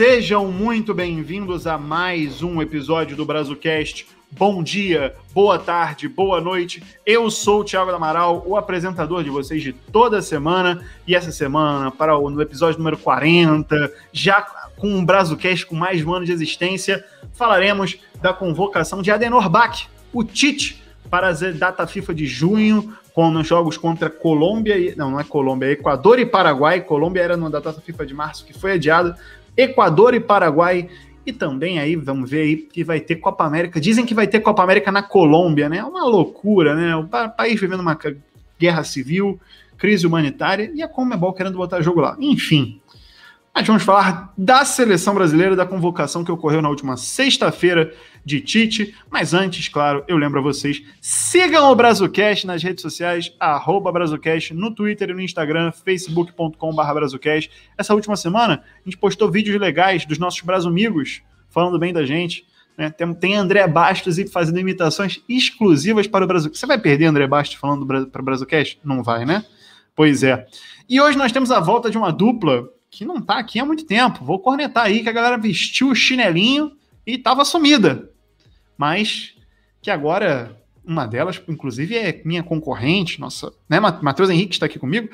Sejam 0.00 0.50
muito 0.50 0.94
bem-vindos 0.94 1.66
a 1.66 1.76
mais 1.76 2.42
um 2.42 2.62
episódio 2.62 3.14
do 3.14 3.26
Brazucast. 3.26 4.06
Bom 4.30 4.62
dia, 4.62 5.14
boa 5.34 5.58
tarde, 5.58 6.08
boa 6.08 6.40
noite. 6.40 6.82
Eu 7.04 7.30
sou 7.30 7.60
o 7.60 7.64
Thiago 7.64 7.90
Amaral, 7.90 8.42
o 8.46 8.56
apresentador 8.56 9.22
de 9.22 9.28
vocês 9.28 9.62
de 9.62 9.74
toda 9.74 10.22
semana. 10.22 10.82
E 11.06 11.14
essa 11.14 11.30
semana, 11.30 11.90
para 11.90 12.16
o 12.16 12.30
no 12.30 12.40
episódio 12.40 12.78
número 12.78 12.96
40, 12.96 13.92
já 14.10 14.40
com 14.78 14.88
um 14.88 15.04
Brazucast 15.04 15.66
com 15.66 15.74
mais 15.74 16.02
um 16.02 16.14
ano 16.14 16.24
de 16.24 16.32
existência, 16.32 17.04
falaremos 17.34 17.98
da 18.22 18.32
convocação 18.32 19.02
de 19.02 19.10
Adenor 19.10 19.50
Bach, 19.50 19.86
o 20.14 20.24
Tite, 20.24 20.82
para 21.10 21.28
a 21.28 21.32
data 21.32 21.86
FIFA 21.86 22.14
de 22.14 22.24
junho, 22.24 22.96
com 23.12 23.28
os 23.36 23.46
jogos 23.46 23.76
contra 23.76 24.08
Colômbia 24.08 24.78
e. 24.78 24.94
Não, 24.96 25.10
não 25.10 25.20
é 25.20 25.24
Colômbia, 25.24 25.66
é 25.66 25.72
Equador 25.72 26.18
e 26.18 26.24
Paraguai. 26.24 26.80
Colômbia 26.80 27.20
era 27.20 27.36
numa 27.36 27.50
data 27.50 27.72
FIFA 27.72 28.06
de 28.06 28.14
março 28.14 28.46
que 28.46 28.52
foi 28.52 28.72
adiada. 28.72 29.18
Equador 29.62 30.14
e 30.14 30.20
Paraguai. 30.20 30.88
E 31.24 31.32
também 31.32 31.78
aí, 31.78 31.96
vamos 31.96 32.30
ver 32.30 32.42
aí, 32.42 32.56
que 32.56 32.82
vai 32.82 32.98
ter 32.98 33.16
Copa 33.16 33.44
América. 33.44 33.80
Dizem 33.80 34.06
que 34.06 34.14
vai 34.14 34.26
ter 34.26 34.40
Copa 34.40 34.62
América 34.62 34.90
na 34.90 35.02
Colômbia, 35.02 35.68
né? 35.68 35.78
É 35.78 35.84
uma 35.84 36.04
loucura, 36.04 36.74
né? 36.74 36.96
O 36.96 37.06
país 37.06 37.60
vivendo 37.60 37.80
uma 37.80 37.98
guerra 38.58 38.82
civil, 38.84 39.38
crise 39.76 40.06
humanitária 40.06 40.72
e 40.74 40.82
a 40.82 40.88
Comebol 40.88 41.32
querendo 41.32 41.56
botar 41.56 41.82
jogo 41.82 42.00
lá. 42.00 42.16
Enfim, 42.18 42.79
mas 43.54 43.66
vamos 43.66 43.82
falar 43.82 44.32
da 44.38 44.64
seleção 44.64 45.14
brasileira, 45.14 45.56
da 45.56 45.66
convocação 45.66 46.24
que 46.24 46.30
ocorreu 46.30 46.62
na 46.62 46.68
última 46.68 46.96
sexta-feira 46.96 47.92
de 48.24 48.40
Tite. 48.40 48.94
Mas 49.10 49.34
antes, 49.34 49.68
claro, 49.68 50.04
eu 50.06 50.16
lembro 50.16 50.38
a 50.38 50.42
vocês: 50.42 50.82
sigam 51.00 51.70
o 51.70 51.74
Brazucast 51.74 52.46
nas 52.46 52.62
redes 52.62 52.82
sociais, 52.82 53.34
arroba 53.40 53.90
Brazucast, 53.90 54.54
no 54.54 54.72
Twitter 54.74 55.10
e 55.10 55.14
no 55.14 55.20
Instagram, 55.20 55.72
facebook.com.br. 55.72 56.54
Essa 57.76 57.94
última 57.94 58.16
semana, 58.16 58.62
a 58.64 58.88
gente 58.88 58.96
postou 58.96 59.30
vídeos 59.30 59.60
legais 59.60 60.06
dos 60.06 60.18
nossos 60.18 60.40
Brazumigos 60.42 61.22
falando 61.48 61.78
bem 61.78 61.92
da 61.92 62.06
gente. 62.06 62.46
Né? 62.78 62.88
Tem, 62.88 63.12
tem 63.14 63.34
André 63.34 63.66
Bastos 63.66 64.18
e 64.18 64.26
fazendo 64.26 64.60
imitações 64.60 65.22
exclusivas 65.28 66.06
para 66.06 66.24
o 66.24 66.28
Brasil. 66.28 66.54
Você 66.54 66.66
vai 66.66 66.78
perder 66.78 67.06
André 67.06 67.26
Bastos 67.26 67.58
falando 67.58 67.84
para 68.06 68.22
o 68.22 68.24
Brazucast? 68.24 68.80
Não 68.84 69.02
vai, 69.02 69.26
né? 69.26 69.44
Pois 69.94 70.22
é. 70.22 70.46
E 70.88 71.00
hoje 71.00 71.18
nós 71.18 71.32
temos 71.32 71.50
a 71.50 71.60
volta 71.60 71.90
de 71.90 71.98
uma 71.98 72.10
dupla 72.10 72.66
que 72.90 73.04
não 73.04 73.20
tá 73.20 73.38
aqui 73.38 73.60
há 73.60 73.64
muito 73.64 73.84
tempo. 73.86 74.24
Vou 74.24 74.40
cornetar 74.40 74.86
aí 74.86 75.02
que 75.02 75.08
a 75.08 75.12
galera 75.12 75.38
vestiu 75.38 75.90
o 75.90 75.94
chinelinho 75.94 76.76
e 77.06 77.16
tava 77.16 77.44
sumida. 77.44 78.10
Mas 78.76 79.34
que 79.80 79.90
agora 79.90 80.60
uma 80.84 81.06
delas, 81.06 81.40
inclusive, 81.46 81.96
é 81.96 82.20
minha 82.24 82.42
concorrente, 82.42 83.20
nossa, 83.20 83.52
né, 83.68 83.78
Matheus 83.78 84.28
Henrique 84.28 84.54
está 84.54 84.66
aqui 84.66 84.78
comigo, 84.78 85.08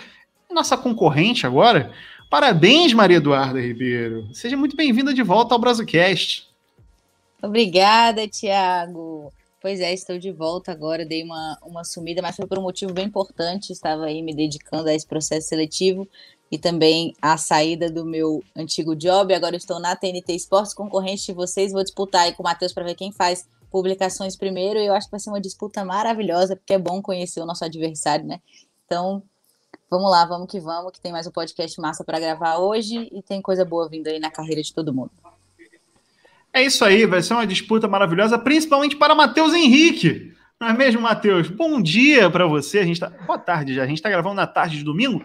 nossa 0.50 0.76
concorrente 0.76 1.46
agora. 1.46 1.92
Parabéns, 2.30 2.92
Maria 2.92 3.18
Eduarda 3.18 3.60
Ribeiro. 3.60 4.26
Seja 4.32 4.56
muito 4.56 4.74
bem-vinda 4.74 5.12
de 5.12 5.22
volta 5.22 5.54
ao 5.54 5.60
Brazucast. 5.60 6.48
Obrigada, 7.42 8.26
Tiago. 8.26 9.32
Pois 9.60 9.80
é, 9.80 9.92
estou 9.92 10.18
de 10.18 10.30
volta 10.30 10.72
agora, 10.72 11.04
dei 11.04 11.22
uma, 11.22 11.58
uma 11.62 11.84
sumida, 11.84 12.22
mas 12.22 12.36
foi 12.36 12.46
por 12.46 12.58
um 12.58 12.62
motivo 12.62 12.92
bem 12.92 13.06
importante, 13.06 13.72
estava 13.72 14.06
aí 14.06 14.22
me 14.22 14.34
dedicando 14.34 14.88
a 14.88 14.94
esse 14.94 15.06
processo 15.06 15.48
seletivo 15.48 16.08
e 16.50 16.58
também 16.58 17.14
a 17.20 17.36
saída 17.36 17.90
do 17.90 18.04
meu 18.04 18.42
antigo 18.54 18.94
job. 18.94 19.34
Agora 19.34 19.56
estou 19.56 19.80
na 19.80 19.96
TNT 19.96 20.34
Esportes, 20.34 20.74
concorrente 20.74 21.26
de 21.26 21.32
vocês. 21.32 21.72
Vou 21.72 21.82
disputar 21.82 22.22
aí 22.22 22.32
com 22.32 22.42
o 22.42 22.44
Matheus 22.44 22.72
para 22.72 22.84
ver 22.84 22.94
quem 22.94 23.12
faz 23.12 23.48
publicações 23.70 24.36
primeiro. 24.36 24.78
Eu 24.78 24.94
acho 24.94 25.06
que 25.06 25.10
vai 25.10 25.20
ser 25.20 25.30
uma 25.30 25.40
disputa 25.40 25.84
maravilhosa, 25.84 26.56
porque 26.56 26.74
é 26.74 26.78
bom 26.78 27.02
conhecer 27.02 27.40
o 27.40 27.46
nosso 27.46 27.64
adversário, 27.64 28.24
né? 28.24 28.40
Então, 28.84 29.22
vamos 29.90 30.10
lá, 30.10 30.24
vamos 30.24 30.50
que 30.50 30.60
vamos, 30.60 30.92
que 30.92 31.00
tem 31.00 31.12
mais 31.12 31.26
um 31.26 31.32
podcast 31.32 31.80
massa 31.80 32.04
para 32.04 32.20
gravar 32.20 32.58
hoje 32.58 33.08
e 33.12 33.22
tem 33.22 33.42
coisa 33.42 33.64
boa 33.64 33.88
vindo 33.88 34.06
aí 34.06 34.20
na 34.20 34.30
carreira 34.30 34.62
de 34.62 34.72
todo 34.72 34.94
mundo. 34.94 35.10
É 36.52 36.62
isso 36.62 36.84
aí, 36.84 37.04
vai 37.04 37.22
ser 37.22 37.34
uma 37.34 37.46
disputa 37.46 37.86
maravilhosa, 37.86 38.38
principalmente 38.38 38.96
para 38.96 39.14
Matheus 39.14 39.52
Henrique. 39.52 40.34
Não 40.58 40.68
é 40.68 40.72
mesmo, 40.72 41.02
Matheus? 41.02 41.48
Bom 41.48 41.82
dia 41.82 42.30
para 42.30 42.46
você. 42.46 42.78
A 42.78 42.84
gente 42.84 42.98
tá... 42.98 43.10
Boa 43.10 43.38
tarde 43.38 43.74
já. 43.74 43.82
A 43.82 43.86
gente 43.86 43.98
está 43.98 44.08
gravando 44.08 44.36
na 44.36 44.46
tarde 44.46 44.78
de 44.78 44.84
domingo 44.84 45.22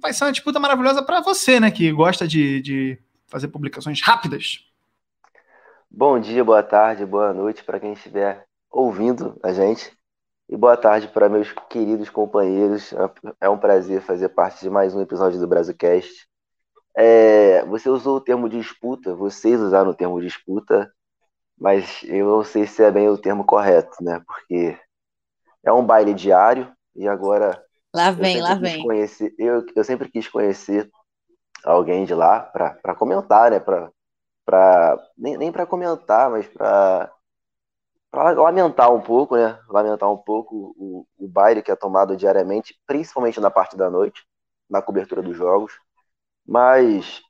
vai 0.00 0.12
ser 0.12 0.24
uma 0.24 0.32
disputa 0.32 0.60
maravilhosa 0.60 1.02
para 1.02 1.20
você, 1.20 1.58
né, 1.58 1.70
que 1.70 1.90
gosta 1.92 2.26
de, 2.26 2.60
de 2.60 2.98
fazer 3.26 3.48
publicações 3.48 4.00
rápidas. 4.02 4.64
Bom 5.90 6.20
dia, 6.20 6.44
boa 6.44 6.62
tarde, 6.62 7.06
boa 7.06 7.32
noite 7.32 7.64
para 7.64 7.80
quem 7.80 7.92
estiver 7.92 8.46
ouvindo 8.70 9.38
a 9.42 9.52
gente. 9.52 9.96
E 10.48 10.56
boa 10.56 10.76
tarde 10.76 11.08
para 11.08 11.28
meus 11.28 11.52
queridos 11.68 12.08
companheiros. 12.08 12.94
É 13.40 13.48
um 13.48 13.58
prazer 13.58 14.00
fazer 14.00 14.30
parte 14.30 14.60
de 14.60 14.70
mais 14.70 14.94
um 14.94 15.00
episódio 15.00 15.38
do 15.38 15.46
Brasilcast. 15.46 16.26
É, 16.96 17.64
você 17.66 17.88
usou 17.88 18.16
o 18.16 18.20
termo 18.20 18.48
disputa, 18.48 19.14
vocês 19.14 19.60
usaram 19.60 19.90
o 19.90 19.94
termo 19.94 20.20
disputa, 20.20 20.90
mas 21.56 22.02
eu 22.04 22.26
não 22.26 22.44
sei 22.44 22.66
se 22.66 22.82
é 22.82 22.90
bem 22.90 23.08
o 23.08 23.18
termo 23.18 23.44
correto, 23.44 24.02
né? 24.02 24.22
Porque 24.26 24.78
é 25.62 25.72
um 25.72 25.84
baile 25.84 26.14
diário 26.14 26.72
e 26.96 27.06
agora 27.06 27.62
Lá 27.98 28.12
vem, 28.12 28.40
lá 28.40 28.54
vem. 28.54 28.80
Conhecer, 28.84 29.34
eu, 29.36 29.66
eu 29.74 29.82
sempre 29.82 30.08
quis 30.08 30.28
conhecer 30.28 30.88
alguém 31.64 32.04
de 32.04 32.14
lá 32.14 32.38
para 32.38 32.94
comentar, 32.94 33.50
né? 33.50 33.58
Pra, 33.58 33.90
pra, 34.46 34.96
nem 35.18 35.36
nem 35.36 35.50
para 35.50 35.66
comentar, 35.66 36.30
mas 36.30 36.46
para 36.46 37.10
lamentar 38.12 38.94
um 38.94 39.00
pouco, 39.00 39.36
né? 39.36 39.58
Lamentar 39.68 40.08
um 40.12 40.16
pouco 40.16 40.72
o, 40.78 41.04
o 41.18 41.26
baile 41.26 41.60
que 41.60 41.72
é 41.72 41.74
tomado 41.74 42.16
diariamente, 42.16 42.78
principalmente 42.86 43.40
na 43.40 43.50
parte 43.50 43.76
da 43.76 43.90
noite, 43.90 44.24
na 44.70 44.80
cobertura 44.80 45.20
dos 45.20 45.36
jogos. 45.36 45.72
Mas, 46.46 47.20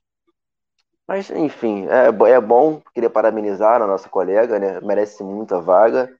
mas 1.07 1.31
enfim, 1.31 1.87
é, 1.87 2.09
é 2.31 2.39
bom. 2.39 2.79
Queria 2.93 3.09
parabenizar 3.09 3.81
a 3.81 3.87
nossa 3.87 4.07
colega, 4.07 4.59
né? 4.59 4.79
Merece 4.81 5.23
muita 5.23 5.59
vaga. 5.59 6.15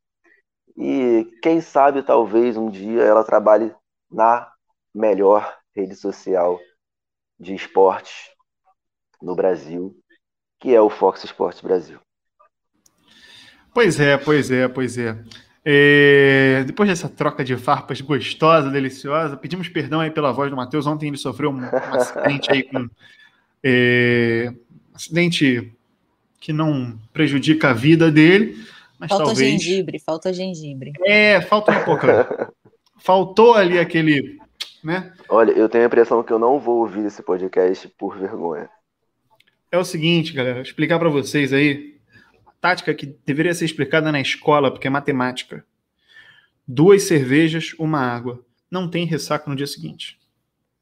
E 0.75 1.31
quem 1.43 1.61
sabe, 1.61 2.01
talvez 2.01 2.57
um 2.57 2.67
dia 2.67 3.03
ela 3.03 3.23
trabalhe 3.23 3.75
na 4.11 4.51
melhor 4.93 5.55
rede 5.75 5.95
social 5.95 6.59
de 7.39 7.53
esportes 7.53 8.13
no 9.21 9.35
Brasil, 9.35 9.95
que 10.59 10.73
é 10.73 10.81
o 10.81 10.89
Fox 10.89 11.23
Sports 11.23 11.61
Brasil. 11.61 11.99
Pois 13.73 13.99
é, 13.99 14.17
pois 14.17 14.51
é, 14.51 14.67
pois 14.67 14.97
é. 14.97 15.17
é. 15.63 16.63
depois 16.65 16.89
dessa 16.89 17.07
troca 17.07 17.43
de 17.43 17.55
farpas 17.55 18.01
gostosa, 18.01 18.69
deliciosa, 18.69 19.37
pedimos 19.37 19.69
perdão 19.69 19.99
aí 19.99 20.11
pela 20.11 20.31
voz 20.31 20.49
do 20.49 20.57
Matheus. 20.57 20.87
Ontem 20.87 21.07
ele 21.07 21.17
sofreu 21.17 21.51
um, 21.51 21.63
acidente 21.93 22.51
aí 22.51 22.63
com. 22.63 22.89
É, 23.63 24.51
um 24.91 24.95
acidente 24.95 25.73
que 26.39 26.51
não 26.51 26.97
prejudica 27.13 27.69
a 27.69 27.73
vida 27.73 28.11
dele. 28.11 28.57
Mas 28.97 29.09
falta 29.09 29.25
talvez... 29.25 29.49
gengibre, 29.49 29.99
falta 29.99 30.33
gengibre. 30.33 30.91
É, 31.05 31.39
falta 31.41 31.71
um 31.71 31.85
pouco. 31.85 32.05
Faltou 32.99 33.53
ali 33.55 33.79
aquele, 33.79 34.37
né? 34.83 35.13
Olha, 35.27 35.51
eu 35.51 35.67
tenho 35.69 35.83
a 35.83 35.87
impressão 35.87 36.23
que 36.23 36.31
eu 36.31 36.39
não 36.39 36.59
vou 36.59 36.79
ouvir 36.79 37.05
esse 37.05 37.23
podcast 37.23 37.87
por 37.97 38.17
vergonha. 38.17 38.69
É 39.71 39.77
o 39.77 39.85
seguinte, 39.85 40.33
galera, 40.33 40.61
explicar 40.61 40.99
para 40.99 41.09
vocês 41.09 41.53
aí, 41.53 41.99
tática 42.59 42.93
que 42.93 43.05
deveria 43.25 43.53
ser 43.53 43.65
explicada 43.65 44.11
na 44.11 44.19
escola, 44.19 44.71
porque 44.71 44.87
é 44.87 44.89
matemática. 44.89 45.65
Duas 46.67 47.03
cervejas, 47.03 47.73
uma 47.79 47.99
água. 47.99 48.43
Não 48.69 48.89
tem 48.89 49.05
ressaca 49.05 49.49
no 49.49 49.55
dia 49.55 49.67
seguinte. 49.67 50.19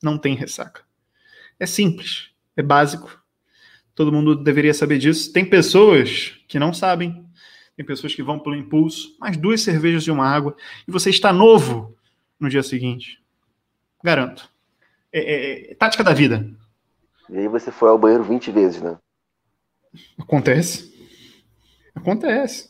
Não 0.01 0.17
tem 0.17 0.35
ressaca. 0.35 0.83
É 1.59 1.65
simples, 1.65 2.29
é 2.55 2.61
básico. 2.61 3.21
Todo 3.95 4.11
mundo 4.11 4.35
deveria 4.35 4.73
saber 4.73 4.99
disso. 4.99 5.33
Tem 5.33 5.43
pessoas 5.43 6.39
que 6.47 6.59
não 6.59 6.73
sabem, 6.73 7.25
tem 7.75 7.85
pessoas 7.85 8.13
que 8.13 8.23
vão 8.23 8.39
pelo 8.39 8.55
impulso, 8.55 9.17
mas 9.19 9.37
duas 9.37 9.61
cervejas 9.61 10.03
e 10.03 10.11
uma 10.11 10.27
água, 10.27 10.55
e 10.87 10.91
você 10.91 11.09
está 11.09 11.33
novo, 11.33 11.96
no 12.39 12.49
dia 12.49 12.63
seguinte. 12.63 13.21
Garanto. 14.03 14.49
É, 15.11 15.19
é, 15.19 15.71
é, 15.71 15.75
tática 15.75 16.03
da 16.03 16.13
vida. 16.13 16.47
E 17.29 17.37
aí 17.37 17.47
você 17.47 17.71
foi 17.71 17.89
ao 17.89 17.97
banheiro 17.97 18.23
20 18.23 18.51
vezes, 18.51 18.81
né? 18.81 18.97
Acontece. 20.17 20.93
Acontece. 21.95 22.69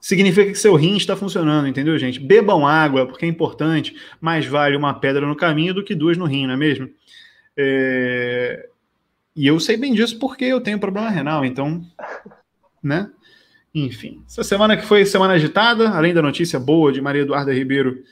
Significa 0.00 0.50
que 0.50 0.58
seu 0.58 0.74
rim 0.74 0.96
está 0.96 1.16
funcionando, 1.16 1.66
entendeu, 1.66 1.98
gente? 1.98 2.20
Bebam 2.20 2.66
água, 2.66 3.06
porque 3.06 3.24
é 3.24 3.28
importante. 3.28 3.96
Mais 4.20 4.46
vale 4.46 4.76
uma 4.76 4.94
pedra 4.94 5.26
no 5.26 5.36
caminho 5.36 5.74
do 5.74 5.84
que 5.84 5.94
duas 5.94 6.16
no 6.16 6.26
rim, 6.26 6.46
não 6.46 6.54
é 6.54 6.56
mesmo? 6.56 6.88
É... 7.56 8.68
E 9.34 9.46
eu 9.46 9.58
sei 9.60 9.76
bem 9.76 9.94
disso 9.94 10.18
porque 10.18 10.44
eu 10.44 10.60
tenho 10.60 10.78
problema 10.78 11.10
renal, 11.10 11.44
então, 11.44 11.84
né? 12.82 13.10
Enfim, 13.74 14.22
essa 14.26 14.42
semana 14.42 14.76
que 14.76 14.86
foi 14.86 15.04
semana 15.04 15.34
agitada, 15.34 15.90
além 15.90 16.14
da 16.14 16.22
notícia 16.22 16.58
boa 16.58 16.90
de 16.90 17.02
Maria 17.02 17.22
Eduarda 17.22 17.52
Ribeiro 17.52 18.02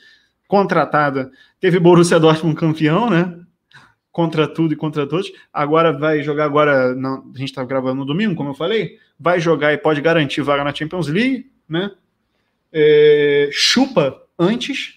contratada. 0.47 1.31
Teve 1.59 1.79
Borussia 1.79 2.19
Dortmund 2.19 2.55
campeão, 2.55 3.09
né? 3.09 3.39
Contra 4.11 4.47
tudo 4.47 4.73
e 4.73 4.77
contra 4.77 5.07
todos. 5.07 5.31
Agora 5.51 5.91
vai 5.91 6.23
jogar 6.23 6.45
agora, 6.45 6.95
não, 6.95 7.31
a 7.33 7.37
gente 7.37 7.49
está 7.49 7.63
gravando 7.63 7.95
no 7.95 8.05
domingo, 8.05 8.35
como 8.35 8.51
eu 8.51 8.53
falei, 8.53 8.97
vai 9.19 9.39
jogar 9.39 9.73
e 9.73 9.77
pode 9.77 10.01
garantir 10.01 10.41
vaga 10.41 10.63
na 10.63 10.73
Champions 10.73 11.07
League, 11.07 11.51
né? 11.67 11.91
É, 12.71 13.49
chupa 13.51 14.21
antes. 14.37 14.95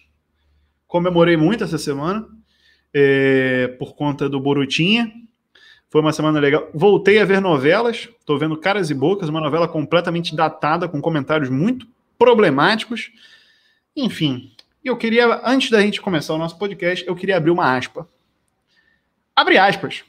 Comemorei 0.86 1.36
muito 1.36 1.64
essa 1.64 1.78
semana 1.78 2.26
é, 2.94 3.68
por 3.78 3.94
conta 3.94 4.28
do 4.28 4.40
Borutinha. 4.40 5.12
Foi 5.90 6.00
uma 6.00 6.12
semana 6.12 6.38
legal. 6.38 6.68
Voltei 6.74 7.18
a 7.18 7.24
ver 7.24 7.40
novelas. 7.40 8.08
Estou 8.20 8.38
vendo 8.38 8.56
Caras 8.56 8.90
e 8.90 8.94
Bocas, 8.94 9.28
uma 9.28 9.40
novela 9.40 9.66
completamente 9.66 10.36
datada, 10.36 10.88
com 10.88 11.00
comentários 11.00 11.48
muito 11.48 11.86
problemáticos. 12.18 13.10
Enfim, 13.96 14.50
eu 14.84 14.96
queria, 14.96 15.40
antes 15.44 15.70
da 15.70 15.80
gente 15.80 16.00
começar 16.00 16.34
o 16.34 16.38
nosso 16.38 16.58
podcast, 16.58 17.06
eu 17.06 17.16
queria 17.16 17.36
abrir 17.36 17.50
uma 17.50 17.76
aspa. 17.76 18.08
Abre 19.34 19.58
aspas. 19.58 20.04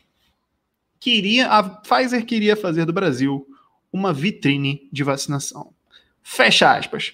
Queria, 1.00 1.48
a 1.48 1.64
Pfizer 1.64 2.26
queria 2.26 2.56
fazer 2.56 2.86
do 2.86 2.94
Brasil 2.94 3.48
uma 3.92 4.14
vitrine 4.14 4.88
de 4.92 5.04
vacinação. 5.04 5.74
Fecha 6.22 6.76
aspas. 6.76 7.14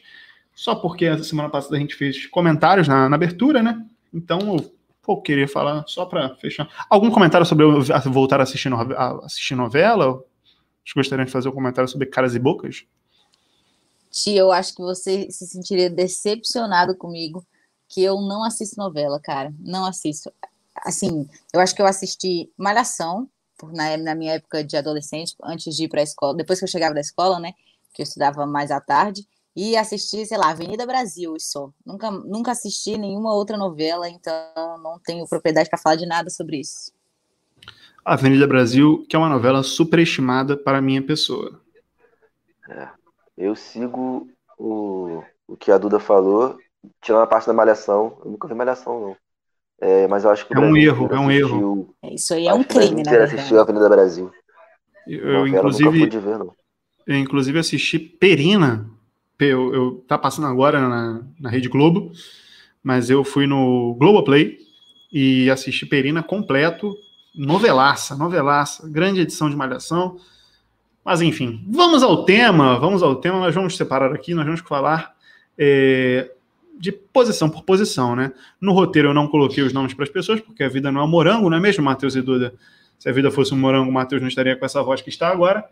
Só 0.54 0.75
porque 0.75 1.06
a 1.06 1.22
semana 1.24 1.50
passada 1.50 1.75
a 1.75 1.80
gente 1.80 1.96
fez 1.96 2.25
comentários 2.28 2.88
na, 2.88 3.10
na 3.10 3.16
abertura, 3.16 3.62
né? 3.62 3.86
Então 4.13 4.40
eu 4.56 4.74
vou 5.06 5.22
querer 5.22 5.48
falar 5.48 5.84
só 5.88 6.06
para 6.06 6.36
fechar. 6.36 6.69
Algum 6.90 7.12
comentário 7.12 7.46
sobre 7.46 7.66
eu 7.66 7.81
voltar 8.12 8.40
a 8.40 8.44
assistir, 8.44 8.69
no, 8.69 8.78
a 8.78 9.25
assistir 9.25 9.56
novela? 9.56 10.24
Vocês 10.84 10.94
gostariam 10.96 11.25
de 11.25 11.31
fazer 11.31 11.50
um 11.50 11.54
comentário 11.54 11.90
sobre 11.90 12.08
caras 12.08 12.36
e 12.36 12.40
bocas? 12.40 12.86
Tia, 14.16 14.40
eu 14.40 14.50
acho 14.50 14.74
que 14.74 14.82
você 14.82 15.30
se 15.30 15.46
sentiria 15.46 15.90
decepcionado 15.90 16.96
comigo 16.96 17.46
que 17.90 18.02
eu 18.02 18.22
não 18.22 18.46
assisto 18.46 18.78
novela, 18.78 19.20
cara. 19.20 19.54
Não 19.60 19.86
assisto. 19.86 20.32
Assim, 20.86 21.28
eu 21.54 21.60
acho 21.60 21.76
que 21.76 21.82
eu 21.82 21.86
assisti 21.86 22.50
Malhação, 22.58 23.30
na, 23.74 23.98
na 23.98 24.16
minha 24.16 24.36
época 24.36 24.64
de 24.64 24.78
adolescente, 24.78 25.36
antes 25.44 25.76
de 25.76 25.84
ir 25.84 25.90
para 25.90 26.00
a 26.00 26.04
escola, 26.04 26.34
depois 26.34 26.60
que 26.60 26.64
eu 26.64 26.70
chegava 26.70 26.96
da 26.96 27.02
escola, 27.02 27.42
né? 27.42 27.52
Que 27.94 28.02
eu 28.02 28.06
estudava 28.06 28.46
mais 28.46 28.72
à 28.72 28.80
tarde 28.80 29.28
e 29.54 29.76
assisti, 29.76 30.26
sei 30.26 30.38
lá, 30.38 30.52
Avenida 30.52 30.86
Brasil 30.86 31.36
só. 31.38 31.70
Nunca, 31.86 32.10
nunca 32.10 32.52
assisti 32.52 32.98
nenhuma 32.98 33.34
outra 33.34 33.58
novela, 33.58 34.08
então 34.08 34.78
não 34.82 34.98
tenho 34.98 35.28
propriedade 35.28 35.70
para 35.70 35.80
falar 35.80 35.98
de 35.98 36.06
nada 36.06 36.30
sobre 36.30 36.62
isso. 36.62 36.94
Avenida 38.06 38.48
Brasil, 38.48 39.06
que 39.10 39.16
é 39.16 39.20
uma 39.20 39.30
novela 39.30 39.62
superestimada 39.62 40.56
para 40.56 40.78
a 40.78 40.82
minha 40.82 41.02
pessoa. 41.02 41.60
É, 42.70 42.90
eu 43.38 43.56
sigo 43.56 44.28
o, 44.58 45.24
o 45.48 45.58
que 45.58 45.72
a 45.72 45.78
Duda 45.78 46.00
falou, 46.00 46.58
tirando 47.02 47.24
a 47.24 47.28
parte 47.28 47.48
da 47.48 47.54
Malhação. 47.54 48.18
Eu 48.24 48.32
nunca 48.32 48.48
vi 48.48 48.54
Malhação, 48.54 49.00
não. 49.00 49.18
É, 49.80 50.08
mas 50.08 50.24
eu 50.24 50.30
acho 50.30 50.48
que 50.48 50.56
é 50.56 50.60
um 50.60 50.78
erro, 50.78 51.10
é 51.12 51.20
um 51.20 51.30
erro. 51.30 51.96
É, 52.02 52.14
isso 52.14 52.34
aí 52.34 52.48
é 52.48 52.54
um 52.54 52.64
crime, 52.64 53.04
né? 53.04 53.18
assistiu 53.18 53.60
a 53.60 53.62
Avenida 53.64 53.90
Brasil. 53.90 54.32
Eu, 55.06 55.30
eu 55.30 55.48
inclusive, 55.48 56.08
ver, 56.08 56.40
eu, 57.06 57.16
inclusive, 57.18 57.60
assisti 57.60 58.00
Perina, 58.00 58.90
eu, 59.40 59.74
eu 59.74 60.04
tá 60.08 60.18
passando 60.18 60.48
agora 60.48 60.80
na, 60.88 61.22
na 61.40 61.50
Rede 61.50 61.68
Globo, 61.68 62.12
mas 62.82 63.10
eu 63.10 63.24
fui 63.24 63.46
no 63.46 63.96
Globoplay 64.00 64.58
e 65.12 65.50
assisti 65.50 65.86
Perina 65.86 66.24
completo, 66.24 66.96
novelaça, 67.36 68.16
novelaça, 68.16 68.88
grande 68.90 69.22
edição 69.22 69.50
de 69.50 69.56
Malhação. 69.56 70.18
Mas 71.06 71.22
enfim, 71.22 71.63
vamos 71.69 72.02
ao 72.02 72.25
tema, 72.25 72.80
vamos 72.80 73.04
ao 73.04 73.16
tema, 73.16 73.40
nós 73.40 73.54
vamos 73.54 73.78
separar 73.78 74.12
aqui, 74.12 74.34
nós 74.34 74.44
vamos 74.44 74.62
falar 74.62 75.13
é, 75.56 76.31
de 76.80 76.92
posição 76.92 77.48
por 77.48 77.63
posição, 77.63 78.16
né? 78.16 78.31
No 78.60 78.74
roteiro 78.74 79.10
eu 79.10 79.13
não 79.13 79.28
coloquei 79.28 79.63
os 79.63 79.72
nomes 79.72 79.94
para 79.94 80.04
as 80.04 80.10
pessoas, 80.10 80.42
porque 80.42 80.63
a 80.63 80.68
vida 80.68 80.92
não 80.92 81.04
é 81.04 81.07
morango, 81.07 81.48
não 81.48 81.57
é 81.57 81.60
mesmo, 81.60 81.84
Matheus 81.84 82.16
e 82.16 82.22
Duda? 82.24 82.56
Se 82.98 83.07
a 83.07 83.12
vida 83.12 83.30
fosse 83.30 83.54
um 83.54 83.57
morango, 83.57 83.88
o 83.88 83.94
Matheus 83.94 84.19
não 84.19 84.28
estaria 84.28 84.56
com 84.56 84.66
essa 84.66 84.81
voz 84.81 85.00
que 85.00 85.10
está 85.10 85.30
agora. 85.30 85.63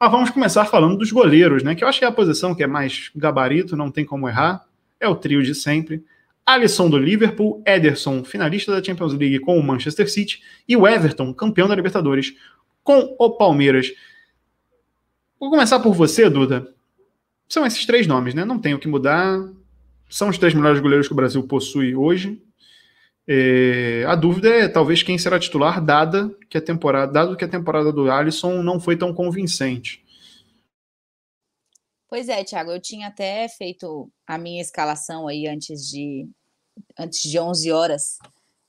Mas 0.00 0.10
vamos 0.10 0.30
começar 0.30 0.64
falando 0.64 0.96
dos 0.96 1.12
goleiros, 1.12 1.62
né? 1.62 1.76
Que 1.76 1.84
eu 1.84 1.88
acho 1.88 2.00
que 2.00 2.04
é 2.04 2.08
a 2.08 2.12
posição 2.12 2.52
que 2.52 2.64
é 2.64 2.66
mais 2.66 3.12
gabarito, 3.14 3.76
não 3.76 3.92
tem 3.92 4.04
como 4.04 4.28
errar. 4.28 4.66
É 4.98 5.06
o 5.06 5.14
trio 5.14 5.40
de 5.40 5.54
sempre. 5.54 6.04
Alisson 6.44 6.90
do 6.90 6.98
Liverpool, 6.98 7.62
Ederson, 7.64 8.24
finalista 8.24 8.72
da 8.72 8.82
Champions 8.82 9.14
League 9.14 9.38
com 9.38 9.56
o 9.56 9.62
Manchester 9.62 10.10
City, 10.10 10.42
e 10.68 10.76
o 10.76 10.86
Everton, 10.86 11.32
campeão 11.32 11.68
da 11.68 11.74
Libertadores, 11.74 12.34
com 12.82 13.14
o 13.18 13.30
Palmeiras. 13.30 13.92
Vou 15.44 15.50
começar 15.50 15.78
por 15.78 15.92
você, 15.92 16.30
Duda. 16.30 16.74
São 17.46 17.66
esses 17.66 17.84
três 17.84 18.06
nomes, 18.06 18.32
né? 18.32 18.46
Não 18.46 18.58
tem 18.58 18.72
o 18.72 18.78
que 18.78 18.88
mudar. 18.88 19.38
São 20.08 20.30
os 20.30 20.38
três 20.38 20.54
melhores 20.54 20.80
goleiros 20.80 21.06
que 21.06 21.12
o 21.12 21.16
Brasil 21.16 21.46
possui 21.46 21.94
hoje. 21.94 22.42
É, 23.28 24.06
a 24.08 24.14
dúvida 24.14 24.48
é 24.48 24.68
talvez 24.68 25.02
quem 25.02 25.18
será 25.18 25.38
titular, 25.38 25.84
dada 25.84 26.34
que 26.48 26.56
a 26.56 26.62
temporada, 26.62 27.12
dado 27.12 27.36
que 27.36 27.44
a 27.44 27.48
temporada 27.48 27.92
do 27.92 28.10
Alisson 28.10 28.62
não 28.62 28.80
foi 28.80 28.96
tão 28.96 29.12
convincente. 29.12 30.02
Pois 32.08 32.30
é, 32.30 32.42
Thiago, 32.42 32.70
eu 32.70 32.80
tinha 32.80 33.08
até 33.08 33.46
feito 33.46 34.10
a 34.26 34.38
minha 34.38 34.62
escalação 34.62 35.28
aí 35.28 35.46
antes 35.46 35.86
de 35.86 36.26
antes 36.98 37.20
de 37.20 37.38
11 37.38 37.70
horas, 37.70 38.18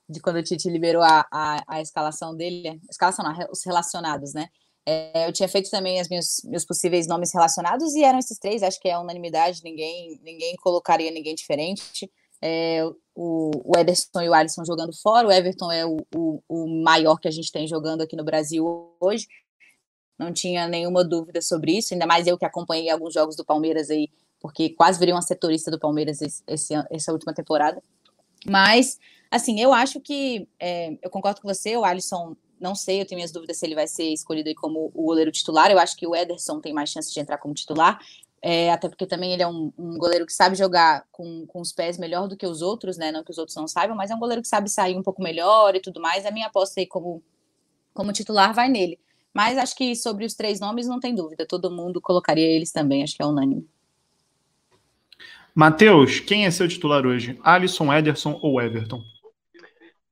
de 0.06 0.20
quando 0.20 0.36
o 0.36 0.42
Tite 0.42 0.68
liberou 0.68 1.02
a, 1.02 1.26
a, 1.32 1.64
a 1.66 1.80
escalação 1.80 2.36
dele, 2.36 2.78
escalação 2.90 3.24
não, 3.24 3.34
os 3.50 3.64
relacionados, 3.64 4.34
né? 4.34 4.50
É, 4.88 5.26
eu 5.26 5.32
tinha 5.32 5.48
feito 5.48 5.68
também 5.68 6.00
os 6.00 6.08
meus, 6.08 6.40
meus 6.44 6.64
possíveis 6.64 7.08
nomes 7.08 7.34
relacionados 7.34 7.94
e 7.94 8.04
eram 8.04 8.20
esses 8.20 8.38
três, 8.38 8.62
acho 8.62 8.80
que 8.80 8.88
é 8.88 8.96
unanimidade, 8.96 9.60
ninguém 9.64 10.20
ninguém 10.22 10.54
colocaria 10.56 11.10
ninguém 11.10 11.34
diferente. 11.34 12.08
É, 12.40 12.84
o, 13.14 13.50
o 13.64 13.78
Ederson 13.78 14.22
e 14.22 14.28
o 14.28 14.34
Alisson 14.34 14.64
jogando 14.64 14.92
fora, 15.02 15.26
o 15.26 15.32
Everton 15.32 15.72
é 15.72 15.84
o, 15.84 15.96
o, 16.14 16.40
o 16.48 16.82
maior 16.82 17.18
que 17.18 17.26
a 17.26 17.30
gente 17.30 17.50
tem 17.50 17.66
jogando 17.66 18.02
aqui 18.02 18.14
no 18.14 18.24
Brasil 18.24 18.94
hoje, 19.00 19.26
não 20.18 20.32
tinha 20.32 20.68
nenhuma 20.68 21.02
dúvida 21.02 21.42
sobre 21.42 21.76
isso, 21.76 21.92
ainda 21.92 22.06
mais 22.06 22.26
eu 22.26 22.38
que 22.38 22.44
acompanhei 22.44 22.88
alguns 22.88 23.12
jogos 23.12 23.34
do 23.34 23.44
Palmeiras 23.44 23.90
aí, 23.90 24.08
porque 24.38 24.70
quase 24.70 24.98
virei 24.98 25.14
uma 25.14 25.22
setorista 25.22 25.70
do 25.70 25.80
Palmeiras 25.80 26.22
esse, 26.22 26.44
esse 26.46 26.74
essa 26.90 27.12
última 27.12 27.34
temporada. 27.34 27.82
Mas, 28.48 28.98
assim, 29.30 29.60
eu 29.60 29.72
acho 29.72 30.00
que, 30.00 30.46
é, 30.60 30.96
eu 31.02 31.10
concordo 31.10 31.40
com 31.40 31.48
você, 31.48 31.76
o 31.76 31.84
Alisson, 31.84 32.36
não 32.60 32.74
sei, 32.74 33.00
eu 33.00 33.06
tenho 33.06 33.18
minhas 33.18 33.32
dúvidas 33.32 33.58
se 33.58 33.66
ele 33.66 33.74
vai 33.74 33.86
ser 33.86 34.12
escolhido 34.12 34.52
como 34.54 34.90
o 34.94 35.04
goleiro 35.04 35.30
titular, 35.30 35.70
eu 35.70 35.78
acho 35.78 35.96
que 35.96 36.06
o 36.06 36.14
Ederson 36.14 36.60
tem 36.60 36.72
mais 36.72 36.90
chance 36.90 37.12
de 37.12 37.20
entrar 37.20 37.38
como 37.38 37.54
titular, 37.54 37.98
é, 38.42 38.70
até 38.70 38.88
porque 38.88 39.06
também 39.06 39.32
ele 39.32 39.42
é 39.42 39.46
um, 39.46 39.72
um, 39.76 39.98
goleiro 39.98 40.24
que 40.24 40.32
sabe 40.32 40.54
jogar 40.54 41.04
com, 41.10 41.46
com 41.46 41.60
os 41.60 41.72
pés 41.72 41.98
melhor 41.98 42.28
do 42.28 42.36
que 42.36 42.46
os 42.46 42.62
outros, 42.62 42.96
né? 42.96 43.10
Não 43.10 43.24
que 43.24 43.30
os 43.30 43.38
outros 43.38 43.56
não 43.56 43.66
saibam, 43.66 43.96
mas 43.96 44.10
é 44.10 44.14
um 44.14 44.20
goleiro 44.20 44.40
que 44.40 44.46
sabe 44.46 44.70
sair 44.70 44.96
um 44.96 45.02
pouco 45.02 45.22
melhor 45.22 45.74
e 45.74 45.80
tudo 45.80 46.00
mais. 46.00 46.24
A 46.24 46.30
minha 46.30 46.46
aposta 46.46 46.78
aí 46.78 46.86
como, 46.86 47.22
como 47.92 48.12
titular 48.12 48.54
vai 48.54 48.68
nele. 48.68 49.00
Mas 49.34 49.58
acho 49.58 49.74
que 49.74 49.96
sobre 49.96 50.24
os 50.24 50.34
três 50.34 50.60
nomes 50.60 50.86
não 50.86 51.00
tem 51.00 51.14
dúvida. 51.14 51.44
Todo 51.44 51.70
mundo 51.70 52.00
colocaria 52.00 52.46
eles 52.46 52.70
também, 52.70 53.02
acho 53.02 53.16
que 53.16 53.22
é 53.22 53.26
unânime. 53.26 53.68
Matheus, 55.54 56.20
quem 56.20 56.46
é 56.46 56.50
seu 56.50 56.68
titular 56.68 57.04
hoje? 57.04 57.38
Alisson, 57.42 57.92
Ederson 57.92 58.38
ou 58.42 58.60
Everton? 58.60 59.02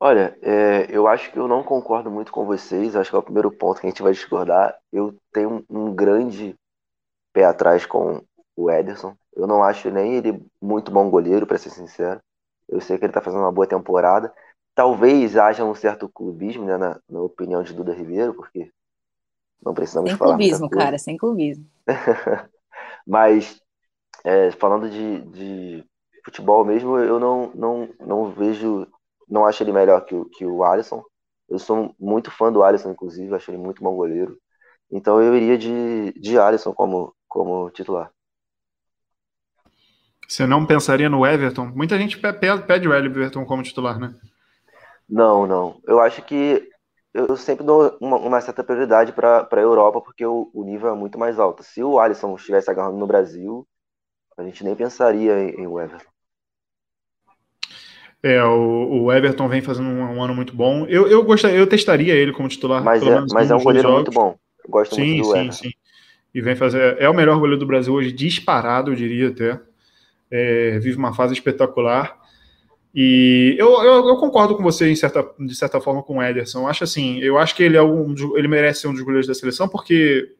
Olha, 0.01 0.37
é, 0.43 0.87
eu 0.91 1.07
acho 1.07 1.31
que 1.33 1.39
eu 1.39 1.49
não 1.49 1.63
concordo 1.63 2.11
muito 2.11 2.33
com 2.33 2.45
vocês. 2.45 2.95
Acho 2.95 3.11
que 3.11 3.17
é 3.17 3.19
o 3.19 3.23
primeiro 3.23 3.51
ponto 3.51 3.81
que 3.81 3.87
a 3.87 3.91
gente 3.91 4.03
vai 4.03 4.13
discordar. 4.13 4.77
Eu 4.93 5.17
tenho 5.33 5.65
um, 5.71 5.87
um 5.87 5.95
grande 5.95 6.55
pé 7.33 7.45
atrás 7.45 7.87
com 7.87 8.23
o 8.57 8.71
Ederson. 8.71 9.17
Eu 9.35 9.47
não 9.47 9.63
acho 9.63 9.91
nem 9.91 10.15
ele 10.15 10.45
muito 10.61 10.91
bom 10.91 11.11
goleiro, 11.11 11.47
para 11.47 11.59
ser 11.59 11.71
sincero. 11.71 12.21
Eu 12.69 12.81
sei 12.81 12.99
que 12.99 13.05
ele 13.05 13.11
está 13.11 13.21
fazendo 13.21 13.41
uma 13.41 13.53
boa 13.53 13.67
temporada. 13.67 14.33
Talvez 14.75 15.37
haja 15.37 15.65
um 15.65 15.75
certo 15.75 16.09
clubismo, 16.09 16.65
né, 16.65 16.77
na, 16.77 17.01
na 17.09 17.21
opinião 17.21 17.63
de 17.63 17.73
Duda 17.73 17.95
Ribeiro, 17.95 18.35
porque 18.35 18.73
não 19.63 19.75
precisamos 19.75 20.11
sem 20.11 20.19
falar. 20.19 20.33
Sem 20.33 20.39
clubismo, 20.39 20.71
cara, 20.71 20.99
sem 20.99 21.17
clubismo. 21.17 21.67
Mas, 23.07 23.61
é, 24.25 24.51
falando 24.53 24.89
de, 24.89 25.21
de, 25.31 25.85
futebol 26.25 26.65
mesmo, 26.65 26.99
eu 26.99 27.21
não, 27.21 27.51
não, 27.55 27.89
não 28.01 28.31
vejo, 28.31 28.87
não 29.28 29.47
acho 29.47 29.62
ele 29.62 29.73
melhor 29.73 30.04
que 30.04 30.14
o, 30.14 30.25
que 30.26 30.45
o 30.45 30.64
Alisson. 30.64 31.02
Eu 31.49 31.59
sou 31.59 31.95
muito 31.99 32.31
fã 32.31 32.52
do 32.52 32.62
Alisson, 32.62 32.90
inclusive, 32.90 33.35
acho 33.35 33.50
ele 33.50 33.59
muito 33.59 33.83
bom 33.83 33.95
goleiro. 33.95 34.38
Então 34.90 35.21
eu 35.21 35.35
iria 35.37 35.59
de, 35.59 36.12
de 36.12 36.38
Alisson 36.38 36.73
como, 36.73 37.14
como 37.28 37.71
titular. 37.71 38.11
Você 40.28 40.47
não 40.47 40.64
pensaria 40.64 41.09
no 41.09 41.26
Everton? 41.26 41.66
Muita 41.66 41.99
gente 41.99 42.19
pede 42.19 42.88
o 42.88 42.95
Everton 42.95 43.45
como 43.45 43.62
titular, 43.62 43.99
né? 43.99 44.14
Não, 45.09 45.47
não. 45.47 45.81
Eu 45.87 46.00
acho 46.00 46.23
que 46.23 46.69
eu 47.12 47.37
sempre 47.37 47.64
dou 47.64 47.97
uma, 48.00 48.16
uma 48.16 48.40
certa 48.40 48.64
prioridade 48.64 49.12
para 49.12 49.47
a 49.50 49.61
Europa, 49.61 50.00
porque 50.00 50.25
o, 50.26 50.50
o, 50.52 50.64
nível 50.64 50.90
é 50.90 50.95
muito 50.95 51.19
mais 51.19 51.38
alto. 51.38 51.62
Se 51.62 51.83
o 51.83 52.00
Alisson 52.00 52.35
estivesse 52.35 52.71
agarrando 52.71 52.97
no 52.97 53.07
Brasil, 53.07 53.66
a 54.37 54.43
gente 54.43 54.64
nem 54.64 54.75
pensaria 54.75 55.38
em, 55.40 55.62
em 55.62 55.66
o 55.66 55.81
Everton. 55.81 56.11
É, 58.26 58.43
o, 58.43 59.02
o, 59.02 59.12
Everton 59.12 59.49
vem 59.49 59.61
fazendo 59.61 59.88
um, 59.88 60.16
um, 60.16 60.23
ano 60.23 60.35
muito 60.35 60.57
bom. 60.57 60.87
Eu, 60.87 61.07
eu 61.07 61.23
gostaria, 61.23 61.59
eu 61.59 61.66
testaria 61.66 62.14
ele 62.14 62.33
como 62.33 62.49
titular. 62.49 62.83
Mas 62.83 63.02
é, 63.02 63.25
mas 63.31 63.50
é 63.50 63.54
um 63.54 63.62
goleiro 63.62 63.88
jogos. 63.88 64.04
muito 64.04 64.12
bom. 64.12 64.38
Eu 64.64 64.71
gosto 64.71 64.95
sim, 64.95 65.16
muito 65.16 65.19
do 65.19 65.25
sim, 65.25 65.38
Everton. 65.38 65.52
Sim, 65.52 65.69
sim 65.69 65.75
e 66.35 66.40
vem 66.40 66.57
fazer. 66.57 66.97
É 66.99 67.09
o 67.09 67.14
melhor 67.14 67.38
goleiro 67.38 67.61
do 67.61 67.66
Brasil 67.66 67.95
hoje, 67.95 68.11
disparado, 68.11 68.90
eu 68.90 68.97
diria 68.97 69.28
até. 69.28 69.61
É, 70.31 70.78
vive 70.81 70.99
uma 70.99 71.14
fase 71.14 71.33
espetacular. 71.33 72.19
E 72.93 73.54
eu, 73.59 73.83
eu, 73.83 74.09
eu, 74.09 74.16
concordo 74.16 74.57
com 74.57 74.62
você 74.62 74.90
em 74.90 74.97
certa, 74.97 75.25
de 75.38 75.54
certa 75.54 75.81
forma 75.81 76.02
com 76.02 76.19
o 76.19 76.23
Ederson. 76.23 76.66
acho 76.66 76.85
assim, 76.85 77.19
eu 77.21 77.38
acho 77.38 77.54
que 77.54 77.62
ele 77.62 77.76
é 77.76 77.83
um, 77.83 78.14
ele 78.37 78.49
merece 78.49 78.83
ser 78.83 78.88
um 78.88 78.93
dos 78.93 79.02
goleiros 79.02 79.26
da 79.26 79.35
seleção 79.35 79.69
porque 79.69 80.33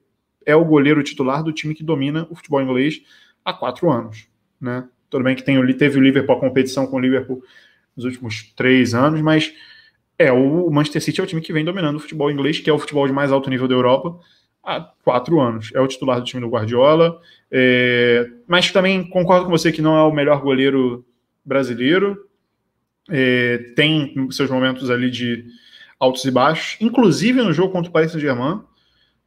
é 0.47 0.55
o 0.55 0.65
goleiro 0.65 1.03
titular 1.03 1.43
do 1.43 1.53
time 1.53 1.75
que 1.75 1.83
domina 1.83 2.29
o 2.31 2.37
futebol 2.37 2.63
inglês 2.63 3.03
há 3.45 3.53
quatro 3.53 3.91
anos, 3.91 4.29
né? 4.61 4.89
Tudo 5.11 5.25
bem 5.25 5.35
que 5.35 5.43
tem, 5.43 5.61
teve 5.77 5.99
o 5.99 6.03
Liverpool 6.03 6.37
a 6.37 6.41
competição 6.41 6.87
com 6.87 6.97
o 6.97 7.01
Liverpool 7.01 7.43
nos 7.97 8.05
últimos 8.05 8.53
três 8.57 8.95
anos, 8.95 9.21
mas 9.21 9.53
É, 10.17 10.31
o 10.31 10.71
Manchester 10.71 11.03
City 11.03 11.21
é 11.21 11.25
o 11.25 11.27
time 11.27 11.43
que 11.43 11.53
vem 11.53 11.65
dominando 11.65 11.97
o 11.97 12.01
futebol 12.01 12.31
inglês, 12.31 12.61
que 12.61 12.71
é 12.71 12.73
o 12.73 12.79
futebol 12.79 13.05
de 13.05 13.13
mais 13.13 13.33
alto 13.33 13.51
nível 13.51 13.67
da 13.67 13.75
Europa, 13.75 14.17
há 14.63 14.81
quatro 15.03 15.41
anos. 15.41 15.73
É 15.75 15.81
o 15.81 15.89
titular 15.89 16.21
do 16.21 16.25
time 16.25 16.41
do 16.41 16.49
Guardiola, 16.49 17.21
é, 17.51 18.31
mas 18.47 18.71
também 18.71 19.03
concordo 19.11 19.47
com 19.47 19.51
você 19.51 19.73
que 19.73 19.83
não 19.83 19.97
é 19.97 20.03
o 20.05 20.13
melhor 20.13 20.41
goleiro 20.41 21.05
brasileiro. 21.45 22.29
É, 23.11 23.73
tem 23.75 24.15
seus 24.31 24.49
momentos 24.49 24.89
ali 24.89 25.11
de 25.11 25.45
altos 25.99 26.25
e 26.25 26.31
baixos, 26.31 26.77
inclusive 26.81 27.43
no 27.43 27.53
jogo 27.53 27.73
contra 27.73 27.91
o 27.91 27.93
Paris 27.93 28.13
Saint-Germain, 28.13 28.63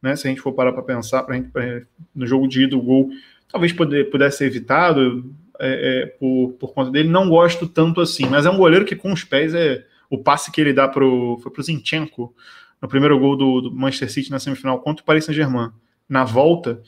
né, 0.02 0.16
se 0.16 0.26
a 0.26 0.30
gente 0.30 0.40
for 0.40 0.52
parar 0.52 0.72
para 0.72 0.82
pensar, 0.82 1.22
pra 1.24 1.36
gente, 1.36 1.50
pra, 1.50 1.82
no 2.14 2.26
jogo 2.26 2.48
de 2.48 2.62
ida, 2.62 2.76
o 2.76 2.80
gol 2.82 3.10
talvez 3.52 3.72
poder, 3.72 4.10
pudesse 4.10 4.38
ser 4.38 4.46
evitado 4.46 5.30
é, 5.60 6.02
é, 6.02 6.06
por, 6.06 6.52
por 6.58 6.72
conta 6.72 6.90
dele. 6.90 7.08
Não 7.08 7.28
gosto 7.28 7.68
tanto 7.68 8.00
assim, 8.00 8.26
mas 8.26 8.46
é 8.46 8.50
um 8.50 8.56
goleiro 8.56 8.84
que 8.84 8.96
com 8.96 9.12
os 9.12 9.24
pés 9.24 9.54
é 9.54 9.84
o 10.10 10.18
passe 10.18 10.50
que 10.50 10.60
ele 10.60 10.72
dá 10.72 10.88
pro, 10.88 11.38
foi 11.42 11.52
pro 11.52 11.62
Zinchenko 11.62 12.34
no 12.80 12.88
primeiro 12.88 13.18
gol 13.18 13.36
do, 13.36 13.60
do 13.60 13.74
Manchester 13.74 14.10
City 14.10 14.30
na 14.30 14.38
semifinal 14.38 14.80
contra 14.80 15.02
o 15.02 15.06
Paris 15.06 15.24
Saint-Germain. 15.24 15.70
Na 16.08 16.24
volta 16.24 16.80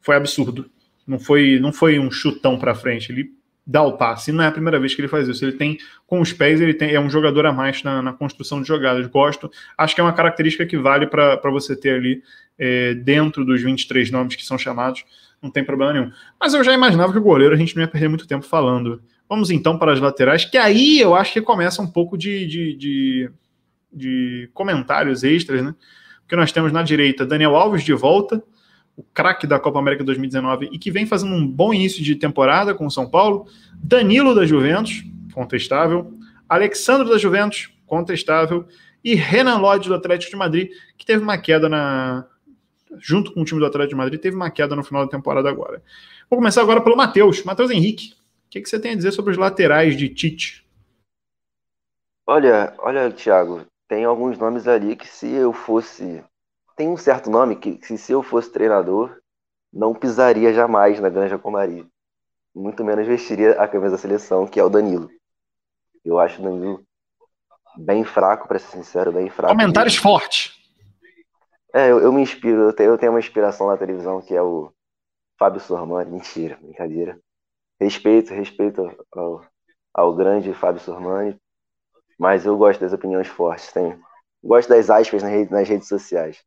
foi 0.00 0.16
absurdo. 0.16 0.70
Não 1.06 1.18
foi, 1.18 1.58
não 1.58 1.72
foi 1.72 1.98
um 1.98 2.10
chutão 2.10 2.58
para 2.58 2.74
frente. 2.74 3.12
Ele 3.12 3.32
dá 3.66 3.82
o 3.82 3.96
passe. 3.96 4.32
Não 4.32 4.42
é 4.42 4.46
a 4.46 4.52
primeira 4.52 4.78
vez 4.78 4.94
que 4.94 5.00
ele 5.00 5.08
faz 5.08 5.28
isso. 5.28 5.44
Ele 5.44 5.52
tem, 5.52 5.78
com 6.06 6.20
os 6.20 6.32
pés, 6.32 6.60
ele 6.60 6.74
tem, 6.74 6.92
é 6.94 7.00
um 7.00 7.10
jogador 7.10 7.46
a 7.46 7.52
mais 7.52 7.82
na, 7.82 8.00
na 8.00 8.12
construção 8.12 8.62
de 8.62 8.68
jogadas. 8.68 9.06
Gosto. 9.06 9.50
Acho 9.76 9.94
que 9.94 10.00
é 10.00 10.04
uma 10.04 10.12
característica 10.12 10.64
que 10.64 10.78
vale 10.78 11.06
para 11.06 11.50
você 11.50 11.76
ter 11.76 11.94
ali 11.96 12.22
é, 12.58 12.94
dentro 12.94 13.44
dos 13.44 13.62
23 13.62 14.10
nomes 14.10 14.36
que 14.36 14.44
são 14.44 14.56
chamados. 14.56 15.04
Não 15.44 15.50
tem 15.50 15.62
problema 15.62 15.92
nenhum. 15.92 16.10
Mas 16.40 16.54
eu 16.54 16.64
já 16.64 16.72
imaginava 16.72 17.12
que 17.12 17.18
o 17.18 17.22
goleiro 17.22 17.52
a 17.52 17.56
gente 17.58 17.76
não 17.76 17.82
ia 17.82 17.88
perder 17.88 18.08
muito 18.08 18.26
tempo 18.26 18.46
falando. 18.46 19.02
Vamos 19.28 19.50
então 19.50 19.78
para 19.78 19.92
as 19.92 20.00
laterais, 20.00 20.46
que 20.46 20.56
aí 20.56 20.98
eu 20.98 21.14
acho 21.14 21.34
que 21.34 21.42
começa 21.42 21.82
um 21.82 21.86
pouco 21.86 22.16
de, 22.16 22.46
de, 22.46 22.74
de, 22.74 23.30
de 23.92 24.50
comentários 24.54 25.22
extras, 25.22 25.62
né? 25.62 25.74
Porque 26.22 26.34
nós 26.34 26.50
temos 26.50 26.72
na 26.72 26.82
direita 26.82 27.26
Daniel 27.26 27.54
Alves 27.54 27.84
de 27.84 27.92
volta, 27.92 28.42
o 28.96 29.02
craque 29.02 29.46
da 29.46 29.60
Copa 29.60 29.78
América 29.78 30.02
2019 30.02 30.70
e 30.72 30.78
que 30.78 30.90
vem 30.90 31.04
fazendo 31.04 31.34
um 31.34 31.46
bom 31.46 31.74
início 31.74 32.02
de 32.02 32.16
temporada 32.16 32.74
com 32.74 32.86
o 32.86 32.90
São 32.90 33.06
Paulo. 33.06 33.46
Danilo 33.74 34.34
da 34.34 34.46
Juventus, 34.46 35.04
contestável. 35.34 36.16
Alexandre 36.48 37.06
da 37.06 37.18
Juventus, 37.18 37.70
contestável. 37.86 38.66
E 39.04 39.14
Renan 39.14 39.58
Lodge 39.58 39.90
do 39.90 39.94
Atlético 39.94 40.30
de 40.30 40.38
Madrid, 40.38 40.70
que 40.96 41.04
teve 41.04 41.22
uma 41.22 41.36
queda 41.36 41.68
na. 41.68 42.24
Junto 42.98 43.32
com 43.32 43.42
o 43.42 43.44
time 43.44 43.60
do 43.60 43.66
Atlético 43.66 43.90
de 43.90 43.96
Madrid, 43.96 44.20
teve 44.20 44.36
uma 44.36 44.50
queda 44.50 44.76
no 44.76 44.84
final 44.84 45.04
da 45.04 45.10
temporada 45.10 45.48
agora. 45.48 45.82
Vou 46.30 46.38
começar 46.38 46.62
agora 46.62 46.80
pelo 46.80 46.96
Matheus. 46.96 47.42
Matheus 47.44 47.70
Henrique, 47.70 48.14
que, 48.54 48.60
que 48.60 48.68
você 48.68 48.78
tem 48.78 48.92
a 48.92 48.96
dizer 48.96 49.10
sobre 49.10 49.32
os 49.32 49.36
laterais 49.36 49.96
de 49.96 50.08
Tite? 50.08 50.64
Olha, 52.24 52.72
olha, 52.78 53.10
Thiago, 53.10 53.66
tem 53.88 54.04
alguns 54.04 54.38
nomes 54.38 54.68
ali 54.68 54.94
que 54.94 55.08
se 55.08 55.28
eu 55.28 55.52
fosse. 55.52 56.22
Tem 56.76 56.88
um 56.88 56.96
certo 56.96 57.28
nome 57.28 57.56
que, 57.56 57.76
que 57.76 57.98
se 57.98 58.12
eu 58.12 58.22
fosse 58.22 58.52
treinador, 58.52 59.18
não 59.72 59.92
pisaria 59.92 60.52
jamais 60.52 61.00
na 61.00 61.08
Granja 61.08 61.36
Comari. 61.36 61.84
Muito 62.54 62.84
menos 62.84 63.06
vestiria 63.06 63.60
a 63.60 63.66
camisa 63.66 63.92
da 63.92 63.98
seleção, 63.98 64.46
que 64.46 64.60
é 64.60 64.64
o 64.64 64.70
Danilo. 64.70 65.10
Eu 66.04 66.20
acho 66.20 66.40
o 66.40 66.44
Danilo 66.44 66.84
bem 67.76 68.04
fraco, 68.04 68.46
para 68.46 68.60
ser 68.60 68.76
sincero, 68.76 69.10
bem 69.10 69.28
fraco. 69.28 69.52
Comentários 69.52 69.96
fortes. 69.96 70.53
É, 71.74 71.90
eu, 71.90 72.00
eu, 72.00 72.12
me 72.12 72.22
inspiro, 72.22 72.62
eu 72.62 72.72
tenho, 72.74 72.90
eu 72.92 72.98
tenho 72.98 73.12
uma 73.12 73.18
inspiração 73.18 73.66
na 73.66 73.76
televisão 73.76 74.20
que 74.22 74.34
é 74.34 74.42
o 74.42 74.72
Fábio 75.38 75.60
Sormani. 75.60 76.10
Mentira, 76.10 76.58
brincadeira. 76.62 77.18
Respeito, 77.80 78.34
respeito 78.34 78.82
ao, 79.12 79.44
ao 79.94 80.14
grande 80.16 80.54
Fábio 80.54 80.80
Sormani, 80.80 81.38
mas 82.18 82.46
eu 82.46 82.56
gosto 82.58 82.80
das 82.80 82.92
opiniões 82.94 83.28
fortes, 83.28 83.72
tem, 83.72 83.98
gosto 84.44 84.68
das 84.70 84.90
aspas 84.90 85.22
nas 85.22 85.32
redes, 85.32 85.50
nas 85.52 85.68
redes 85.68 85.88
sociais. 85.88 86.42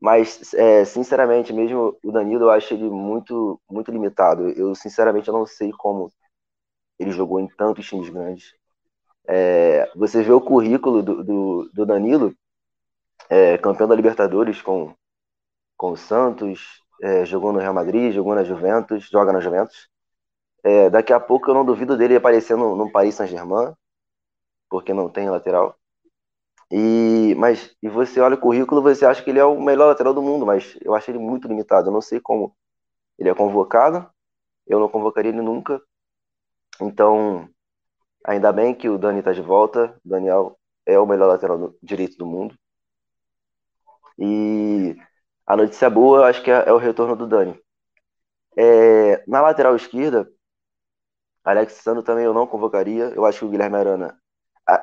Mas, 0.00 0.54
é, 0.54 0.84
sinceramente, 0.84 1.52
mesmo 1.52 1.98
o 2.04 2.12
Danilo, 2.12 2.44
eu 2.44 2.50
acho 2.50 2.74
ele 2.74 2.90
muito, 2.90 3.60
muito 3.70 3.90
limitado. 3.92 4.48
Eu, 4.50 4.74
sinceramente, 4.74 5.28
eu 5.28 5.34
não 5.34 5.46
sei 5.46 5.72
como 5.72 6.12
ele 6.98 7.12
jogou 7.12 7.40
em 7.40 7.48
tantos 7.48 7.86
times 7.86 8.08
grandes. 8.10 8.52
É, 9.28 9.90
você 9.96 10.22
vê 10.22 10.32
o 10.32 10.40
currículo 10.40 11.02
do, 11.02 11.24
do, 11.24 11.70
do 11.74 11.86
Danilo, 11.86 12.34
é, 13.30 13.58
campeão 13.58 13.88
da 13.88 13.94
Libertadores 13.94 14.62
com, 14.62 14.94
com 15.76 15.92
o 15.92 15.96
Santos, 15.96 16.82
é, 17.02 17.24
jogou 17.24 17.52
no 17.52 17.58
Real 17.58 17.74
Madrid, 17.74 18.12
jogou 18.12 18.34
na 18.34 18.44
Juventus, 18.44 19.08
joga 19.08 19.32
na 19.32 19.40
Juventus. 19.40 19.88
É, 20.64 20.90
daqui 20.90 21.12
a 21.12 21.20
pouco 21.20 21.50
eu 21.50 21.54
não 21.54 21.64
duvido 21.64 21.96
dele 21.96 22.16
aparecer 22.16 22.56
no, 22.56 22.74
no 22.76 22.90
Paris 22.90 23.14
Saint-Germain, 23.14 23.72
porque 24.68 24.92
não 24.92 25.08
tem 25.08 25.30
lateral. 25.30 25.76
E, 26.70 27.34
mas, 27.38 27.76
e 27.80 27.88
você 27.88 28.20
olha 28.20 28.34
o 28.34 28.40
currículo, 28.40 28.82
você 28.82 29.06
acha 29.06 29.22
que 29.22 29.30
ele 29.30 29.38
é 29.38 29.44
o 29.44 29.60
melhor 29.60 29.86
lateral 29.86 30.12
do 30.12 30.22
mundo, 30.22 30.44
mas 30.44 30.76
eu 30.82 30.94
acho 30.94 31.10
ele 31.10 31.18
muito 31.18 31.46
limitado. 31.46 31.88
Eu 31.88 31.92
não 31.92 32.00
sei 32.00 32.20
como 32.20 32.56
ele 33.18 33.28
é 33.30 33.34
convocado, 33.34 34.08
eu 34.66 34.80
não 34.80 34.88
convocaria 34.88 35.30
ele 35.30 35.40
nunca. 35.40 35.80
Então, 36.80 37.48
ainda 38.24 38.52
bem 38.52 38.74
que 38.74 38.88
o 38.88 38.98
Dani 38.98 39.20
está 39.20 39.32
de 39.32 39.42
volta. 39.42 39.98
O 40.04 40.08
Daniel 40.08 40.58
é 40.84 40.98
o 40.98 41.06
melhor 41.06 41.28
lateral 41.28 41.74
direito 41.82 42.16
do 42.18 42.26
mundo. 42.26 42.56
E 44.18 44.96
a 45.46 45.56
notícia 45.56 45.90
boa, 45.90 46.18
eu 46.18 46.24
acho 46.24 46.42
que 46.42 46.50
é, 46.50 46.64
é 46.68 46.72
o 46.72 46.78
retorno 46.78 47.16
do 47.16 47.26
Dani. 47.26 47.58
É, 48.56 49.22
na 49.26 49.40
lateral 49.42 49.76
esquerda, 49.76 50.28
Alexandre 51.44 52.02
também 52.02 52.24
eu 52.24 52.34
não 52.34 52.46
convocaria. 52.46 53.12
Eu 53.14 53.24
acho 53.24 53.40
que 53.40 53.44
o 53.44 53.48
Guilherme 53.48 53.76
Arana. 53.76 54.18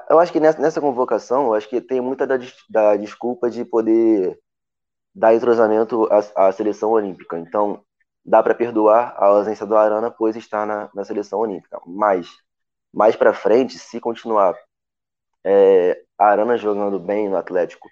Eu 0.10 0.20
acho 0.20 0.32
que 0.32 0.40
nessa, 0.40 0.62
nessa 0.62 0.80
convocação, 0.82 1.48
eu 1.48 1.54
acho 1.56 1.68
que 1.70 1.82
tem 1.82 2.00
muita 2.02 2.26
da, 2.26 2.38
da 2.70 2.96
desculpa 2.96 3.50
de 3.50 3.66
poder 3.66 4.40
dar 5.16 5.36
entrosamento 5.36 6.08
à, 6.12 6.48
à 6.48 6.52
seleção 6.52 6.92
olímpica. 6.92 7.38
Então, 7.38 7.84
dá 8.26 8.42
para 8.44 8.56
perdoar 8.56 9.16
a 9.18 9.26
ausência 9.28 9.66
do 9.66 9.76
Arana, 9.78 10.12
pois 10.12 10.36
está 10.36 10.66
na, 10.66 10.90
na 10.94 11.04
seleção 11.04 11.40
olímpica. 11.40 11.80
Mas, 11.86 12.30
mais 12.94 13.16
para 13.16 13.34
frente, 13.34 13.78
se 13.80 14.00
continuar 14.00 14.56
é, 15.44 16.02
Arana 16.18 16.58
jogando 16.58 17.00
bem 17.00 17.30
no 17.30 17.38
Atlético 17.38 17.90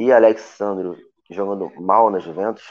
e 0.00 0.10
Alexandre 0.10 0.96
jogando 1.30 1.70
mal 1.78 2.08
na 2.08 2.18
Juventus, 2.18 2.64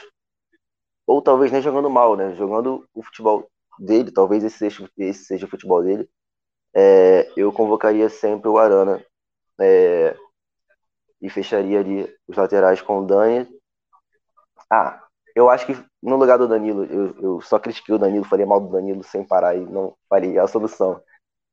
ou 1.06 1.22
talvez 1.22 1.52
nem 1.52 1.62
jogando 1.62 1.88
mal, 1.88 2.16
né? 2.16 2.34
Jogando 2.34 2.84
o 2.92 3.04
futebol 3.04 3.48
dele, 3.78 4.10
talvez 4.10 4.42
esse 4.42 4.58
seja, 4.58 4.90
esse 4.98 5.26
seja 5.26 5.46
o 5.46 5.48
futebol 5.48 5.80
dele, 5.80 6.10
é, 6.74 7.30
eu 7.36 7.52
convocaria 7.52 8.08
sempre 8.08 8.48
o 8.48 8.58
Arana 8.58 9.00
é, 9.60 10.16
e 11.22 11.30
fecharia 11.30 11.78
ali 11.78 12.12
os 12.26 12.36
laterais 12.36 12.82
com 12.82 12.98
o 12.98 13.06
Dani. 13.06 13.48
Ah, 14.68 15.00
eu 15.32 15.48
acho 15.48 15.66
que 15.66 15.84
no 16.02 16.16
lugar 16.16 16.36
do 16.36 16.48
Danilo, 16.48 16.84
eu, 16.86 17.16
eu 17.20 17.40
só 17.42 17.60
critiquei 17.60 17.94
o 17.94 17.98
Danilo, 17.98 18.24
falei 18.24 18.44
mal 18.44 18.60
do 18.60 18.72
Danilo 18.72 19.04
sem 19.04 19.24
parar 19.24 19.54
e 19.54 19.60
não 19.60 19.96
faria 20.08 20.42
a 20.42 20.48
solução. 20.48 21.00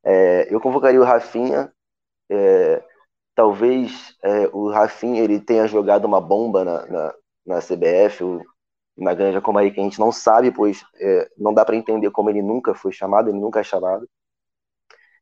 É, 0.03 0.51
eu 0.51 0.59
convocaria 0.59 0.99
o 0.99 1.03
Rafinha. 1.03 1.71
É, 2.31 2.83
talvez 3.37 4.17
é, 4.23 4.47
o 4.51 4.67
Rafinha 4.71 5.21
ele 5.23 5.39
tenha 5.39 5.67
jogado 5.67 6.05
uma 6.05 6.19
bomba 6.19 6.65
na, 6.65 6.87
na, 6.87 7.13
na 7.45 7.61
CBF. 7.61 8.23
Na 8.97 9.13
Granja 9.13 9.39
Comari 9.39 9.69
que 9.71 9.79
a 9.79 9.83
gente 9.83 9.99
não 9.99 10.11
sabe, 10.11 10.51
pois 10.51 10.83
é, 10.99 11.29
não 11.37 11.53
dá 11.53 11.63
para 11.63 11.75
entender 11.75 12.09
como 12.09 12.31
ele 12.31 12.41
nunca 12.41 12.73
foi 12.73 12.91
chamado, 12.91 13.29
ele 13.29 13.39
nunca 13.39 13.59
é 13.59 13.63
chamado. 13.63 14.09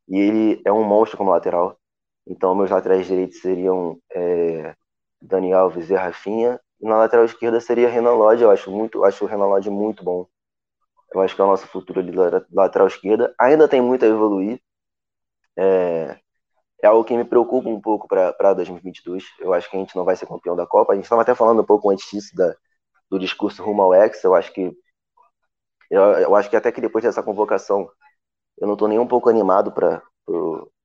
E 0.08 0.18
ele 0.18 0.62
é 0.64 0.72
um 0.72 0.82
monstro 0.82 1.18
como 1.18 1.30
lateral. 1.30 1.78
Então, 2.26 2.54
meus 2.54 2.70
laterais 2.70 3.06
direitos 3.06 3.40
seriam 3.40 3.98
é, 4.12 4.74
Dani 5.20 5.52
Alves 5.52 5.90
e 5.90 5.94
Rafinha. 5.94 6.58
E 6.80 6.86
na 6.88 6.96
lateral 6.96 7.26
esquerda 7.26 7.60
seria 7.60 7.88
Renan 7.90 8.14
Lodge. 8.14 8.42
Eu 8.42 8.50
acho, 8.50 8.70
muito, 8.70 9.04
acho 9.04 9.24
o 9.24 9.28
Renan 9.28 9.46
Lodge 9.46 9.68
muito 9.70 10.02
bom. 10.02 10.26
Eu 11.14 11.20
acho 11.20 11.34
que 11.34 11.40
é 11.42 11.44
o 11.44 11.48
nosso 11.48 11.66
futuro 11.68 12.02
da 12.02 12.44
lateral 12.52 12.86
esquerda. 12.88 13.34
Ainda 13.38 13.68
tem 13.68 13.82
muito 13.82 14.04
a 14.04 14.08
evoluir. 14.08 14.60
É, 15.58 16.18
é 16.86 16.88
algo 16.88 17.04
que 17.04 17.16
me 17.16 17.24
preocupa 17.24 17.68
um 17.68 17.80
pouco 17.80 18.08
para 18.08 18.54
2022. 18.54 19.24
Eu 19.40 19.52
acho 19.52 19.70
que 19.70 19.76
a 19.76 19.80
gente 19.80 19.96
não 19.96 20.04
vai 20.04 20.16
ser 20.16 20.26
campeão 20.26 20.56
da 20.56 20.66
Copa. 20.66 20.92
A 20.92 20.96
gente 20.96 21.04
estava 21.04 21.22
até 21.22 21.34
falando 21.34 21.62
um 21.62 21.66
pouco 21.66 21.90
antes 21.90 22.08
disso 22.10 22.34
da, 22.34 22.54
do 23.10 23.18
discurso 23.18 23.62
rumo 23.62 23.82
ao 23.82 23.94
ex, 23.94 24.22
eu 24.24 24.34
acho 24.34 24.52
que 24.52 24.72
eu, 25.90 26.02
eu 26.02 26.34
acho 26.34 26.50
que 26.50 26.56
até 26.56 26.72
que 26.72 26.80
depois 26.80 27.04
dessa 27.04 27.22
convocação 27.22 27.88
eu 28.58 28.66
não 28.66 28.74
estou 28.74 28.88
nem 28.88 28.98
um 28.98 29.06
pouco 29.06 29.28
animado 29.28 29.72
para 29.72 30.02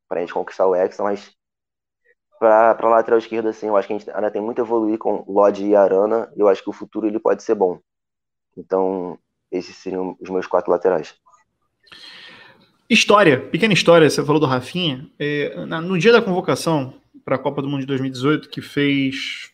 a 0.10 0.20
gente 0.20 0.34
conquistar 0.34 0.68
o 0.68 0.76
Hexa, 0.76 1.04
mas 1.04 1.32
para 2.40 2.72
a 2.72 2.90
lateral 2.90 3.20
esquerda, 3.20 3.50
assim, 3.50 3.68
eu 3.68 3.78
acho 3.78 3.88
que 3.88 3.94
a 3.94 3.98
gente 3.98 4.12
ainda 4.12 4.32
tem 4.32 4.42
muito 4.42 4.60
a 4.62 4.66
evoluir 4.66 4.98
com 4.98 5.24
Lodge 5.28 5.66
e 5.66 5.76
Arana, 5.76 6.32
eu 6.36 6.48
acho 6.48 6.64
que 6.64 6.70
o 6.70 6.74
futuro 6.74 7.08
ele 7.08 7.20
pode 7.20 7.44
ser 7.44 7.56
bom. 7.56 7.80
Então, 8.58 9.18
esses 9.52 9.76
seriam 9.78 10.18
os 10.20 10.30
meus 10.30 10.48
quatro 10.48 10.72
laterais. 10.72 11.16
História, 12.92 13.40
pequena 13.40 13.74
história, 13.74 14.10
você 14.10 14.22
falou 14.22 14.38
do 14.38 14.46
Rafinha. 14.46 15.08
É, 15.18 15.56
no 15.66 15.98
dia 15.98 16.12
da 16.12 16.22
convocação 16.22 16.94
para 17.24 17.38
a 17.38 17.40
Copa 17.40 17.62
do 17.62 17.70
Mundo 17.70 17.80
de 17.80 17.86
2018, 17.86 18.50
que 18.50 18.60
fez 18.60 19.50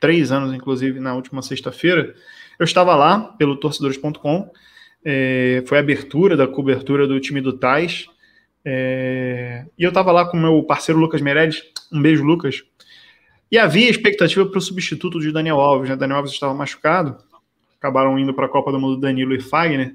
três 0.00 0.32
anos, 0.32 0.50
inclusive, 0.54 0.98
na 0.98 1.14
última 1.14 1.42
sexta-feira, 1.42 2.14
eu 2.58 2.64
estava 2.64 2.96
lá 2.96 3.20
pelo 3.20 3.56
torcedores.com, 3.56 4.50
é, 5.04 5.62
foi 5.66 5.76
a 5.76 5.82
abertura 5.82 6.38
da 6.38 6.48
cobertura 6.48 7.06
do 7.06 7.20
time 7.20 7.42
do 7.42 7.52
Tais, 7.52 8.06
É... 8.64 9.66
E 9.78 9.82
eu 9.82 9.90
estava 9.90 10.10
lá 10.10 10.24
com 10.24 10.38
meu 10.38 10.62
parceiro 10.62 10.98
Lucas 10.98 11.20
Meirelles, 11.20 11.62
um 11.92 12.00
beijo, 12.00 12.24
Lucas. 12.24 12.64
E 13.52 13.58
havia 13.58 13.90
expectativa 13.90 14.46
para 14.46 14.56
o 14.56 14.62
substituto 14.62 15.20
de 15.20 15.30
Daniel 15.30 15.60
Alves, 15.60 15.90
né? 15.90 15.96
Daniel 15.96 16.16
Alves 16.16 16.32
estava 16.32 16.54
machucado, 16.54 17.18
acabaram 17.78 18.18
indo 18.18 18.32
para 18.32 18.46
a 18.46 18.48
Copa 18.48 18.72
do 18.72 18.80
Mundo 18.80 18.98
Danilo 18.98 19.34
e 19.34 19.40
Fagner. 19.42 19.94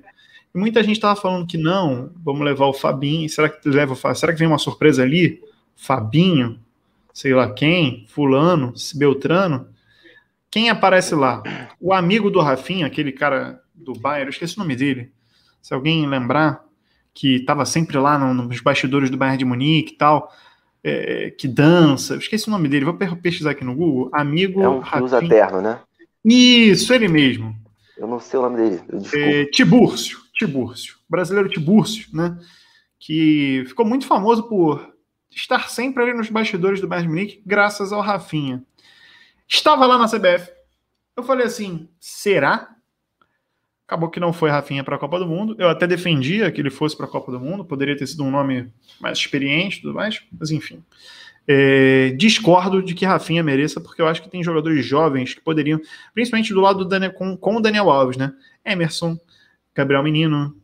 E 0.53 0.57
muita 0.57 0.81
gente 0.81 0.95
estava 0.95 1.19
falando 1.19 1.47
que 1.47 1.57
não, 1.57 2.11
vamos 2.23 2.43
levar 2.43 2.65
o 2.67 2.73
Fabinho. 2.73 3.29
Será 3.29 3.49
que 3.49 3.67
leva 3.69 3.93
o 3.93 4.15
Será 4.15 4.33
que 4.33 4.39
vem 4.39 4.47
uma 4.47 4.57
surpresa 4.57 5.03
ali? 5.03 5.41
Fabinho, 5.75 6.59
sei 7.13 7.33
lá 7.33 7.51
quem, 7.51 8.05
Fulano, 8.07 8.73
Beltrano. 8.95 9.67
Quem 10.51 10.69
aparece 10.69 11.13
lá? 11.13 11.43
O 11.79 11.93
amigo 11.93 12.31
do 12.31 12.41
Rafinha, 12.41 12.87
aquele 12.87 13.11
cara 13.11 13.61
do 13.73 13.93
Bayern, 13.93 14.27
eu 14.27 14.31
esqueci 14.31 14.57
o 14.57 14.59
nome 14.59 14.75
dele. 14.75 15.11
Se 15.61 15.73
alguém 15.73 16.07
lembrar, 16.07 16.65
que 17.13 17.35
estava 17.35 17.65
sempre 17.65 17.97
lá 17.97 18.17
nos 18.17 18.61
bastidores 18.61 19.09
do 19.09 19.17
Bayern 19.17 19.37
de 19.37 19.45
Munique 19.45 19.93
e 19.93 19.97
tal, 19.97 20.33
é, 20.83 21.31
que 21.31 21.47
dança, 21.47 22.13
eu 22.13 22.19
esqueci 22.19 22.47
o 22.47 22.51
nome 22.51 22.67
dele, 22.69 22.85
vou 22.85 22.97
pesquisar 23.21 23.51
aqui 23.51 23.63
no 23.63 23.75
Google. 23.75 24.09
Amigo. 24.13 24.61
É 24.61 24.69
um 24.69 24.81
que 24.81 25.01
usa 25.01 25.19
terno, 25.27 25.61
né? 25.61 25.79
Isso, 26.23 26.93
ele 26.93 27.07
mesmo. 27.07 27.55
Eu 27.97 28.07
não 28.07 28.19
sei 28.19 28.39
o 28.39 28.43
nome 28.43 28.57
dele. 28.57 28.81
É, 29.13 29.45
Tibúrcio, 29.45 30.19
Tibúrcio, 30.39 30.97
brasileiro 31.09 31.49
Tibúrcio, 31.49 32.07
né? 32.13 32.39
Que 32.97 33.65
ficou 33.67 33.85
muito 33.85 34.07
famoso 34.07 34.43
por 34.43 34.95
estar 35.29 35.69
sempre 35.69 36.01
ali 36.01 36.13
nos 36.13 36.29
bastidores 36.29 36.79
do 36.79 36.87
Bayern 36.87 37.09
Munique, 37.09 37.43
graças 37.45 37.91
ao 37.91 38.01
Rafinha. 38.01 38.63
Estava 39.47 39.85
lá 39.85 39.97
na 39.97 40.07
CBF. 40.07 40.49
Eu 41.15 41.23
falei 41.23 41.45
assim: 41.45 41.89
será? 41.99 42.75
Acabou 43.85 44.09
que 44.09 44.19
não 44.19 44.31
foi 44.31 44.49
Rafinha 44.49 44.83
para 44.83 44.95
a 44.95 44.99
Copa 44.99 45.19
do 45.19 45.27
Mundo. 45.27 45.55
Eu 45.57 45.67
até 45.67 45.85
defendia 45.85 46.51
que 46.51 46.61
ele 46.61 46.69
fosse 46.69 46.95
para 46.95 47.05
a 47.05 47.09
Copa 47.09 47.31
do 47.31 47.39
Mundo, 47.39 47.65
poderia 47.65 47.97
ter 47.97 48.07
sido 48.07 48.23
um 48.23 48.31
nome 48.31 48.71
mais 48.99 49.17
experiente 49.17 49.79
e 49.79 49.81
tudo 49.81 49.95
mais, 49.95 50.21
mas 50.39 50.51
enfim. 50.51 50.83
É, 51.47 52.11
discordo 52.11 52.83
de 52.83 52.93
que 52.93 53.05
Rafinha 53.05 53.41
mereça, 53.41 53.81
porque 53.81 54.01
eu 54.01 54.07
acho 54.07 54.21
que 54.21 54.29
tem 54.29 54.43
jogadores 54.43 54.85
jovens 54.85 55.33
que 55.33 55.41
poderiam, 55.41 55.81
principalmente 56.13 56.53
do 56.53 56.61
lado 56.61 56.79
do 56.79 56.85
Daniel, 56.85 57.11
com, 57.13 57.35
com 57.35 57.55
o 57.55 57.59
Daniel 57.59 57.89
Alves, 57.89 58.17
né? 58.17 58.31
Emerson, 58.63 59.19
Gabriel 59.75 60.03
Menino. 60.03 60.55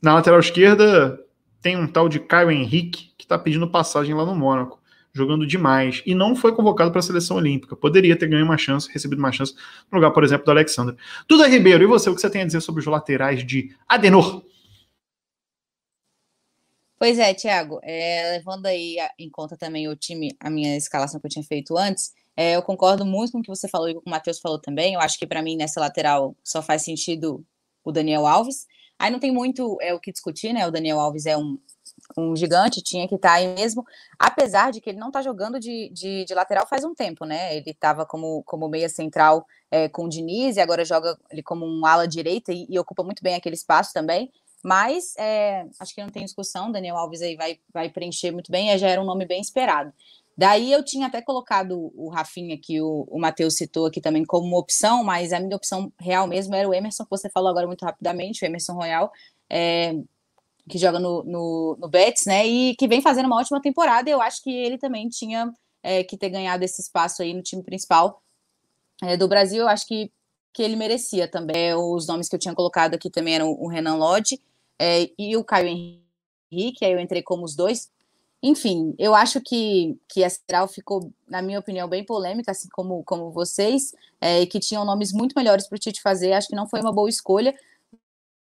Na 0.00 0.14
lateral 0.14 0.40
esquerda 0.40 1.18
tem 1.60 1.76
um 1.76 1.86
tal 1.86 2.08
de 2.08 2.20
Caio 2.20 2.50
Henrique 2.50 3.12
que 3.16 3.24
está 3.24 3.38
pedindo 3.38 3.68
passagem 3.70 4.14
lá 4.14 4.24
no 4.24 4.34
Mônaco, 4.34 4.80
jogando 5.12 5.46
demais 5.46 6.02
e 6.06 6.14
não 6.14 6.36
foi 6.36 6.54
convocado 6.54 6.90
para 6.90 7.00
a 7.00 7.02
seleção 7.02 7.36
olímpica. 7.36 7.74
Poderia 7.74 8.16
ter 8.16 8.28
ganho 8.28 8.44
uma 8.44 8.56
chance, 8.56 8.90
recebido 8.92 9.18
uma 9.18 9.32
chance 9.32 9.54
no 9.90 9.96
lugar, 9.96 10.12
por 10.12 10.22
exemplo, 10.22 10.44
do 10.44 10.50
Alexandre. 10.50 10.96
Duda 11.28 11.48
Ribeiro, 11.48 11.82
e 11.82 11.86
você, 11.86 12.08
o 12.08 12.14
que 12.14 12.20
você 12.20 12.30
tem 12.30 12.42
a 12.42 12.46
dizer 12.46 12.60
sobre 12.60 12.80
os 12.80 12.86
laterais 12.86 13.44
de 13.44 13.74
Adenor? 13.88 14.44
Pois 16.98 17.16
é, 17.18 17.32
Thiago, 17.32 17.78
é, 17.82 18.32
levando 18.32 18.66
aí 18.66 18.96
em 19.18 19.30
conta 19.30 19.56
também 19.56 19.88
o 19.88 19.94
time, 19.94 20.36
a 20.40 20.50
minha 20.50 20.76
escalação 20.76 21.20
que 21.20 21.26
eu 21.26 21.30
tinha 21.30 21.44
feito 21.44 21.78
antes, 21.78 22.12
é, 22.36 22.56
eu 22.56 22.62
concordo 22.62 23.04
muito 23.04 23.32
com 23.32 23.38
o 23.38 23.42
que 23.42 23.48
você 23.48 23.68
falou 23.68 23.88
e 23.88 23.94
com 23.94 24.02
o 24.04 24.10
Matheus 24.10 24.40
falou 24.40 24.60
também. 24.60 24.94
Eu 24.94 25.00
acho 25.00 25.18
que 25.18 25.26
para 25.26 25.42
mim 25.42 25.56
nessa 25.56 25.80
lateral 25.80 26.36
só 26.42 26.60
faz 26.60 26.82
sentido 26.82 27.44
o 27.84 27.92
Daniel 27.92 28.26
Alves. 28.26 28.66
Aí 28.98 29.10
não 29.10 29.20
tem 29.20 29.30
muito 29.30 29.78
é, 29.80 29.94
o 29.94 30.00
que 30.00 30.10
discutir, 30.10 30.52
né? 30.52 30.66
O 30.66 30.70
Daniel 30.70 30.98
Alves 30.98 31.26
é 31.26 31.36
um, 31.36 31.58
um 32.16 32.34
gigante, 32.34 32.82
tinha 32.82 33.06
que 33.06 33.14
estar 33.14 33.28
tá 33.28 33.34
aí 33.34 33.54
mesmo, 33.54 33.84
apesar 34.18 34.72
de 34.72 34.80
que 34.80 34.90
ele 34.90 34.98
não 34.98 35.08
está 35.08 35.22
jogando 35.22 35.60
de, 35.60 35.88
de, 35.90 36.24
de, 36.24 36.34
lateral 36.34 36.66
faz 36.66 36.84
um 36.84 36.94
tempo, 36.94 37.24
né? 37.24 37.56
Ele 37.56 37.70
estava 37.70 38.04
como, 38.04 38.42
como 38.44 38.68
meia 38.68 38.88
central 38.88 39.46
é, 39.70 39.88
com 39.88 40.04
o 40.04 40.08
Diniz 40.08 40.56
e 40.56 40.60
agora 40.60 40.84
joga 40.84 41.16
ele 41.30 41.42
como 41.42 41.64
um 41.66 41.86
ala 41.86 42.08
direita 42.08 42.52
e, 42.52 42.66
e 42.68 42.78
ocupa 42.78 43.02
muito 43.02 43.22
bem 43.22 43.34
aquele 43.34 43.54
espaço 43.54 43.92
também. 43.92 44.32
Mas 44.64 45.14
é, 45.16 45.66
acho 45.78 45.94
que 45.94 46.02
não 46.02 46.10
tem 46.10 46.24
discussão, 46.24 46.72
Daniel 46.72 46.96
Alves 46.96 47.22
aí 47.22 47.36
vai, 47.36 47.60
vai 47.72 47.88
preencher 47.88 48.32
muito 48.32 48.50
bem, 48.50 48.76
já 48.76 48.88
era 48.88 49.00
um 49.00 49.04
nome 49.04 49.24
bem 49.24 49.40
esperado. 49.40 49.92
Daí 50.38 50.70
eu 50.70 50.84
tinha 50.84 51.08
até 51.08 51.20
colocado 51.20 51.90
o 51.96 52.08
Rafinha, 52.08 52.56
que 52.56 52.80
o, 52.80 53.08
o 53.10 53.18
Matheus 53.18 53.56
citou 53.56 53.86
aqui 53.86 54.00
também, 54.00 54.24
como 54.24 54.46
uma 54.46 54.58
opção, 54.58 55.02
mas 55.02 55.32
a 55.32 55.40
minha 55.40 55.56
opção 55.56 55.92
real 55.98 56.28
mesmo 56.28 56.54
era 56.54 56.68
o 56.68 56.72
Emerson, 56.72 57.02
que 57.02 57.10
você 57.10 57.28
falou 57.28 57.50
agora 57.50 57.66
muito 57.66 57.84
rapidamente, 57.84 58.44
o 58.44 58.46
Emerson 58.46 58.74
Royal, 58.74 59.10
é, 59.50 59.94
que 60.68 60.78
joga 60.78 61.00
no, 61.00 61.24
no, 61.24 61.76
no, 61.80 61.88
Betis, 61.88 62.24
né? 62.24 62.46
E 62.46 62.76
que 62.76 62.86
vem 62.86 63.02
fazendo 63.02 63.26
uma 63.26 63.40
ótima 63.40 63.60
temporada. 63.60 64.08
Eu 64.08 64.20
acho 64.20 64.40
que 64.40 64.50
ele 64.50 64.78
também 64.78 65.08
tinha 65.08 65.52
é, 65.82 66.04
que 66.04 66.16
ter 66.16 66.28
ganhado 66.28 66.64
esse 66.64 66.80
espaço 66.80 67.20
aí 67.20 67.34
no 67.34 67.42
time 67.42 67.64
principal 67.64 68.22
é, 69.02 69.16
do 69.16 69.26
Brasil. 69.26 69.62
Eu 69.62 69.68
acho 69.68 69.88
que, 69.88 70.12
que 70.52 70.62
ele 70.62 70.76
merecia 70.76 71.26
também. 71.26 71.70
É, 71.70 71.76
os 71.76 72.06
nomes 72.06 72.28
que 72.28 72.36
eu 72.36 72.40
tinha 72.40 72.54
colocado 72.54 72.94
aqui 72.94 73.10
também 73.10 73.34
eram 73.34 73.50
o 73.50 73.66
Renan 73.66 73.96
Lodge 73.96 74.40
é, 74.78 75.10
e 75.18 75.36
o 75.36 75.42
Caio 75.42 75.66
Henrique, 75.66 76.84
aí 76.84 76.92
eu 76.92 77.00
entrei 77.00 77.22
como 77.24 77.44
os 77.44 77.56
dois. 77.56 77.90
Enfim, 78.42 78.94
eu 78.98 79.14
acho 79.14 79.40
que, 79.40 79.98
que 80.08 80.22
a 80.22 80.30
Central 80.30 80.68
ficou, 80.68 81.12
na 81.28 81.42
minha 81.42 81.58
opinião, 81.58 81.88
bem 81.88 82.04
polêmica, 82.04 82.52
assim 82.52 82.68
como, 82.70 83.02
como 83.02 83.32
vocês, 83.32 83.92
é, 84.20 84.46
que 84.46 84.60
tinham 84.60 84.84
nomes 84.84 85.12
muito 85.12 85.34
melhores 85.36 85.68
para 85.68 85.74
o 85.74 85.78
Tite 85.78 86.00
fazer. 86.00 86.32
Acho 86.32 86.48
que 86.48 86.54
não 86.54 86.68
foi 86.68 86.80
uma 86.80 86.92
boa 86.92 87.08
escolha. 87.08 87.54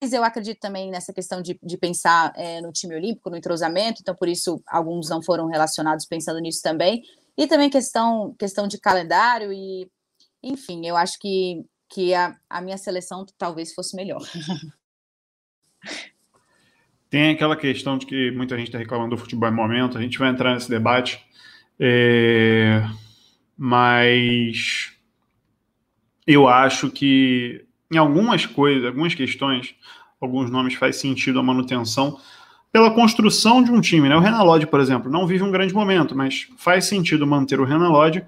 Mas 0.01 0.13
eu 0.13 0.23
acredito 0.23 0.59
também 0.59 0.91
nessa 0.91 1.13
questão 1.13 1.41
de, 1.41 1.57
de 1.63 1.77
pensar 1.77 2.33
é, 2.35 2.61
no 2.61 2.71
time 2.71 2.95
olímpico, 2.95 3.29
no 3.29 3.37
entrosamento, 3.37 4.01
então 4.01 4.13
por 4.13 4.27
isso 4.27 4.61
alguns 4.67 5.09
não 5.09 5.23
foram 5.23 5.47
relacionados 5.47 6.05
pensando 6.05 6.39
nisso 6.39 6.61
também. 6.61 7.03
E 7.37 7.47
também 7.47 7.69
questão, 7.69 8.35
questão 8.37 8.67
de 8.67 8.79
calendário 8.79 9.51
e, 9.53 9.89
enfim, 10.43 10.85
eu 10.85 10.97
acho 10.97 11.17
que, 11.17 11.65
que 11.89 12.13
a, 12.13 12.37
a 12.49 12.61
minha 12.61 12.77
seleção 12.77 13.25
talvez 13.37 13.73
fosse 13.73 13.95
melhor. 13.95 14.21
Tem 17.09 17.31
aquela 17.31 17.55
questão 17.55 17.97
de 17.97 18.05
que 18.05 18.31
muita 18.31 18.57
gente 18.57 18.67
está 18.67 18.77
reclamando 18.77 19.15
do 19.15 19.17
futebol 19.17 19.49
em 19.49 19.53
momento, 19.53 19.97
a 19.97 20.01
gente 20.01 20.17
vai 20.19 20.29
entrar 20.29 20.53
nesse 20.53 20.69
debate, 20.69 21.19
é... 21.79 22.83
mas 23.57 24.91
eu 26.25 26.47
acho 26.47 26.91
que 26.91 27.65
em 27.91 27.97
algumas 27.97 28.45
coisas, 28.45 28.85
algumas 28.85 29.15
questões, 29.15 29.73
alguns 30.19 30.51
nomes 30.51 30.73
faz 30.73 30.97
sentido 30.97 31.39
a 31.39 31.43
manutenção 31.43 32.19
pela 32.71 32.91
construção 32.91 33.63
de 33.63 33.71
um 33.71 33.79
time. 33.79 34.09
Né? 34.09 34.15
O 34.15 34.19
Renan 34.19 34.43
Lodge, 34.43 34.67
por 34.67 34.79
exemplo, 34.79 35.09
não 35.09 35.25
vive 35.25 35.43
um 35.43 35.51
grande 35.51 35.73
momento, 35.73 36.15
mas 36.15 36.47
faz 36.57 36.85
sentido 36.85 37.25
manter 37.25 37.59
o 37.59 37.65
Renan 37.65 37.89
Lodge 37.89 38.25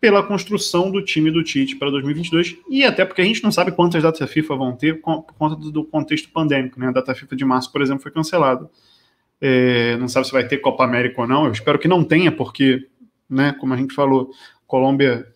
pela 0.00 0.22
construção 0.22 0.90
do 0.90 1.02
time 1.02 1.30
do 1.30 1.42
Tite 1.42 1.76
para 1.76 1.90
2022 1.90 2.56
e 2.68 2.84
até 2.84 3.04
porque 3.04 3.22
a 3.22 3.24
gente 3.24 3.42
não 3.42 3.50
sabe 3.50 3.72
quantas 3.72 4.02
datas 4.02 4.30
FIFA 4.30 4.56
vão 4.56 4.76
ter 4.76 5.00
por 5.00 5.24
conta 5.38 5.56
do 5.56 5.84
contexto 5.84 6.28
pandêmico. 6.30 6.78
Né? 6.78 6.88
A 6.88 6.92
data 6.92 7.14
FIFA 7.14 7.36
de 7.36 7.44
março, 7.44 7.72
por 7.72 7.80
exemplo, 7.80 8.02
foi 8.02 8.12
cancelada. 8.12 8.68
É, 9.40 9.96
não 9.96 10.08
sabe 10.08 10.26
se 10.26 10.32
vai 10.32 10.46
ter 10.46 10.58
Copa 10.58 10.84
América 10.84 11.20
ou 11.20 11.26
não. 11.26 11.46
Eu 11.46 11.52
espero 11.52 11.78
que 11.78 11.88
não 11.88 12.04
tenha, 12.04 12.30
porque, 12.30 12.86
né, 13.28 13.54
como 13.58 13.74
a 13.74 13.76
gente 13.76 13.94
falou, 13.94 14.30
Colômbia 14.66 15.26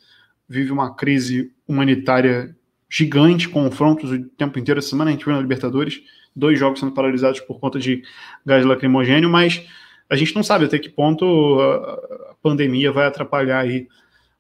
vive 0.49 0.73
uma 0.73 0.95
crise 0.95 1.53
humanitária 1.67 2.55
gigante, 2.89 3.49
confrontos 3.49 4.11
o 4.11 4.25
tempo 4.31 4.59
inteiro. 4.59 4.79
Essa 4.79 4.91
semana 4.91 5.11
a 5.11 5.13
gente 5.13 5.25
viu 5.25 5.35
na 5.35 5.41
Libertadores 5.41 6.03
dois 6.35 6.59
jogos 6.59 6.81
sendo 6.81 6.93
paralisados 6.93 7.41
por 7.41 7.59
conta 7.59 7.79
de 7.79 8.03
gás 8.45 8.65
lacrimogênio, 8.65 9.29
mas 9.29 9.65
a 10.09 10.17
gente 10.17 10.35
não 10.35 10.43
sabe 10.43 10.65
até 10.65 10.79
que 10.79 10.89
ponto 10.89 11.61
a 11.61 12.35
pandemia 12.43 12.91
vai 12.91 13.07
atrapalhar 13.07 13.61
aí 13.61 13.87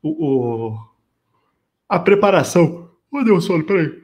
o, 0.02 0.08
o 0.08 0.90
a 1.88 1.98
preparação. 1.98 2.88
Oh, 3.12 3.24
deu 3.24 3.40
sono, 3.40 3.64
peraí. 3.64 4.00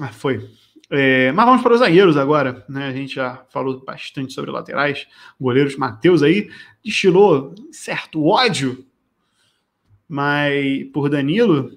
Ah, 0.00 0.08
foi. 0.08 0.50
É, 0.90 1.30
mas 1.32 1.46
vamos 1.46 1.62
para 1.62 1.72
os 1.72 1.78
zagueiros 1.78 2.16
agora, 2.16 2.64
né? 2.68 2.88
A 2.88 2.92
gente 2.92 3.14
já 3.14 3.44
falou 3.48 3.82
bastante 3.84 4.32
sobre 4.32 4.50
laterais, 4.50 5.06
goleiros. 5.40 5.76
Matheus 5.76 6.22
aí 6.22 6.50
destilou 6.84 7.54
certo 7.70 8.26
ódio, 8.26 8.84
mas 10.08 10.84
por 10.92 11.08
Danilo, 11.08 11.70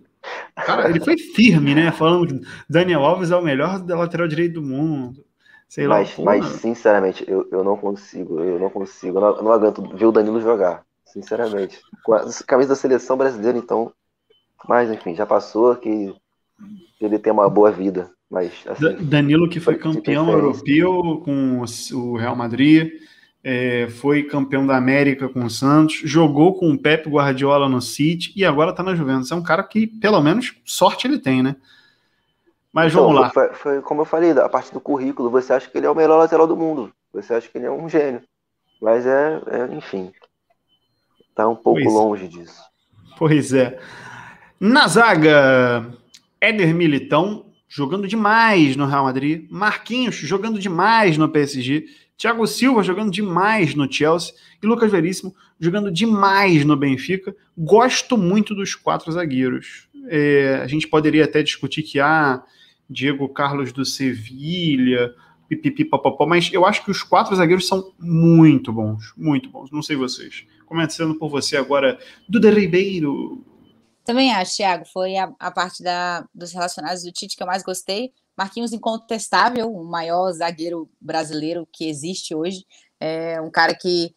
cara, 0.55 0.89
ele 0.89 0.99
foi 0.99 1.17
firme, 1.17 1.75
né? 1.75 1.91
Falando 1.91 2.27
que 2.27 2.47
Daniel 2.67 3.05
Alves 3.05 3.29
é 3.29 3.35
o 3.35 3.43
melhor 3.43 3.79
da 3.79 3.95
lateral 3.95 4.27
direito 4.27 4.55
do 4.55 4.63
mundo. 4.63 5.23
Sei 5.69 5.87
mas, 5.87 6.17
lá, 6.17 6.25
mas 6.25 6.45
sinceramente, 6.45 7.23
eu, 7.27 7.47
eu 7.51 7.63
não 7.63 7.77
consigo, 7.77 8.39
eu 8.39 8.59
não 8.59 8.69
consigo, 8.69 9.17
eu 9.17 9.21
não, 9.21 9.35
eu 9.35 9.43
não 9.43 9.51
aguento 9.51 9.87
ver 9.95 10.05
o 10.05 10.11
Danilo 10.11 10.41
jogar 10.41 10.86
sinceramente. 11.21 11.79
Com 12.03 12.13
a 12.13 12.25
camisa 12.45 12.69
da 12.69 12.75
seleção 12.75 13.17
brasileira, 13.17 13.57
então. 13.57 13.91
Mas, 14.67 14.91
enfim, 14.91 15.15
já 15.15 15.25
passou 15.25 15.75
que 15.75 16.13
ele 16.99 17.19
tem 17.19 17.33
uma 17.33 17.49
boa 17.49 17.71
vida. 17.71 18.09
Mas, 18.29 18.51
assim, 18.67 18.95
Danilo, 19.05 19.49
que 19.49 19.59
foi 19.59 19.75
campeão 19.75 20.29
europeu 20.29 21.21
com 21.23 21.63
o 21.93 22.17
Real 22.17 22.35
Madrid, 22.35 22.91
é, 23.43 23.87
foi 23.87 24.23
campeão 24.23 24.67
da 24.67 24.75
América 24.75 25.29
com 25.29 25.45
o 25.45 25.49
Santos, 25.49 26.01
jogou 26.03 26.59
com 26.59 26.71
o 26.71 26.77
Pep 26.77 27.09
Guardiola 27.09 27.69
no 27.69 27.81
City 27.81 28.33
e 28.35 28.43
agora 28.43 28.73
tá 28.73 28.83
na 28.83 28.95
Juventus. 28.95 29.31
É 29.31 29.35
um 29.35 29.43
cara 29.43 29.63
que, 29.63 29.87
pelo 29.87 30.21
menos, 30.21 30.53
sorte 30.65 31.07
ele 31.07 31.19
tem, 31.19 31.41
né? 31.41 31.55
Mas 32.73 32.91
então, 32.91 33.05
vamos 33.05 33.21
lá. 33.21 33.29
Foi, 33.29 33.53
foi, 33.53 33.81
como 33.81 34.01
eu 34.01 34.05
falei, 34.05 34.31
a 34.31 34.49
parte 34.49 34.73
do 34.73 34.81
currículo, 34.81 35.29
você 35.29 35.53
acha 35.53 35.69
que 35.69 35.77
ele 35.77 35.87
é 35.87 35.89
o 35.89 35.95
melhor 35.95 36.17
lateral 36.17 36.45
do 36.45 36.57
mundo. 36.57 36.91
Você 37.13 37.33
acha 37.33 37.47
que 37.47 37.57
ele 37.57 37.65
é 37.65 37.71
um 37.71 37.87
gênio. 37.87 38.21
Mas 38.81 39.05
é, 39.05 39.41
é 39.47 39.75
enfim, 39.75 40.11
Tá 41.37 41.47
um 41.47 41.55
pouco 41.55 41.81
pois. 41.81 41.93
longe 41.93 42.27
disso. 42.27 42.59
Pois 43.17 43.53
é. 43.53 43.79
Na 44.59 44.87
zaga, 44.87 45.87
Éder 46.41 46.73
Militão 46.73 47.45
jogando 47.69 48.07
demais 48.07 48.75
no 48.75 48.85
Real 48.85 49.03
Madrid, 49.03 49.45
Marquinhos 49.49 50.15
jogando 50.15 50.59
demais 50.59 51.17
no 51.17 51.29
PSG 51.29 51.85
Thiago 52.17 52.47
Silva 52.47 52.81
jogando 52.81 53.11
demais 53.11 53.75
no 53.75 53.91
Chelsea 53.91 54.33
e 54.61 54.65
Lucas 54.65 54.91
Veríssimo 54.91 55.35
jogando 55.59 55.91
demais 55.91 56.65
no 56.65 56.75
Benfica. 56.75 57.35
Gosto 57.55 58.17
muito 58.17 58.55
dos 58.55 58.73
quatro 58.73 59.11
zagueiros. 59.11 59.87
É, 60.09 60.59
a 60.63 60.67
gente 60.67 60.87
poderia 60.87 61.25
até 61.25 61.43
discutir 61.43 61.83
que 61.83 61.99
há 61.99 62.33
ah, 62.33 62.43
Diego 62.89 63.29
Carlos 63.29 63.71
do 63.71 63.85
Sevilha, 63.85 65.13
pipipi, 65.47 65.85
papapó, 65.85 66.25
mas 66.25 66.51
eu 66.51 66.65
acho 66.65 66.83
que 66.83 66.89
os 66.89 67.03
quatro 67.03 67.35
zagueiros 67.35 67.67
são 67.67 67.93
muito 67.99 68.73
bons, 68.73 69.13
muito 69.15 69.49
bons. 69.49 69.69
Não 69.69 69.83
sei 69.83 69.95
vocês. 69.95 70.45
Começando 70.67 71.17
por 71.17 71.29
você 71.29 71.55
agora, 71.55 71.97
Duda 72.27 72.51
Ribeiro. 72.51 73.41
Também 74.03 74.33
acho, 74.33 74.57
Thiago, 74.57 74.85
foi 74.85 75.15
a, 75.15 75.33
a 75.39 75.49
parte 75.49 75.81
da, 75.81 76.27
dos 76.35 76.51
relacionados 76.51 77.03
do 77.03 77.11
Tite 77.11 77.37
que 77.37 77.41
eu 77.41 77.47
mais 77.47 77.63
gostei. 77.63 78.11
Marquinhos 78.37 78.73
incontestável, 78.73 79.73
o 79.73 79.83
maior 79.85 80.31
zagueiro 80.33 80.89
brasileiro 80.99 81.67
que 81.71 81.89
existe 81.89 82.35
hoje. 82.35 82.65
É 82.99 83.39
um 83.41 83.49
cara 83.49 83.73
que, 83.73 84.13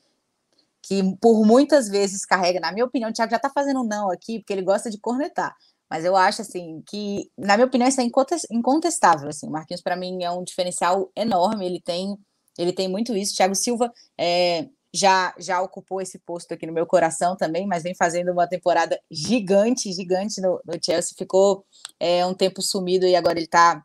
que 0.83 1.17
por 1.21 1.47
muitas 1.47 1.89
vezes 1.89 2.27
carrega, 2.27 2.59
na 2.59 2.73
minha 2.73 2.85
opinião, 2.85 3.11
o 3.11 3.13
Thiago 3.13 3.31
já 3.31 3.37
está 3.37 3.49
fazendo 3.49 3.85
não 3.85 4.11
aqui, 4.11 4.41
porque 4.41 4.53
ele 4.53 4.63
gosta 4.63 4.91
de 4.91 4.99
cornetar. 4.99 5.55
Mas 5.89 6.05
eu 6.05 6.17
acho 6.17 6.43
assim 6.43 6.83
que, 6.87 7.31
na 7.39 7.57
minha 7.57 7.67
opinião, 7.67 7.89
isso 7.89 8.01
é 8.01 8.05
incontestável. 8.53 9.29
Assim, 9.29 9.47
o 9.47 9.51
Marquinhos, 9.51 9.83
para 9.83 9.97
mim, 9.97 10.23
é 10.23 10.31
um 10.31 10.43
diferencial 10.43 11.11
enorme. 11.17 11.67
Ele 11.67 11.81
tem, 11.81 12.17
ele 12.59 12.73
tem 12.73 12.89
muito 12.89 13.17
isso. 13.17 13.37
Thiago 13.37 13.55
Silva 13.55 13.93
é, 14.19 14.69
já 14.93 15.35
já 15.39 15.61
ocupou 15.63 16.01
esse 16.01 16.19
posto 16.19 16.55
aqui 16.55 16.67
no 16.67 16.73
meu 16.73 16.87
coração 16.87 17.37
também, 17.37 17.67
mas 17.67 17.83
vem 17.83 17.95
fazendo 17.95 18.33
uma 18.33 18.49
temporada 18.49 19.01
gigante, 19.11 19.93
gigante 19.93 20.41
no, 20.41 20.61
no 20.65 20.79
Chelsea. 20.85 21.15
Ficou 21.17 21.65
é, 21.99 22.25
um 22.27 22.35
tempo 22.35 22.61
sumido 22.63 23.07
e 23.07 23.15
agora 23.15 23.39
ele 23.39 23.47
está 23.47 23.85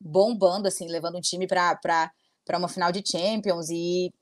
bombando, 0.00 0.68
assim, 0.68 0.88
levando 0.88 1.18
um 1.18 1.20
time 1.20 1.46
para 1.46 2.12
uma 2.54 2.68
final 2.68 2.92
de 2.92 3.02
Champions 3.06 3.68
e 3.70 4.12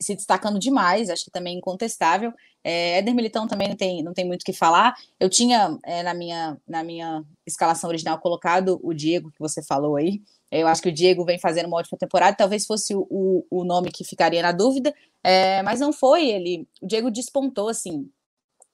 se 0.00 0.14
destacando 0.14 0.58
demais, 0.58 1.08
acho 1.08 1.24
que 1.24 1.30
também 1.30 1.56
incontestável. 1.56 2.32
É, 2.62 2.98
Éder 2.98 3.14
Militão 3.14 3.46
também 3.46 3.68
não 3.68 3.76
tem, 3.76 4.02
não 4.02 4.12
tem 4.12 4.26
muito 4.26 4.42
o 4.42 4.44
que 4.44 4.52
falar. 4.52 4.94
Eu 5.18 5.30
tinha 5.30 5.78
é, 5.84 6.02
na, 6.02 6.12
minha, 6.12 6.58
na 6.66 6.82
minha 6.82 7.24
escalação 7.46 7.88
original 7.88 8.18
colocado 8.18 8.78
o 8.82 8.92
Diego, 8.92 9.30
que 9.30 9.38
você 9.38 9.62
falou 9.62 9.96
aí, 9.96 10.20
eu 10.60 10.68
acho 10.68 10.82
que 10.82 10.88
o 10.88 10.92
Diego 10.92 11.24
vem 11.24 11.38
fazendo 11.38 11.66
uma 11.66 11.78
ótima 11.78 11.98
temporada, 11.98 12.36
talvez 12.36 12.66
fosse 12.66 12.94
o, 12.94 13.06
o, 13.10 13.46
o 13.50 13.64
nome 13.64 13.90
que 13.90 14.04
ficaria 14.04 14.42
na 14.42 14.52
dúvida, 14.52 14.94
é, 15.22 15.62
mas 15.62 15.80
não 15.80 15.92
foi 15.92 16.28
ele. 16.28 16.66
O 16.80 16.86
Diego 16.86 17.10
despontou, 17.10 17.68
assim, 17.68 18.08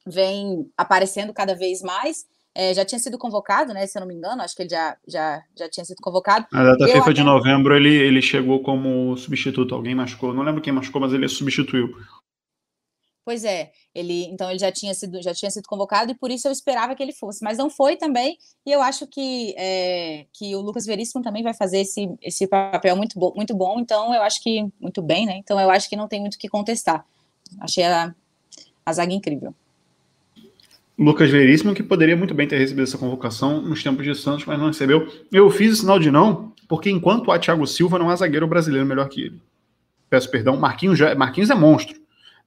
vem 0.07 0.71
aparecendo 0.77 1.33
cada 1.33 1.55
vez 1.55 1.83
mais. 1.83 2.25
É, 2.55 2.75
já 2.75 2.85
tinha 2.85 2.99
sido 2.99 3.17
convocado, 3.17 3.73
né? 3.73 3.87
Se 3.87 3.97
eu 3.97 4.01
não 4.01 4.07
me 4.07 4.15
engano, 4.15 4.43
acho 4.43 4.55
que 4.55 4.63
ele 4.63 4.69
já, 4.69 4.95
já, 5.09 5.43
já 5.57 5.71
tinha 5.71 5.85
sido 5.87 5.97
convocado. 6.03 6.47
Na 6.53 6.65
data 6.65 6.85
eu 6.85 6.89
FIFA 6.89 7.01
até... 7.01 7.13
de 7.15 7.23
novembro, 7.23 7.75
ele, 7.75 7.95
ele 7.95 8.21
chegou 8.21 8.61
como 8.63 9.17
substituto. 9.17 9.75
Alguém 9.75 9.95
machucou. 9.95 10.35
Não 10.35 10.43
lembro 10.43 10.61
quem 10.61 10.73
machucou, 10.73 11.01
mas 11.01 11.15
ele 11.15 11.27
substituiu. 11.29 11.97
Pois 13.25 13.45
é, 13.45 13.71
ele 13.95 14.25
então 14.25 14.51
ele 14.51 14.59
já 14.59 14.73
tinha 14.73 14.93
sido 14.95 15.23
já 15.23 15.33
tinha 15.33 15.51
sido 15.51 15.65
convocado 15.69 16.11
e 16.11 16.15
por 16.15 16.29
isso 16.29 16.49
eu 16.49 16.53
esperava 16.53 16.95
que 16.95 17.03
ele 17.03 17.13
fosse, 17.13 17.43
mas 17.45 17.57
não 17.57 17.71
foi 17.71 17.97
também. 17.97 18.37
E 18.67 18.73
eu 18.73 18.83
acho 18.83 19.07
que 19.07 19.55
é, 19.57 20.27
que 20.33 20.57
o 20.57 20.61
Lucas 20.61 20.85
Veríssimo 20.85 21.23
também 21.23 21.43
vai 21.43 21.55
fazer 21.55 21.79
esse, 21.79 22.11
esse 22.21 22.49
papel 22.49 22.97
muito 22.97 23.19
bom, 23.19 23.33
muito 23.37 23.55
bom. 23.55 23.79
Então 23.79 24.13
eu 24.13 24.23
acho 24.23 24.43
que 24.43 24.67
muito 24.81 25.01
bem, 25.01 25.25
né? 25.25 25.37
Então 25.37 25.61
eu 25.61 25.71
acho 25.71 25.89
que 25.89 25.95
não 25.95 26.09
tem 26.09 26.21
muito 26.21 26.35
o 26.35 26.39
que 26.39 26.49
contestar. 26.49 27.07
Achei 27.61 27.85
a, 27.85 28.13
a 28.85 28.93
zaga 28.93 29.13
incrível. 29.13 29.55
Lucas 30.99 31.31
Veríssimo, 31.31 31.75
que 31.75 31.83
poderia 31.83 32.17
muito 32.17 32.35
bem 32.35 32.47
ter 32.47 32.59
recebido 32.59 32.85
essa 32.85 32.99
convocação 32.99 33.63
nos 33.63 33.83
tempos 33.83 34.05
de 34.05 34.15
Santos, 34.15 34.45
mas 34.47 34.59
não 34.59 34.67
recebeu. 34.67 35.09
Eu 35.31 35.49
fiz 35.51 35.73
o 35.73 35.77
sinal 35.77 35.99
de 35.99 36.11
não, 36.11 36.53
porque 36.69 36.91
enquanto 36.91 37.31
há 37.31 37.39
Thiago 37.39 37.67
Silva, 37.67 37.99
não 37.99 38.11
há 38.11 38.17
zagueiro 38.17 38.47
brasileiro 38.47 38.87
melhor 38.87 39.09
que 39.09 39.23
ele. 39.23 39.41
Peço 40.11 40.31
perdão, 40.31 40.57
Marquinhos, 40.57 40.99
já, 40.99 41.15
Marquinhos 41.15 41.51
é 41.51 41.55
monstro. 41.55 42.02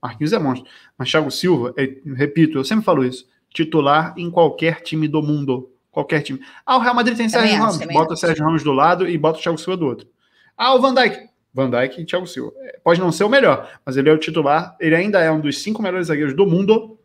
Marquinhos 0.06 0.34
é 0.34 0.40
monstro. 0.40 0.70
Mas 0.98 1.10
Thiago 1.10 1.32
Silva, 1.32 1.74
é, 1.78 1.96
repito, 2.16 2.58
eu 2.58 2.64
sempre 2.64 2.86
falo 2.86 3.04
isso, 3.04 3.28
titular 3.50 4.14
em 4.18 4.30
qualquer 4.30 4.82
time 4.82 5.08
do 5.08 5.22
mundo. 5.22 5.72
Qualquer 5.90 6.22
time. 6.22 6.40
Ah, 6.66 6.78
o 6.78 6.80
Real 6.80 6.94
Madrid 6.94 7.18
tem 7.18 7.30
Sérgio 7.30 7.58
Ramos. 7.58 7.78
Bota 7.78 8.14
o 8.14 8.18
Sérgio 8.18 8.44
Ramos 8.44 8.64
do 8.64 8.74
lado 8.74 9.08
e 9.08 9.18
bota 9.18 9.40
o 9.40 9.42
Thiago 9.42 9.58
Silva 9.58 9.78
do 9.78 9.86
outro. 9.86 10.08
Ah, 10.58 10.76
o 10.76 10.82
Van 10.82 10.94
Dijk. 10.94 11.30
Van 11.54 11.70
Dijk 11.70 12.02
e 12.02 12.06
Thiago 12.06 12.28
Silva. 12.28 12.52
É, 12.58 12.80
pode 12.84 13.00
não 13.00 13.14
ser 13.14 13.24
o 13.24 13.30
melhor, 13.30 13.80
mas 13.86 13.96
ele 13.96 14.10
é 14.10 14.14
o 14.14 14.18
titular. 14.18 14.76
Ele 14.80 14.94
ainda 14.94 15.22
é 15.22 15.32
um 15.32 15.40
dos 15.40 15.64
cinco 15.64 15.82
melhores 15.82 16.08
zagueiros 16.08 16.36
do 16.36 16.46
mundo. 16.46 17.00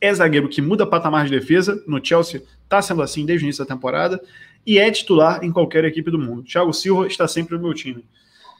É 0.00 0.14
zagueiro 0.14 0.48
que 0.48 0.62
muda 0.62 0.86
patamar 0.86 1.24
de 1.24 1.32
defesa. 1.32 1.82
No 1.86 2.02
Chelsea 2.04 2.42
está 2.62 2.80
sendo 2.80 3.02
assim 3.02 3.26
desde 3.26 3.44
o 3.44 3.46
início 3.46 3.64
da 3.64 3.74
temporada. 3.74 4.22
E 4.64 4.78
é 4.78 4.88
titular 4.90 5.44
em 5.44 5.50
qualquer 5.50 5.84
equipe 5.84 6.10
do 6.10 6.18
mundo. 6.18 6.44
Thiago 6.44 6.72
Silva 6.72 7.08
está 7.08 7.26
sempre 7.26 7.56
no 7.56 7.62
meu 7.62 7.74
time. 7.74 8.06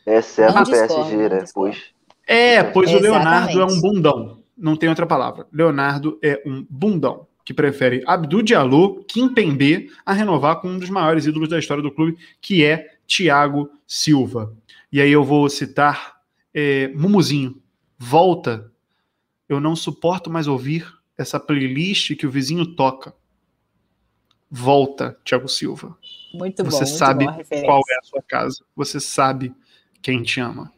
Exceto 0.04 0.58
o 0.58 0.64
PSG, 0.64 1.28
né? 1.28 1.44
Pois 1.54 1.95
é, 2.26 2.62
pois 2.64 2.90
Exatamente. 2.90 3.08
o 3.08 3.12
Leonardo 3.12 3.60
é 3.60 3.64
um 3.64 3.80
bundão. 3.80 4.42
Não 4.58 4.76
tem 4.76 4.88
outra 4.88 5.06
palavra. 5.06 5.46
Leonardo 5.52 6.18
é 6.22 6.42
um 6.44 6.66
bundão 6.68 7.26
que 7.44 7.54
prefere 7.54 8.02
Abdul 8.06 8.42
Diallo, 8.42 9.04
Kimpembe, 9.04 9.88
a 10.04 10.12
renovar 10.12 10.60
com 10.60 10.68
um 10.68 10.78
dos 10.78 10.90
maiores 10.90 11.26
ídolos 11.26 11.48
da 11.48 11.58
história 11.58 11.82
do 11.82 11.92
clube, 11.92 12.18
que 12.40 12.64
é 12.64 12.96
Thiago 13.06 13.70
Silva. 13.86 14.52
E 14.90 15.00
aí 15.00 15.12
eu 15.12 15.22
vou 15.22 15.48
citar 15.48 16.16
é, 16.52 16.88
Mumuzinho. 16.88 17.62
Volta. 17.96 18.72
Eu 19.48 19.60
não 19.60 19.76
suporto 19.76 20.28
mais 20.28 20.48
ouvir 20.48 20.92
essa 21.16 21.38
playlist 21.38 22.16
que 22.16 22.26
o 22.26 22.30
vizinho 22.30 22.66
toca. 22.74 23.14
Volta, 24.50 25.16
Thiago 25.24 25.48
Silva. 25.48 25.96
Muito 26.34 26.64
bom. 26.64 26.70
Você 26.70 26.86
sabe 26.86 27.26
qual 27.64 27.82
é 27.88 27.98
a 27.98 28.02
sua 28.02 28.22
casa. 28.22 28.64
Você 28.74 28.98
sabe 28.98 29.54
quem 30.02 30.22
te 30.22 30.40
ama. 30.40 30.72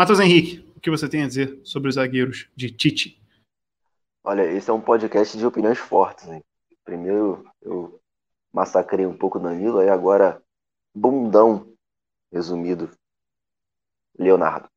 Matheus 0.00 0.18
Henrique, 0.18 0.64
o 0.74 0.80
que 0.80 0.88
você 0.88 1.06
tem 1.06 1.24
a 1.24 1.26
dizer 1.26 1.60
sobre 1.62 1.90
os 1.90 1.96
zagueiros 1.96 2.48
de 2.56 2.70
Tite? 2.70 3.20
Olha, 4.24 4.50
esse 4.50 4.70
é 4.70 4.72
um 4.72 4.80
podcast 4.80 5.36
de 5.36 5.44
opiniões 5.44 5.76
fortes. 5.76 6.26
Hein? 6.26 6.42
Primeiro 6.86 7.44
eu 7.60 8.00
massacrei 8.50 9.04
um 9.04 9.12
pouco 9.14 9.36
o 9.36 9.42
Danilo, 9.42 9.78
aí 9.78 9.90
agora 9.90 10.40
bundão, 10.94 11.74
resumido, 12.32 12.90
Leonardo. 14.18 14.70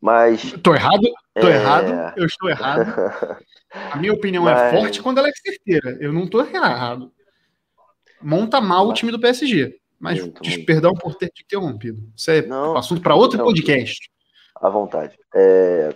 Mas. 0.00 0.52
Tô 0.62 0.72
errado? 0.72 1.08
Tô 1.34 1.48
é... 1.48 1.56
errado, 1.56 2.16
eu 2.16 2.26
estou 2.26 2.48
errado. 2.48 2.84
A 3.90 3.96
minha 3.96 4.12
opinião 4.12 4.48
é 4.48 4.54
Mas... 4.54 4.74
é 4.74 4.80
forte 4.80 5.02
quando 5.02 5.18
ela 5.18 5.28
é 5.28 5.32
certeira. 5.32 5.98
Eu 6.00 6.12
não 6.12 6.28
tô 6.28 6.40
errado. 6.40 7.12
Monta 8.22 8.60
mal 8.60 8.86
Mas... 8.86 8.90
o 8.90 8.94
time 8.94 9.10
do 9.10 9.18
PSG. 9.18 9.76
Mas 9.98 10.20
muito, 10.20 10.40
muito. 10.40 10.64
perdão 10.64 10.94
por 10.94 11.16
ter 11.16 11.30
te 11.30 11.42
interrompido. 11.42 12.00
Isso 12.16 12.30
é 12.30 12.42
não, 12.42 12.76
assunto 12.76 13.02
para 13.02 13.16
outro 13.16 13.38
não, 13.38 13.44
podcast 13.44 14.08
à 14.60 14.68
vontade. 14.68 15.18
É, 15.34 15.94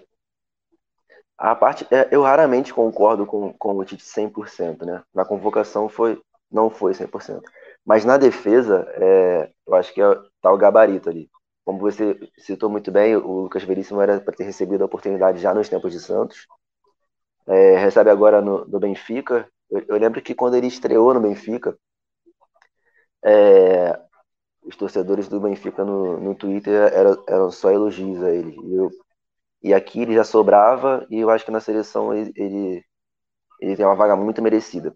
a 1.38 1.54
parte, 1.54 1.86
é, 1.90 2.08
eu 2.10 2.22
raramente 2.22 2.72
concordo 2.72 3.26
com, 3.26 3.52
com 3.54 3.76
o 3.76 3.84
Tite 3.84 4.04
100%, 4.04 4.84
né? 4.84 5.02
Na 5.14 5.24
convocação 5.24 5.88
foi, 5.88 6.20
não 6.50 6.70
foi 6.70 6.94
100%. 6.94 7.42
Mas 7.84 8.04
na 8.04 8.16
defesa, 8.16 8.86
é, 8.94 9.50
eu 9.66 9.74
acho 9.74 9.92
que 9.92 10.00
é, 10.00 10.14
tá 10.40 10.52
o 10.52 10.56
gabarito 10.56 11.10
ali. 11.10 11.28
Como 11.64 11.78
você 11.78 12.18
citou 12.38 12.68
muito 12.70 12.90
bem, 12.90 13.16
o 13.16 13.42
Lucas 13.42 13.64
Veríssimo 13.64 14.00
era 14.00 14.20
para 14.20 14.34
ter 14.34 14.44
recebido 14.44 14.82
a 14.82 14.86
oportunidade 14.86 15.40
já 15.40 15.54
nos 15.54 15.68
tempos 15.68 15.92
de 15.92 16.00
Santos. 16.00 16.46
É, 17.46 17.76
recebe 17.76 18.10
agora 18.10 18.40
no, 18.40 18.64
no 18.66 18.80
Benfica. 18.80 19.48
Eu, 19.70 19.84
eu, 19.88 19.96
lembro 19.96 20.22
que 20.22 20.34
quando 20.34 20.54
ele 20.54 20.66
estreou 20.66 21.12
no 21.14 21.20
Benfica, 21.20 21.76
é, 23.24 23.98
os 24.64 24.76
torcedores 24.76 25.28
do 25.28 25.40
Benfica 25.40 25.84
no, 25.84 26.18
no 26.20 26.34
Twitter 26.34 26.92
eram, 26.92 27.22
eram 27.26 27.50
só 27.50 27.70
elogios 27.70 28.22
a 28.22 28.30
ele. 28.30 28.56
E, 28.64 28.74
eu, 28.74 28.90
e 29.62 29.74
aqui 29.74 30.02
ele 30.02 30.14
já 30.14 30.24
sobrava, 30.24 31.06
e 31.10 31.18
eu 31.18 31.30
acho 31.30 31.44
que 31.44 31.50
na 31.50 31.60
seleção 31.60 32.14
ele, 32.14 32.32
ele, 32.36 32.84
ele 33.60 33.76
tem 33.76 33.84
uma 33.84 33.94
vaga 33.96 34.16
muito 34.16 34.42
merecida. 34.42 34.94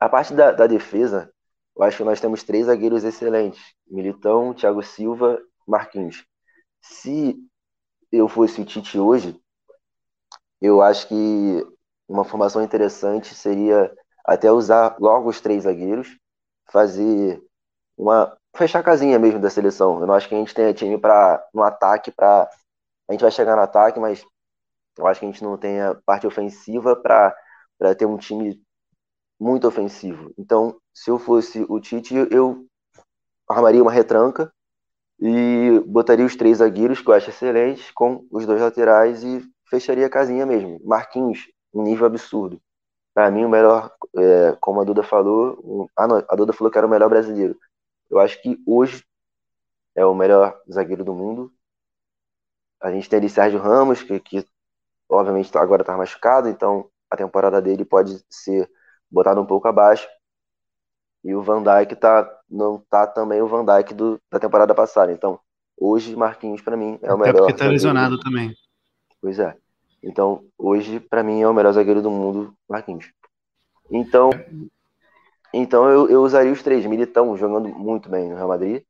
A 0.00 0.08
parte 0.08 0.34
da, 0.34 0.52
da 0.52 0.66
defesa, 0.66 1.32
eu 1.76 1.82
acho 1.84 1.96
que 1.98 2.04
nós 2.04 2.20
temos 2.20 2.42
três 2.42 2.66
zagueiros 2.66 3.04
excelentes: 3.04 3.62
Militão, 3.86 4.54
Thiago 4.54 4.82
Silva, 4.82 5.40
Marquinhos. 5.66 6.24
Se 6.80 7.36
eu 8.10 8.28
fosse 8.28 8.60
o 8.60 8.64
Tite 8.64 8.98
hoje, 8.98 9.40
eu 10.60 10.82
acho 10.82 11.08
que 11.08 11.66
uma 12.08 12.24
formação 12.24 12.62
interessante 12.62 13.34
seria 13.34 13.92
até 14.24 14.50
usar 14.50 14.96
logo 15.00 15.28
os 15.28 15.40
três 15.40 15.64
zagueiros, 15.64 16.18
fazer 16.70 17.42
uma 17.96 18.36
fechar 18.56 18.80
a 18.80 18.82
casinha 18.82 19.18
mesmo 19.18 19.40
da 19.40 19.50
seleção. 19.50 20.00
Eu 20.00 20.06
não 20.06 20.14
acho 20.14 20.28
que 20.28 20.34
a 20.34 20.38
gente 20.38 20.54
tenha 20.54 20.74
time 20.74 20.98
para 20.98 21.44
no 21.54 21.62
ataque 21.62 22.10
para 22.10 22.48
a 23.08 23.12
gente 23.12 23.22
vai 23.22 23.30
chegar 23.30 23.56
no 23.56 23.62
ataque, 23.62 24.00
mas 24.00 24.24
eu 24.96 25.06
acho 25.06 25.20
que 25.20 25.26
a 25.26 25.30
gente 25.30 25.42
não 25.42 25.56
tem 25.56 25.80
a 25.80 25.94
parte 26.06 26.26
ofensiva 26.26 26.96
para 26.96 27.34
ter 27.96 28.06
um 28.06 28.16
time 28.16 28.60
muito 29.38 29.66
ofensivo. 29.66 30.32
Então, 30.38 30.76
se 30.94 31.10
eu 31.10 31.18
fosse 31.18 31.64
o 31.68 31.80
Tite, 31.80 32.14
eu 32.30 32.64
armaria 33.48 33.82
uma 33.82 33.90
retranca 33.92 34.52
e 35.20 35.80
botaria 35.86 36.24
os 36.24 36.36
três 36.36 36.58
zagueiros, 36.58 37.00
que 37.00 37.08
eu 37.08 37.14
acho 37.14 37.30
excelentes, 37.30 37.90
com 37.90 38.26
os 38.30 38.46
dois 38.46 38.60
laterais 38.60 39.22
e 39.22 39.42
fecharia 39.68 40.06
a 40.06 40.10
casinha 40.10 40.46
mesmo. 40.46 40.80
Marquinhos, 40.84 41.48
um 41.74 41.82
nível 41.82 42.06
absurdo. 42.06 42.60
Para 43.14 43.30
mim, 43.30 43.44
o 43.44 43.48
melhor, 43.48 43.92
é, 44.16 44.56
como 44.60 44.80
a 44.80 44.84
Duda 44.84 45.02
falou, 45.02 45.88
a 45.96 46.36
Duda 46.36 46.52
falou 46.52 46.70
que 46.70 46.78
era 46.78 46.86
o 46.86 46.90
melhor 46.90 47.10
brasileiro. 47.10 47.58
Eu 48.12 48.20
acho 48.20 48.40
que 48.42 48.62
hoje 48.66 49.02
é 49.94 50.04
o 50.04 50.14
melhor 50.14 50.60
zagueiro 50.70 51.02
do 51.02 51.14
mundo. 51.14 51.50
a 52.78 52.92
gente 52.92 53.08
tem 53.08 53.18
ali 53.18 53.28
Sérgio 53.30 53.58
Ramos, 53.58 54.02
que, 54.02 54.20
que 54.20 54.46
obviamente 55.08 55.56
agora 55.56 55.82
está 55.82 55.96
machucado, 55.96 56.48
então 56.48 56.90
a 57.10 57.16
temporada 57.16 57.60
dele 57.62 57.86
pode 57.86 58.22
ser 58.28 58.70
botada 59.10 59.40
um 59.40 59.46
pouco 59.46 59.66
abaixo. 59.66 60.06
E 61.24 61.34
o 61.34 61.42
Van 61.42 61.62
Dijk 61.62 61.96
tá, 61.96 62.28
não 62.50 62.78
tá 62.90 63.06
também 63.06 63.40
o 63.40 63.48
Van 63.48 63.64
Dijk 63.64 63.94
do, 63.94 64.20
da 64.30 64.38
temporada 64.38 64.74
passada. 64.74 65.10
Então, 65.10 65.40
hoje, 65.76 66.14
Marquinhos, 66.14 66.60
para 66.60 66.76
mim, 66.76 66.98
é 67.00 67.14
o 67.14 67.16
Até 67.16 67.32
melhor. 67.32 67.46
porque 67.46 67.54
tá 67.56 67.66
lesionado 67.66 68.18
também. 68.20 68.54
Pois 69.20 69.38
é. 69.38 69.56
Então, 70.02 70.44
hoje, 70.58 71.00
para 71.00 71.22
mim, 71.22 71.40
é 71.40 71.48
o 71.48 71.54
melhor 71.54 71.72
zagueiro 71.72 72.02
do 72.02 72.10
mundo, 72.10 72.54
Marquinhos. 72.68 73.10
Então, 73.90 74.30
então 75.52 75.88
eu, 75.88 76.08
eu 76.08 76.22
usaria 76.22 76.52
os 76.52 76.62
três. 76.62 76.86
Militão 76.86 77.36
jogando 77.36 77.68
muito 77.68 78.08
bem 78.08 78.28
no 78.28 78.36
Real 78.36 78.48
Madrid. 78.48 78.82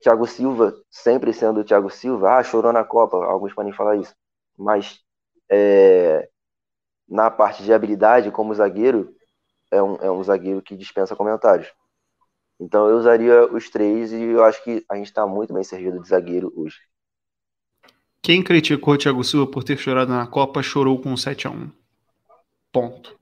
Thiago 0.00 0.26
Silva, 0.26 0.74
sempre 0.90 1.32
sendo 1.32 1.60
o 1.60 1.64
Thiago 1.64 1.90
Silva. 1.90 2.38
Ah, 2.38 2.42
chorou 2.42 2.72
na 2.72 2.84
Copa. 2.84 3.16
Alguns 3.24 3.52
podem 3.52 3.72
falar 3.72 3.96
isso. 3.96 4.14
Mas 4.56 5.00
é, 5.50 6.28
na 7.08 7.30
parte 7.30 7.62
de 7.62 7.72
habilidade, 7.72 8.30
como 8.30 8.54
zagueiro, 8.54 9.14
é 9.70 9.82
um, 9.82 9.96
é 9.96 10.10
um 10.10 10.22
zagueiro 10.22 10.62
que 10.62 10.76
dispensa 10.76 11.16
comentários. 11.16 11.72
Então 12.60 12.88
eu 12.88 12.96
usaria 12.96 13.44
os 13.52 13.70
três 13.70 14.12
e 14.12 14.20
eu 14.20 14.44
acho 14.44 14.62
que 14.64 14.84
a 14.90 14.96
gente 14.96 15.06
está 15.06 15.26
muito 15.26 15.54
bem 15.54 15.62
servido 15.62 16.00
de 16.00 16.08
zagueiro 16.08 16.52
hoje. 16.56 16.76
Quem 18.20 18.42
criticou 18.42 18.94
o 18.94 18.98
Thiago 18.98 19.22
Silva 19.22 19.50
por 19.50 19.62
ter 19.62 19.78
chorado 19.78 20.12
na 20.12 20.26
Copa 20.26 20.62
chorou 20.62 21.00
com 21.00 21.16
7 21.16 21.46
a 21.46 21.50
1 21.50 21.70
Ponto. 22.72 23.18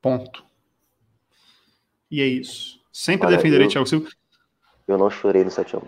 Ponto. 0.00 0.47
E 2.10 2.20
é 2.20 2.26
isso. 2.26 2.80
Sempre 2.92 3.26
Olha, 3.26 3.36
defenderei 3.36 3.66
eu, 3.66 3.70
Thiago 3.70 3.86
Silva. 3.86 4.08
Eu 4.86 4.98
não 4.98 5.10
chorei 5.10 5.44
no 5.44 5.50
7 5.50 5.76
a 5.76 5.78
1 5.78 5.82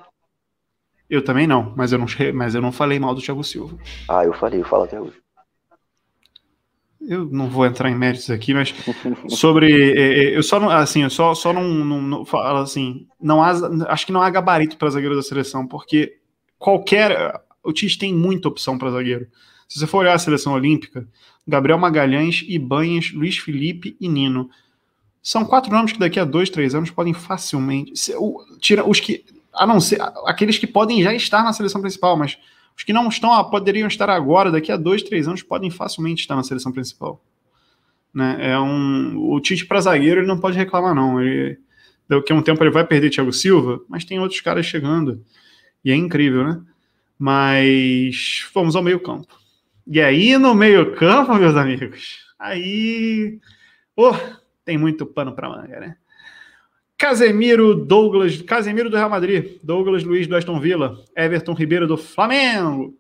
Eu 1.09 1.25
também 1.25 1.47
não, 1.47 1.75
mas 1.77 1.93
eu 1.93 1.99
não, 1.99 2.07
mas 2.35 2.55
eu 2.55 2.61
não 2.61 2.73
falei 2.73 2.99
mal 2.99 3.15
do 3.15 3.23
Thiago 3.23 3.43
Silva. 3.43 3.77
Ah, 4.09 4.25
eu 4.25 4.33
falei, 4.33 4.61
eu 4.61 4.65
falo 4.65 4.85
até 4.85 5.01
hoje 5.01 5.21
eu 7.01 7.25
não 7.27 7.49
vou 7.49 7.65
entrar 7.65 7.91
em 7.91 7.95
méritos 7.95 8.31
aqui, 8.31 8.53
mas 8.53 8.75
sobre 9.29 9.93
é, 9.97 10.25
é, 10.25 10.37
eu 10.37 10.43
só 10.43 10.61
não 10.61 10.69
assim, 10.69 11.03
eu 11.03 11.11
só, 11.11 11.35
só 11.35 11.53
não, 11.53 11.65
não, 11.65 12.03
não 12.03 12.25
falo 12.25 12.59
assim, 12.59 13.07
não 13.21 13.43
há, 13.43 13.53
acho 13.89 14.07
que 14.07 14.13
não 14.13 14.23
há 14.23 14.29
gabarito 14.29 14.77
para 14.77 14.91
zagueiro 14.91 15.17
da 15.17 15.23
seleção, 15.23 15.67
porque 15.67 16.19
qualquer 16.59 17.41
o 17.63 17.73
Tite 17.73 17.99
tem 17.99 18.15
muita 18.15 18.49
opção 18.49 18.79
para 18.79 18.91
zagueiro. 18.91 19.27
Se 19.69 19.79
você 19.79 19.87
for 19.87 19.99
olhar 19.99 20.15
a 20.15 20.19
seleção 20.19 20.53
olímpica, 20.53 21.07
Gabriel 21.47 21.79
Magalhães, 21.79 22.45
Ibanhas, 22.49 23.13
Luiz 23.13 23.39
Felipe 23.39 23.97
e 24.01 24.09
Nino. 24.09 24.51
São 25.23 25.45
quatro 25.45 25.73
nomes 25.73 25.93
que 25.93 25.99
daqui 25.99 26.19
a 26.19 26.25
dois, 26.25 26.49
três 26.49 26.75
anos 26.75 26.91
podem 26.91 27.13
facilmente. 27.13 27.93
Tira 28.59 28.89
os 28.89 29.01
que. 29.01 29.25
A 29.53 29.67
não 29.67 29.81
ser. 29.81 30.01
Aqueles 30.25 30.59
que 30.59 30.67
podem 30.67 31.03
já 31.03 31.13
estar 31.15 31.43
na 31.43 31.53
seleção 31.53 31.81
principal, 31.81 32.17
mas 32.17 32.39
os 32.77 32.85
que 32.85 32.93
não 32.93 33.09
estão, 33.09 33.51
poderiam 33.51 33.87
estar 33.87 34.09
agora, 34.09 34.51
daqui 34.51 34.73
a 34.73 34.77
dois, 34.77 35.03
três 35.03 35.29
anos, 35.29 35.43
podem 35.43 35.71
facilmente 35.71 36.23
estar 36.23 36.35
na 36.37 36.43
seleção 36.43 36.73
principal. 36.73 37.23
Né? 38.15 38.37
É 38.41 38.59
um, 38.59 39.19
o 39.19 39.41
Tite 39.41 39.67
para 39.67 39.81
zagueiro 39.81 40.21
ele 40.21 40.27
não 40.27 40.39
pode 40.39 40.57
reclamar, 40.57 40.95
não. 40.95 41.21
Ele, 41.21 41.59
daqui 42.09 42.33
a 42.33 42.37
um 42.37 42.43
tempo 42.43 42.63
ele 42.63 42.71
vai 42.71 42.87
perder 42.87 43.11
Thiago 43.11 43.33
Silva, 43.33 43.81
mas 43.89 44.05
tem 44.05 44.19
outros 44.19 44.41
caras 44.41 44.65
chegando. 44.65 45.23
E 45.85 45.91
é 45.91 45.95
incrível, 45.95 46.45
né? 46.45 46.61
Mas 47.19 48.49
vamos 48.55 48.75
ao 48.75 48.83
meio-campo. 48.83 49.29
E 49.87 50.01
aí, 50.01 50.39
no 50.39 50.55
meio-campo, 50.55 51.35
meus 51.35 51.57
amigos, 51.57 52.21
aí. 52.39 53.39
Oh, 53.95 54.15
tem 54.71 54.79
muito 54.79 55.05
pano 55.05 55.33
para 55.33 55.49
manga, 55.49 55.81
né? 55.81 55.97
Casemiro, 56.97 57.75
Douglas, 57.75 58.41
Casemiro 58.41 58.89
do 58.89 58.97
Real 58.97 59.11
Madrid, 59.11 59.59
Douglas 59.65 60.05
Luiz 60.05 60.29
do 60.29 60.37
Aston 60.37 60.61
Villa, 60.61 60.97
Everton 61.17 61.55
Ribeiro 61.55 61.89
do 61.89 61.97
Flamengo, 61.97 62.97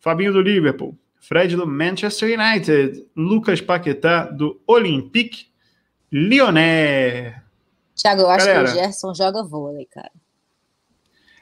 Fabinho 0.00 0.32
do 0.32 0.40
Liverpool, 0.40 0.96
Fred 1.20 1.54
do 1.54 1.66
Manchester 1.66 2.40
United, 2.40 3.06
Lucas 3.14 3.60
Paquetá 3.60 4.24
do 4.24 4.58
Olympique 4.66 5.48
Lyonnais. 6.10 7.34
Tiago, 7.94 8.22
eu 8.22 8.30
acho 8.30 8.46
Galera, 8.46 8.64
que 8.64 8.70
o 8.70 8.74
Gerson 8.74 9.14
joga 9.14 9.42
vôlei, 9.42 9.84
cara. 9.84 10.12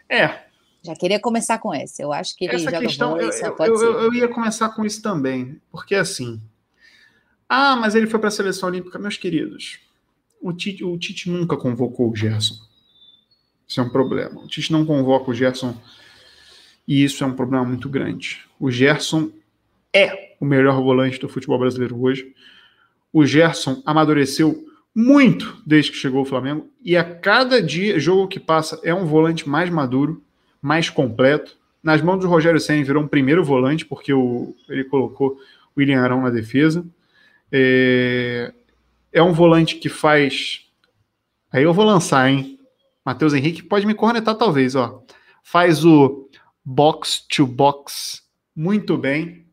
É. 0.08 0.46
Já 0.82 0.96
queria 0.96 1.20
começar 1.20 1.58
com 1.58 1.72
essa. 1.72 2.02
Eu 2.02 2.12
acho 2.12 2.36
que 2.36 2.44
ele 2.44 2.56
essa 2.56 2.64
joga 2.64 2.80
questão, 2.80 3.10
vôlei, 3.10 3.28
eu, 3.28 3.66
eu, 3.66 3.82
eu, 3.82 4.00
eu 4.00 4.14
ia 4.14 4.26
começar 4.26 4.70
com 4.70 4.84
isso 4.84 5.00
também, 5.00 5.60
porque 5.70 5.94
assim. 5.94 6.42
Ah, 7.52 7.74
mas 7.74 7.96
ele 7.96 8.06
foi 8.06 8.20
para 8.20 8.28
a 8.28 8.32
seleção 8.32 8.68
olímpica, 8.68 8.98
meus 8.98 9.16
queridos 9.16 9.80
o 10.40 10.52
Tite, 10.52 10.82
o 10.82 10.96
Tite 10.98 11.30
nunca 11.30 11.56
convocou 11.56 12.10
o 12.10 12.16
Gerson. 12.16 12.54
Isso 13.68 13.80
é 13.80 13.82
um 13.82 13.90
problema. 13.90 14.40
O 14.40 14.48
Tite 14.48 14.72
não 14.72 14.86
convoca 14.86 15.30
o 15.30 15.34
Gerson 15.34 15.76
e 16.88 17.04
isso 17.04 17.22
é 17.22 17.26
um 17.26 17.34
problema 17.34 17.64
muito 17.64 17.88
grande. 17.88 18.40
O 18.58 18.70
Gerson 18.70 19.30
é 19.92 20.34
o 20.40 20.44
melhor 20.44 20.80
volante 20.82 21.20
do 21.20 21.28
futebol 21.28 21.58
brasileiro 21.58 22.00
hoje. 22.00 22.34
O 23.12 23.26
Gerson 23.26 23.82
amadureceu 23.84 24.66
muito 24.94 25.62
desde 25.64 25.92
que 25.92 25.98
chegou 25.98 26.20
ao 26.20 26.24
Flamengo 26.24 26.68
e 26.82 26.96
a 26.96 27.04
cada 27.04 27.62
dia, 27.62 28.00
jogo 28.00 28.26
que 28.26 28.40
passa, 28.40 28.80
é 28.82 28.94
um 28.94 29.04
volante 29.04 29.48
mais 29.48 29.68
maduro, 29.70 30.22
mais 30.60 30.88
completo. 30.88 31.56
Nas 31.82 32.02
mãos 32.02 32.18
do 32.18 32.28
Rogério 32.28 32.60
Senna 32.60 32.84
virou 32.84 33.02
um 33.02 33.08
primeiro 33.08 33.44
volante 33.44 33.84
porque 33.84 34.12
o, 34.12 34.54
ele 34.68 34.84
colocou 34.84 35.38
o 35.74 35.80
William 35.80 36.00
Arão 36.00 36.22
na 36.22 36.30
defesa. 36.30 36.84
É, 37.52 38.52
é 39.12 39.22
um 39.22 39.32
volante 39.32 39.76
que 39.76 39.88
faz. 39.88 40.66
Aí 41.52 41.62
eu 41.62 41.74
vou 41.74 41.84
lançar, 41.84 42.28
hein? 42.28 42.58
Matheus 43.04 43.34
Henrique 43.34 43.62
pode 43.62 43.86
me 43.86 43.94
cornetar, 43.94 44.36
talvez, 44.36 44.74
ó. 44.74 45.02
Faz 45.42 45.84
o 45.84 46.28
box 46.64 47.26
to 47.28 47.46
box 47.46 48.22
muito 48.54 48.96
bem. 48.96 49.46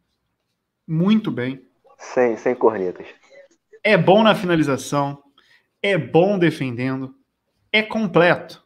Muito 0.88 1.32
bem. 1.32 1.62
Sem, 1.98 2.38
sem 2.38 2.56
cornetas. 2.56 3.08
É 3.84 3.98
bom 3.98 4.24
na 4.24 4.36
finalização. 4.36 5.22
É 5.82 5.98
bom 5.98 6.38
defendendo. 6.38 7.16
É 7.72 7.82
completo. 7.82 8.64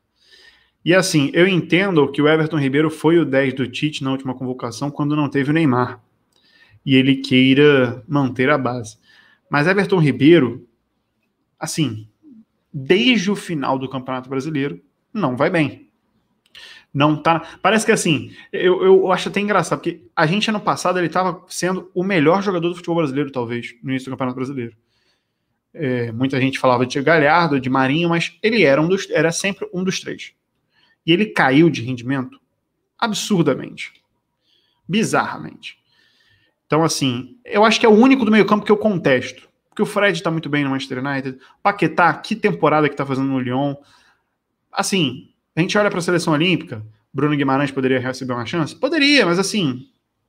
E 0.83 0.95
assim, 0.95 1.29
eu 1.33 1.47
entendo 1.47 2.11
que 2.11 2.21
o 2.21 2.27
Everton 2.27 2.57
Ribeiro 2.57 2.89
foi 2.89 3.19
o 3.19 3.25
10 3.25 3.53
do 3.53 3.67
Tite 3.67 4.03
na 4.03 4.11
última 4.11 4.33
convocação 4.33 4.89
quando 4.89 5.15
não 5.15 5.29
teve 5.29 5.51
o 5.51 5.53
Neymar. 5.53 6.01
E 6.83 6.95
ele 6.95 7.17
queira 7.17 8.03
manter 8.07 8.49
a 8.49 8.57
base. 8.57 8.97
Mas 9.51 9.67
Everton 9.67 9.99
Ribeiro 9.99 10.65
assim, 11.61 12.07
desde 12.73 13.29
o 13.29 13.35
final 13.35 13.77
do 13.77 13.87
Campeonato 13.87 14.27
Brasileiro, 14.27 14.81
não 15.13 15.37
vai 15.37 15.49
bem. 15.49 15.91
Não 16.93 17.21
tá. 17.21 17.57
Parece 17.61 17.85
que 17.85 17.91
assim, 17.91 18.33
eu, 18.51 18.83
eu 18.83 19.11
acho 19.11 19.29
até 19.29 19.39
engraçado, 19.39 19.79
porque 19.79 20.01
a 20.15 20.25
gente 20.25 20.49
ano 20.49 20.59
passado 20.59 20.97
ele 20.97 21.07
estava 21.07 21.45
sendo 21.47 21.89
o 21.93 22.03
melhor 22.03 22.41
jogador 22.41 22.69
do 22.69 22.75
futebol 22.75 22.97
brasileiro, 22.97 23.31
talvez, 23.31 23.75
no 23.83 23.91
início 23.91 24.07
do 24.07 24.11
Campeonato 24.11 24.35
Brasileiro. 24.35 24.75
É, 25.73 26.11
muita 26.11 26.41
gente 26.41 26.59
falava 26.59 26.85
de 26.85 27.01
Galhardo, 27.01 27.59
de 27.59 27.69
Marinho, 27.69 28.09
mas 28.09 28.37
ele 28.41 28.63
era, 28.63 28.81
um 28.81 28.87
dos, 28.87 29.09
era 29.09 29.31
sempre 29.31 29.69
um 29.73 29.83
dos 29.83 29.99
três. 29.99 30.33
E 31.05 31.13
ele 31.13 31.27
caiu 31.27 31.69
de 31.69 31.81
rendimento 31.81 32.39
absurdamente. 32.97 33.93
Bizarramente. 34.87 35.80
Então, 36.71 36.85
assim, 36.85 37.35
eu 37.43 37.65
acho 37.65 37.77
que 37.81 37.85
é 37.85 37.89
o 37.89 37.91
único 37.91 38.23
do 38.23 38.31
meio-campo 38.31 38.63
que 38.63 38.71
eu 38.71 38.77
contesto. 38.77 39.49
Porque 39.67 39.81
o 39.81 39.85
Fred 39.85 40.17
está 40.17 40.31
muito 40.31 40.47
bem 40.47 40.63
no 40.63 40.69
Manchester 40.69 41.05
United. 41.05 41.37
Paquetá, 41.61 42.13
que 42.13 42.33
temporada 42.33 42.87
que 42.87 42.93
está 42.93 43.05
fazendo 43.05 43.27
no 43.27 43.41
Lyon. 43.41 43.75
Assim, 44.71 45.27
a 45.53 45.59
gente 45.59 45.77
olha 45.77 45.89
para 45.89 45.99
a 45.99 46.01
seleção 46.01 46.31
olímpica. 46.31 46.81
Bruno 47.13 47.35
Guimarães 47.35 47.71
poderia 47.71 47.99
receber 47.99 48.31
uma 48.31 48.45
chance? 48.45 48.73
Poderia, 48.73 49.25
mas 49.25 49.37
assim, 49.37 49.85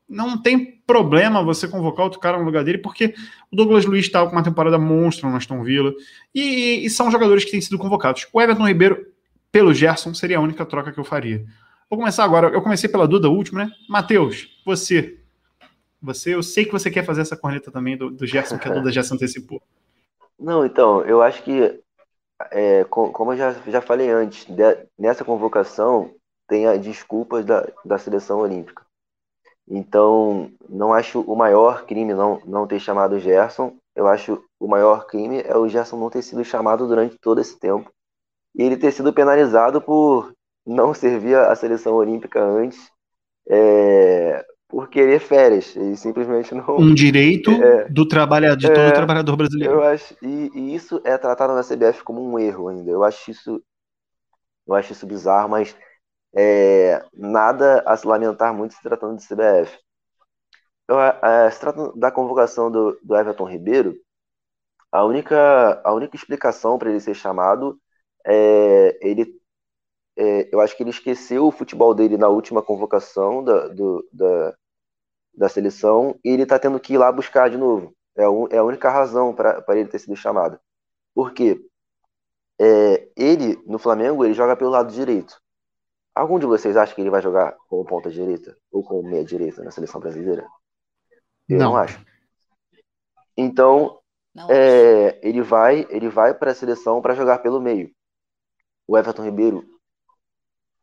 não 0.09 0.37
tem 0.37 0.83
problema 0.85 1.45
você 1.45 1.69
convocar 1.69 2.07
outro 2.07 2.19
cara 2.19 2.37
no 2.39 2.45
lugar 2.45 2.65
dele, 2.65 2.79
porque 2.79 3.15
o 3.49 3.55
Douglas 3.55 3.85
Luiz 3.85 4.07
está 4.07 4.27
com 4.27 4.33
uma 4.33 4.43
temporada 4.43 4.77
monstro 4.77 5.31
no 5.31 5.37
Aston 5.37 5.63
Villa. 5.63 5.93
E, 6.35 6.85
e, 6.85 6.91
são 6.91 7.09
jogadores 7.09 7.45
que 7.45 7.53
têm 7.53 7.61
sido 7.61 7.79
convocados. 7.79 8.27
O 8.33 8.43
Everton 8.43 8.67
Ribeiro, 8.67 9.07
pelo 9.53 9.73
Gerson, 9.73 10.13
seria 10.13 10.39
a 10.39 10.41
única 10.41 10.67
troca 10.67 10.91
que 10.91 10.99
eu 10.99 11.05
faria. 11.05 11.45
Vou 11.89 12.01
começar 12.01 12.25
agora. 12.25 12.49
Eu 12.49 12.63
comecei 12.63 12.89
pela 12.91 13.07
Duda, 13.07 13.29
último, 13.29 13.59
né? 13.59 13.71
Matheus, 13.89 14.49
você. 14.67 15.22
Você, 16.03 16.35
eu 16.35 16.43
sei 16.43 16.65
que 16.65 16.73
você 16.73 16.91
quer 16.91 17.05
fazer 17.05 17.21
essa 17.21 17.37
corneta 17.37 17.71
também 17.71 17.97
do, 17.97 18.11
do 18.11 18.27
Gerson, 18.27 18.59
que 18.59 18.69
a 18.69 18.75
Duda 18.75 18.91
já 18.93 19.03
se 19.03 19.15
antecipou. 19.15 19.63
Não, 20.39 20.67
então, 20.67 21.03
eu 21.03 21.23
acho 21.23 21.43
que, 21.45 21.81
é, 22.51 22.85
como 22.85 23.33
eu 23.33 23.37
já, 23.37 23.53
já 23.69 23.81
falei 23.81 24.11
antes, 24.11 24.45
de, 24.47 24.87
nessa 24.99 25.25
convocação 25.25 26.13
tem 26.49 26.67
a 26.67 26.77
desculpas 26.77 27.45
da, 27.45 27.67
da 27.85 27.97
seleção 27.97 28.41
olímpica. 28.41 28.85
Então, 29.67 30.51
não 30.69 30.93
acho 30.93 31.21
o 31.21 31.37
maior 31.37 31.87
crime 31.87 32.13
não, 32.13 32.41
não 32.45 32.67
ter 32.67 32.81
chamado 32.81 33.15
o 33.15 33.21
Gerson. 33.21 33.77
Eu 33.95 34.07
acho 34.07 34.43
o 34.59 34.67
maior 34.67 35.07
crime 35.07 35.41
é 35.43 35.57
o 35.57 35.69
Gerson 35.69 35.97
não 35.99 36.11
ter 36.11 36.23
sido 36.23 36.45
chamado 36.45 36.87
durante 36.87 37.17
todo 37.19 37.41
esse 37.41 37.59
tempo. 37.59 37.91
E 38.55 38.63
ele 38.63 38.77
ter 38.77 38.93
sido 38.93 39.13
penalizado 39.13 39.81
por 39.81 40.35
não 40.67 40.93
servir 40.95 41.37
a 41.37 41.55
seleção 41.55 41.95
olímpica 41.95 42.43
antes. 42.43 42.91
É, 43.49 44.45
por 44.73 44.89
querer 44.89 45.21
férias 45.21 45.77
e 45.77 45.95
simplesmente 45.99 46.55
não. 46.55 46.79
Um 46.79 46.95
direito 46.95 47.51
é, 47.63 47.91
do 47.91 48.09
trabalhador, 48.09 48.57
de 48.57 48.69
todo 48.69 48.79
é, 48.79 48.91
trabalhador 48.91 49.37
brasileiro. 49.37 49.75
Eu 49.75 49.83
acho, 49.83 50.17
e, 50.23 50.51
e, 50.55 50.75
isso 50.75 50.99
é 51.05 51.19
tratado 51.19 51.53
na 51.55 51.63
CBF 51.63 52.03
como 52.03 52.27
um 52.27 52.39
erro 52.39 52.69
ainda. 52.69 52.91
Eu 52.91 53.05
acho 53.05 53.31
isso, 53.31 53.63
eu 54.67 54.75
acho 54.75 54.93
isso 54.93 55.07
bizarro, 55.07 55.51
mas 55.51 55.77
é, 56.35 57.05
nada 57.13 57.83
a 57.85 57.95
se 57.99 58.07
lamentar 58.07 58.55
muito 58.55 58.73
se 58.73 58.83
tratando 58.83 59.19
de 59.19 59.27
CBF. 59.27 59.79
Eu, 60.89 60.99
é, 60.99 61.51
se 61.51 61.61
tratando 61.61 61.93
da 61.95 62.11
convocação 62.11 62.71
do, 62.71 62.99
do 63.03 63.15
Everton 63.15 63.45
Ribeiro, 63.45 63.95
a 64.91 65.05
única, 65.05 65.83
a 65.85 65.93
única 65.93 66.17
explicação 66.17 66.79
para 66.79 66.89
ele 66.89 67.01
ser 67.01 67.15
chamado 67.15 67.79
é 68.27 68.99
ele. 69.03 69.39
É, 70.17 70.49
eu 70.51 70.61
acho 70.61 70.75
que 70.75 70.83
ele 70.83 70.91
esqueceu 70.91 71.47
o 71.47 71.53
futebol 71.53 71.95
dele 71.95 72.17
na 72.17 72.29
última 72.29 72.63
convocação 72.63 73.45
da, 73.45 73.69
do, 73.69 74.07
da, 74.13 74.55
da 75.35 75.49
seleção 75.49 76.19
e 76.25 76.31
ele 76.31 76.43
está 76.43 76.59
tendo 76.59 76.79
que 76.79 76.95
ir 76.95 76.99
lá 76.99 77.11
buscar 77.11 77.49
de 77.49 77.57
novo. 77.57 77.95
É, 78.17 78.29
um, 78.29 78.47
é 78.49 78.59
a 78.59 78.65
única 78.65 78.91
razão 78.91 79.35
para 79.35 79.65
ele 79.71 79.89
ter 79.89 79.99
sido 79.99 80.15
chamado. 80.17 80.61
Por 81.15 81.33
quê? 81.33 81.61
É, 82.61 83.09
ele, 83.17 83.63
no 83.67 83.79
Flamengo, 83.79 84.25
ele 84.25 84.35
joga 84.35 84.57
pelo 84.57 84.71
lado 84.71 84.93
direito. 84.93 85.41
Algum 86.15 86.39
de 86.39 86.47
vocês 86.47 86.77
acha 86.77 86.95
que 86.95 87.01
ele 87.01 87.11
vai 87.11 87.23
jogar 87.23 87.57
como 87.69 87.85
ponta 87.85 88.11
direita 88.11 88.57
ou 88.71 88.83
como 88.83 89.03
meia 89.03 89.25
direita 89.25 89.63
na 89.63 89.71
seleção 89.71 90.01
brasileira? 90.01 90.47
Eu 91.49 91.59
não, 91.59 91.71
não 91.71 91.77
acho. 91.77 92.05
Então, 93.37 93.99
não 94.35 94.49
é, 94.51 95.19
ele 95.23 95.41
vai, 95.41 95.87
ele 95.89 96.09
vai 96.09 96.35
para 96.35 96.51
a 96.51 96.55
seleção 96.55 97.01
para 97.01 97.15
jogar 97.15 97.39
pelo 97.39 97.61
meio. 97.61 97.91
O 98.87 98.99
Everton 98.99 99.25
Ribeiro, 99.25 99.65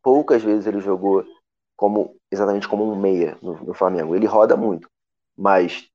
poucas 0.01 0.43
vezes 0.43 0.65
ele 0.65 0.79
jogou 0.79 1.23
como 1.79 2.13
exatamente 2.29 2.67
como 2.67 2.83
um 2.83 2.93
meia 2.93 3.37
no, 3.41 3.53
no 3.63 3.73
Flamengo. 3.73 4.13
Ele 4.13 4.25
roda 4.25 4.57
muito, 4.57 4.89
mas 5.37 5.89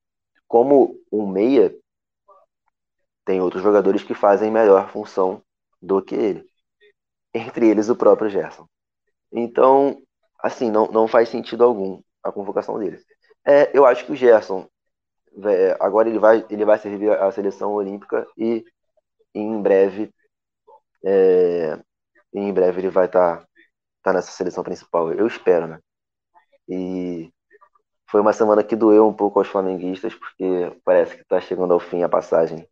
como 0.49 0.99
um 1.13 1.27
meia, 1.27 1.77
tem 3.23 3.43
outros 3.43 3.63
jogadores 3.63 4.03
que 4.03 4.15
fazem 4.15 4.51
melhor 4.51 4.89
função 4.89 5.43
do 5.83 6.01
que 6.01 6.15
ele. 6.15 6.49
Entre 7.35 7.69
eles 7.69 7.91
o 7.91 7.97
próprio 7.97 8.31
Gerson. 8.31 8.67
Então, 9.31 10.01
assim, 10.39 10.71
não, 10.71 10.87
não 10.87 11.07
faz 11.07 11.29
sentido 11.29 11.63
algum 11.63 12.01
a 12.23 12.33
convocação 12.33 12.79
dele. 12.79 12.99
É, 13.45 13.71
eu 13.77 13.85
acho 13.85 14.07
que 14.07 14.13
o 14.13 14.17
Gerson, 14.17 14.67
é, 15.45 15.77
agora 15.79 16.09
ele 16.09 16.19
vai, 16.19 16.47
ele 16.49 16.65
vai 16.65 16.79
servir 16.79 17.11
a 17.11 17.31
seleção 17.31 17.75
olímpica 17.75 18.27
e 18.39 18.65
em 19.35 19.61
breve, 19.61 20.11
é, 21.05 21.79
em 22.33 22.51
breve 22.55 22.81
ele 22.81 22.89
vai 22.89 23.05
estar 23.05 23.41
tá, 23.41 23.49
tá 24.05 24.13
nessa 24.13 24.31
seleção 24.31 24.63
principal. 24.63 25.13
Eu 25.13 25.27
espero, 25.27 25.67
né? 25.67 25.81
E 26.69 27.33
foi 28.09 28.21
uma 28.21 28.33
semana 28.33 28.63
que 28.63 28.77
doeu 28.77 29.09
um 29.09 29.13
pouco 29.13 29.39
aos 29.39 29.49
flamenguistas, 29.49 30.15
porque 30.15 30.73
parece 30.85 31.17
que 31.17 31.23
está 31.23 31.41
chegando 31.41 31.73
ao 31.73 31.81
fim 31.81 32.03
a 32.03 32.09
passagem, 32.09 32.69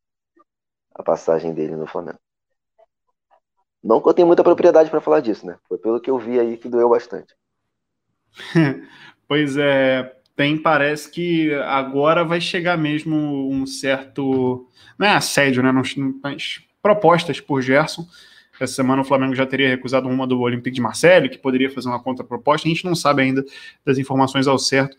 a 0.95 1.03
passagem 1.03 1.53
dele 1.53 1.75
no 1.75 1.87
Flamengo. 1.87 2.19
Não 3.83 4.01
que 4.01 4.09
eu 4.09 4.15
tenha 4.15 4.27
muita 4.27 4.45
propriedade 4.45 4.91
para 4.91 5.01
falar 5.01 5.21
disso, 5.21 5.45
né? 5.45 5.59
Foi 5.69 5.79
pelo 5.79 6.01
que 6.01 6.11
eu 6.11 6.19
vi 6.19 6.39
aí 6.39 6.57
que 6.57 6.69
doeu 6.69 6.91
bastante. 6.91 7.35
pois 9.27 9.57
é, 9.57 10.17
tem, 10.37 10.57
parece 10.57 11.11
que 11.11 11.53
agora 11.55 12.25
vai 12.25 12.41
chegar 12.41 12.79
mesmo 12.79 13.51
um 13.51 13.67
certo. 13.67 14.69
Não 14.99 15.07
é 15.09 15.15
assédio, 15.15 15.63
né? 15.63 15.73
Mas 16.23 16.63
propostas 16.81 17.41
por 17.41 17.61
Gerson. 17.63 18.07
Essa 18.61 18.75
semana 18.75 19.03
o 19.03 19.05
Flamengo 19.05 19.35
já 19.35 19.47
teria 19.47 19.69
recusado 19.69 20.09
uma 20.09 20.27
do 20.27 20.41
Olympique 20.41 20.75
de 20.75 20.81
Marseille, 20.81 21.29
que 21.29 21.39
poderia 21.39 21.71
fazer 21.71 21.89
uma 21.89 22.03
contraproposta. 22.03 22.69
A 22.69 22.71
gente 22.71 22.85
não 22.85 22.95
sabe 22.95 23.23
ainda 23.23 23.45
das 23.85 23.99
informações 23.99 24.47
ao 24.47 24.59
certo. 24.59 24.97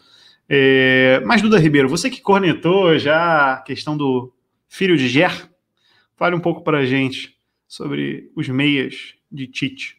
É... 0.50 1.22
Mas, 1.26 1.42
Duda 1.42 1.60
Ribeiro, 1.60 1.88
você 1.88 2.10
que 2.10 2.22
cornetou 2.22 2.98
já 2.98 3.54
a 3.54 3.62
questão 3.62 3.96
do 3.96 4.34
filho 4.68 4.98
de 4.98 5.08
Ger, 5.08 5.50
fale 6.16 6.36
um 6.36 6.40
pouco 6.40 6.62
para 6.64 6.80
a 6.80 6.86
gente 6.86 7.38
sobre 7.68 8.32
os 8.36 8.48
meias 8.50 9.16
de 9.32 9.48
Tite. 9.48 9.98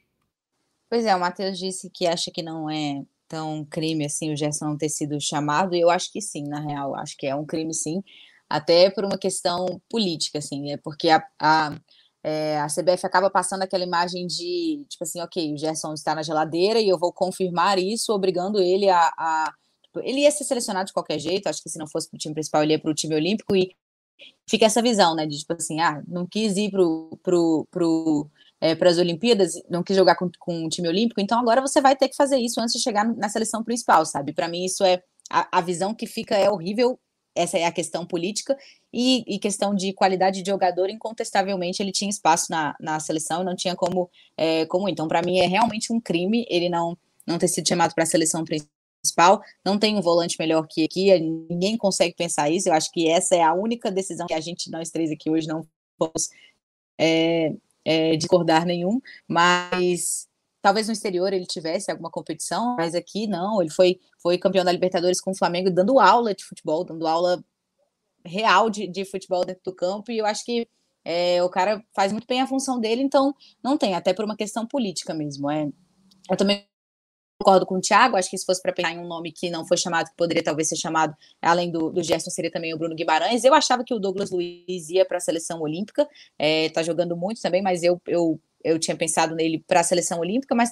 Pois 0.88 1.06
é, 1.06 1.14
o 1.14 1.20
Matheus 1.20 1.58
disse 1.58 1.90
que 1.90 2.06
acha 2.06 2.30
que 2.30 2.42
não 2.42 2.70
é 2.70 3.02
tão 3.26 3.64
crime 3.64 4.04
assim 4.04 4.32
o 4.32 4.36
Gerson 4.36 4.66
não 4.66 4.78
ter 4.78 4.88
sido 4.88 5.20
chamado, 5.20 5.74
e 5.74 5.80
eu 5.80 5.90
acho 5.90 6.12
que 6.12 6.20
sim, 6.20 6.46
na 6.46 6.60
real, 6.60 6.94
acho 6.94 7.16
que 7.16 7.26
é 7.26 7.34
um 7.34 7.44
crime 7.44 7.74
sim, 7.74 8.02
até 8.48 8.90
por 8.90 9.04
uma 9.04 9.18
questão 9.18 9.80
política, 9.90 10.38
assim, 10.38 10.70
é 10.70 10.76
porque 10.76 11.08
a, 11.08 11.24
a, 11.40 11.74
é, 12.24 12.58
a 12.58 12.66
CBF 12.68 13.04
acaba 13.04 13.28
passando 13.28 13.62
aquela 13.62 13.84
imagem 13.84 14.26
de, 14.26 14.82
tipo 14.88 15.04
assim, 15.04 15.20
ok, 15.20 15.52
o 15.52 15.58
Gerson 15.58 15.92
está 15.92 16.14
na 16.14 16.22
geladeira 16.22 16.80
e 16.80 16.88
eu 16.88 16.98
vou 16.98 17.12
confirmar 17.12 17.78
isso, 17.78 18.14
obrigando 18.14 18.62
ele 18.62 18.88
a, 18.88 19.12
a 19.18 19.52
tipo, 19.82 20.00
ele 20.00 20.20
ia 20.20 20.30
ser 20.30 20.44
selecionado 20.44 20.86
de 20.86 20.94
qualquer 20.94 21.18
jeito, 21.18 21.48
acho 21.48 21.62
que 21.62 21.68
se 21.68 21.78
não 21.78 21.86
fosse 21.86 22.08
para 22.08 22.16
o 22.16 22.18
time 22.18 22.34
principal, 22.34 22.62
ele 22.62 22.72
ia 22.72 22.78
para 22.80 22.90
o 22.90 22.94
time 22.94 23.14
olímpico, 23.14 23.54
e 23.54 23.70
fica 24.48 24.64
essa 24.64 24.80
visão, 24.80 25.14
né, 25.14 25.26
de 25.26 25.38
tipo 25.38 25.52
assim, 25.52 25.80
ah, 25.80 26.02
não 26.08 26.26
quis 26.26 26.56
ir 26.56 26.70
pro, 26.70 27.18
pro, 27.22 27.68
pro, 27.70 28.30
é, 28.58 28.74
para 28.74 28.88
as 28.88 28.96
Olimpíadas, 28.96 29.52
não 29.68 29.82
quis 29.82 29.94
jogar 29.94 30.16
com, 30.16 30.30
com 30.38 30.64
o 30.64 30.68
time 30.70 30.88
olímpico, 30.88 31.20
então 31.20 31.38
agora 31.38 31.60
você 31.60 31.78
vai 31.78 31.94
ter 31.94 32.08
que 32.08 32.16
fazer 32.16 32.38
isso 32.38 32.58
antes 32.58 32.72
de 32.72 32.80
chegar 32.80 33.04
na 33.04 33.28
seleção 33.28 33.62
principal, 33.62 34.06
sabe? 34.06 34.32
Para 34.32 34.48
mim, 34.48 34.64
isso 34.64 34.82
é 34.82 35.02
a, 35.30 35.58
a, 35.58 35.60
visão 35.60 35.94
que 35.94 36.06
fica 36.06 36.34
é 36.36 36.50
horrível. 36.50 36.98
Essa 37.34 37.58
é 37.58 37.64
a 37.64 37.72
questão 37.72 38.06
política 38.06 38.56
e, 38.92 39.24
e, 39.26 39.38
questão 39.38 39.74
de 39.74 39.92
qualidade 39.92 40.42
de 40.42 40.50
jogador, 40.50 40.88
incontestavelmente 40.88 41.82
ele 41.82 41.90
tinha 41.90 42.08
espaço 42.08 42.50
na, 42.50 42.76
na 42.78 43.00
seleção 43.00 43.42
e 43.42 43.44
não 43.44 43.56
tinha 43.56 43.74
como, 43.74 44.08
é, 44.36 44.66
como 44.66 44.88
então 44.88 45.08
para 45.08 45.22
mim 45.22 45.38
é 45.38 45.46
realmente 45.46 45.92
um 45.92 46.00
crime 46.00 46.46
ele 46.48 46.68
não 46.68 46.96
não 47.26 47.38
ter 47.38 47.48
sido 47.48 47.66
chamado 47.66 47.94
para 47.94 48.04
a 48.04 48.06
seleção 48.06 48.44
principal. 48.44 49.42
Não 49.64 49.78
tem 49.78 49.96
um 49.96 50.00
volante 50.00 50.36
melhor 50.38 50.66
que 50.68 50.84
aqui, 50.84 51.18
ninguém 51.18 51.76
consegue 51.76 52.14
pensar 52.14 52.50
isso. 52.50 52.68
Eu 52.68 52.74
acho 52.74 52.90
que 52.92 53.08
essa 53.08 53.34
é 53.34 53.42
a 53.42 53.54
única 53.54 53.90
decisão 53.90 54.26
que 54.26 54.34
a 54.34 54.40
gente, 54.40 54.70
nós 54.70 54.90
três 54.90 55.10
aqui 55.10 55.30
hoje, 55.30 55.48
não 55.48 55.66
vamos 55.98 56.28
é, 56.98 57.54
é, 57.84 58.16
discordar 58.16 58.66
nenhum, 58.66 59.00
mas 59.28 60.28
talvez 60.64 60.86
no 60.86 60.94
exterior 60.94 61.30
ele 61.30 61.44
tivesse 61.44 61.90
alguma 61.90 62.10
competição, 62.10 62.74
mas 62.78 62.94
aqui 62.94 63.26
não. 63.26 63.60
Ele 63.60 63.68
foi, 63.68 64.00
foi 64.18 64.38
campeão 64.38 64.64
da 64.64 64.72
Libertadores 64.72 65.20
com 65.20 65.32
o 65.32 65.36
Flamengo, 65.36 65.70
dando 65.70 66.00
aula 66.00 66.34
de 66.34 66.42
futebol, 66.42 66.82
dando 66.82 67.06
aula 67.06 67.44
real 68.24 68.70
de, 68.70 68.86
de 68.88 69.04
futebol 69.04 69.44
dentro 69.44 69.62
do 69.62 69.74
campo, 69.74 70.10
e 70.10 70.16
eu 70.16 70.24
acho 70.24 70.42
que 70.42 70.66
é, 71.04 71.42
o 71.42 71.50
cara 71.50 71.84
faz 71.94 72.12
muito 72.12 72.26
bem 72.26 72.40
a 72.40 72.46
função 72.46 72.80
dele, 72.80 73.02
então 73.02 73.34
não 73.62 73.76
tem, 73.76 73.94
até 73.94 74.14
por 74.14 74.24
uma 74.24 74.34
questão 74.34 74.66
política 74.66 75.12
mesmo. 75.12 75.50
É. 75.50 75.68
Eu 76.30 76.36
também 76.38 76.66
concordo 77.38 77.66
com 77.66 77.76
o 77.76 77.80
Thiago, 77.82 78.16
acho 78.16 78.30
que 78.30 78.38
se 78.38 78.46
fosse 78.46 78.62
para 78.62 78.72
pensar 78.72 78.92
em 78.92 78.98
um 78.98 79.06
nome 79.06 79.32
que 79.32 79.50
não 79.50 79.66
foi 79.66 79.76
chamado, 79.76 80.08
que 80.08 80.16
poderia 80.16 80.42
talvez 80.42 80.70
ser 80.70 80.76
chamado, 80.76 81.14
além 81.42 81.70
do, 81.70 81.90
do 81.90 82.02
Gerson, 82.02 82.30
seria 82.30 82.50
também 82.50 82.72
o 82.72 82.78
Bruno 82.78 82.94
Guimarães. 82.94 83.44
Eu 83.44 83.52
achava 83.52 83.84
que 83.84 83.92
o 83.92 83.98
Douglas 83.98 84.30
Luiz 84.30 84.88
ia 84.88 85.04
para 85.04 85.18
a 85.18 85.20
seleção 85.20 85.60
olímpica, 85.60 86.08
é, 86.38 86.70
tá 86.70 86.82
jogando 86.82 87.14
muito 87.14 87.42
também, 87.42 87.60
mas 87.60 87.82
eu, 87.82 88.00
eu, 88.06 88.40
eu 88.64 88.78
tinha 88.78 88.96
pensado 88.96 89.34
nele 89.34 89.62
para 89.66 89.80
a 89.80 89.84
seleção 89.84 90.18
olímpica, 90.18 90.54
mas 90.54 90.70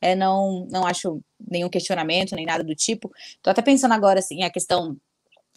é, 0.00 0.14
não, 0.14 0.66
não 0.70 0.86
acho 0.86 1.20
nenhum 1.48 1.68
questionamento, 1.68 2.34
nem 2.34 2.46
nada 2.46 2.64
do 2.64 2.74
tipo. 2.74 3.10
Tô 3.42 3.50
até 3.50 3.62
pensando 3.62 3.92
agora, 3.94 4.18
assim, 4.18 4.42
a 4.42 4.50
questão 4.50 4.96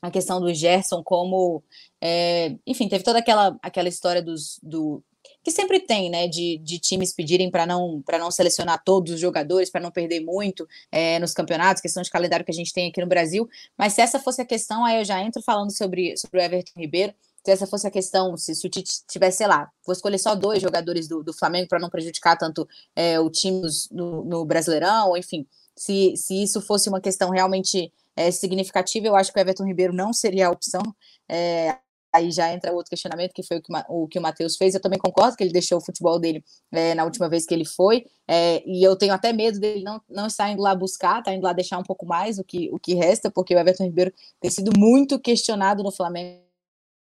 a 0.01 0.10
questão 0.10 0.41
do 0.41 0.51
Gerson 0.51 1.03
como, 1.03 1.63
é, 2.01 2.55
enfim, 2.65 2.89
teve 2.89 3.03
toda 3.03 3.19
aquela, 3.19 3.55
aquela 3.62 3.88
história 3.88 4.19
dos, 4.19 4.60
do, 4.63 5.03
que 5.43 5.51
sempre 5.51 5.79
tem, 5.79 6.10
né, 6.10 6.27
de, 6.27 6.57
de 6.57 6.79
times 6.79 7.13
pedirem 7.13 7.49
para 7.49 7.65
não 7.65 8.01
para 8.01 8.17
não 8.17 8.31
selecionar 8.31 8.81
todos 8.84 9.13
os 9.13 9.19
jogadores, 9.19 9.69
para 9.69 9.81
não 9.81 9.91
perder 9.91 10.19
muito 10.19 10.67
é, 10.91 11.19
nos 11.19 11.34
campeonatos, 11.34 11.81
questão 11.81 12.01
de 12.01 12.10
calendário 12.10 12.45
que 12.45 12.51
a 12.51 12.55
gente 12.55 12.73
tem 12.73 12.89
aqui 12.89 13.01
no 13.01 13.07
Brasil. 13.07 13.47
Mas 13.77 13.93
se 13.93 14.01
essa 14.01 14.19
fosse 14.19 14.41
a 14.41 14.45
questão, 14.45 14.86
aí 14.86 14.97
eu 14.97 15.05
já 15.05 15.21
entro 15.21 15.41
falando 15.41 15.75
sobre, 15.75 16.15
sobre 16.17 16.39
o 16.39 16.41
Everton 16.41 16.79
Ribeiro. 16.79 17.13
Se 17.43 17.51
essa 17.51 17.65
fosse 17.65 17.88
a 17.88 17.91
questão, 17.91 18.38
se, 18.38 18.54
se 18.54 18.67
o 18.67 18.69
Tite 18.69 19.01
tivesse, 19.10 19.39
sei 19.39 19.47
lá, 19.47 19.69
vou 19.86 19.93
escolher 19.93 20.19
só 20.19 20.36
dois 20.36 20.62
jogadores 20.62 21.08
do, 21.08 21.23
do 21.23 21.34
Flamengo 21.34 21.67
para 21.67 21.80
não 21.80 21.89
prejudicar 21.89 22.38
tanto 22.38 22.67
é, 22.95 23.19
o 23.19 23.30
time 23.30 23.62
no, 23.91 24.23
no 24.23 24.45
Brasileirão, 24.45 25.17
enfim, 25.17 25.47
se, 25.75 26.15
se 26.15 26.43
isso 26.43 26.62
fosse 26.62 26.89
uma 26.89 27.01
questão 27.01 27.30
realmente 27.32 27.91
é, 28.15 28.30
significativa, 28.32 29.08
eu 29.08 29.15
acho 29.15 29.32
que 29.32 29.39
o 29.39 29.41
Everton 29.41 29.65
Ribeiro 29.65 29.93
não 29.93 30.13
seria 30.13 30.47
a 30.47 30.51
opção. 30.51 30.82
É, 31.30 31.77
aí 32.13 32.30
já 32.32 32.54
entra 32.54 32.73
outro 32.73 32.89
questionamento, 32.89 33.34
que 33.34 33.43
foi 33.43 33.58
o 33.58 33.62
que 33.62 33.71
o, 33.88 34.08
que 34.08 34.19
o 34.19 34.21
Matheus 34.21 34.58
fez. 34.58 34.75
Eu 34.75 34.81
também 34.81 35.00
concordo 35.00 35.35
que 35.37 35.44
ele 35.44 35.54
deixou 35.54 35.77
o 35.77 35.81
futebol 35.81 36.19
dele 36.19 36.44
é, 36.71 36.94
na 36.94 37.06
última 37.06 37.29
vez 37.29 37.46
que 37.46 37.54
ele 37.54 37.65
foi, 37.65 38.06
é, 38.27 38.62
e 38.65 38.83
eu 38.83 38.96
tenho 38.96 39.13
até 39.13 39.31
medo 39.31 39.60
dele 39.60 39.83
não, 39.83 40.02
não 40.10 40.27
estar 40.27 40.50
indo 40.52 40.62
lá 40.62 40.75
buscar, 40.75 41.23
tá 41.23 41.33
indo 41.33 41.44
lá 41.44 41.54
deixar 41.54 41.77
um 41.77 41.83
pouco 41.83 42.06
mais 42.06 42.37
o 42.37 42.44
que, 42.44 42.69
o 42.71 42.79
que 42.79 42.94
resta, 42.94 43.31
porque 43.31 43.56
o 43.56 43.60
Everton 43.60 43.85
Ribeiro 43.85 44.13
tem 44.39 44.52
sido 44.52 44.71
muito 44.77 45.19
questionado 45.19 45.83
no 45.83 45.92
Flamengo, 45.92 46.42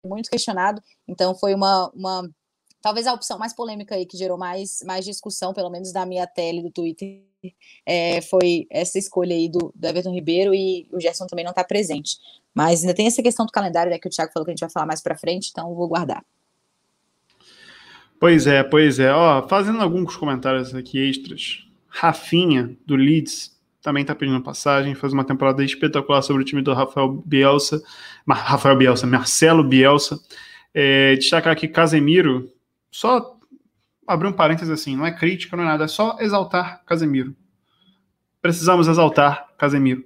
muito 0.08 0.30
questionado, 0.30 0.82
então 1.06 1.34
foi 1.34 1.54
uma, 1.54 1.90
uma 1.94 2.28
talvez 2.80 3.06
a 3.06 3.12
opção 3.12 3.38
mais 3.38 3.54
polêmica 3.54 3.94
aí 3.94 4.06
que 4.06 4.16
gerou 4.16 4.38
mais, 4.38 4.80
mais 4.84 5.04
discussão, 5.04 5.52
pelo 5.52 5.70
menos 5.70 5.92
da 5.92 6.06
minha 6.06 6.26
tele 6.26 6.62
do 6.62 6.70
Twitter, 6.70 7.22
é, 7.86 8.20
foi 8.22 8.66
essa 8.70 8.98
escolha 8.98 9.34
aí 9.34 9.48
do, 9.48 9.72
do 9.74 9.86
Everton 9.86 10.12
Ribeiro 10.12 10.54
e 10.54 10.88
o 10.92 11.00
Gerson 11.00 11.26
também 11.26 11.44
não 11.44 11.50
está 11.50 11.62
presente. 11.62 12.16
Mas 12.54 12.80
ainda 12.80 12.94
tem 12.94 13.06
essa 13.06 13.22
questão 13.22 13.46
do 13.46 13.52
calendário, 13.52 13.90
né, 13.90 13.98
que 13.98 14.08
o 14.08 14.10
Thiago 14.10 14.32
falou 14.32 14.44
que 14.44 14.50
a 14.50 14.54
gente 14.54 14.60
vai 14.60 14.70
falar 14.70 14.86
mais 14.86 15.00
para 15.00 15.16
frente, 15.16 15.50
então 15.50 15.74
vou 15.74 15.88
guardar. 15.88 16.24
Pois 18.18 18.46
é, 18.48 18.64
pois 18.64 18.98
é. 18.98 19.12
Ó, 19.12 19.46
fazendo 19.46 19.80
alguns 19.80 20.16
comentários 20.16 20.74
aqui 20.74 20.98
extras. 20.98 21.64
Rafinha, 21.86 22.76
do 22.84 22.96
Leeds, 22.96 23.56
também 23.88 24.02
está 24.02 24.14
pedindo 24.14 24.42
passagem, 24.42 24.94
faz 24.94 25.14
uma 25.14 25.24
temporada 25.24 25.64
espetacular 25.64 26.20
sobre 26.20 26.42
o 26.42 26.44
time 26.44 26.60
do 26.60 26.74
Rafael 26.74 27.10
Bielsa. 27.24 27.82
Rafael 28.28 28.76
Bielsa, 28.76 29.06
Marcelo 29.06 29.64
Bielsa. 29.64 30.20
É, 30.74 31.14
destacar 31.14 31.54
aqui 31.54 31.66
Casemiro, 31.66 32.52
só 32.90 33.38
abrir 34.06 34.28
um 34.28 34.32
parênteses 34.32 34.68
assim, 34.68 34.94
não 34.94 35.06
é 35.06 35.10
crítica, 35.10 35.56
não 35.56 35.64
é 35.64 35.66
nada, 35.68 35.84
é 35.84 35.88
só 35.88 36.18
exaltar 36.20 36.84
Casemiro. 36.84 37.34
precisamos 38.42 38.88
exaltar 38.88 39.48
Casemiro. 39.56 40.04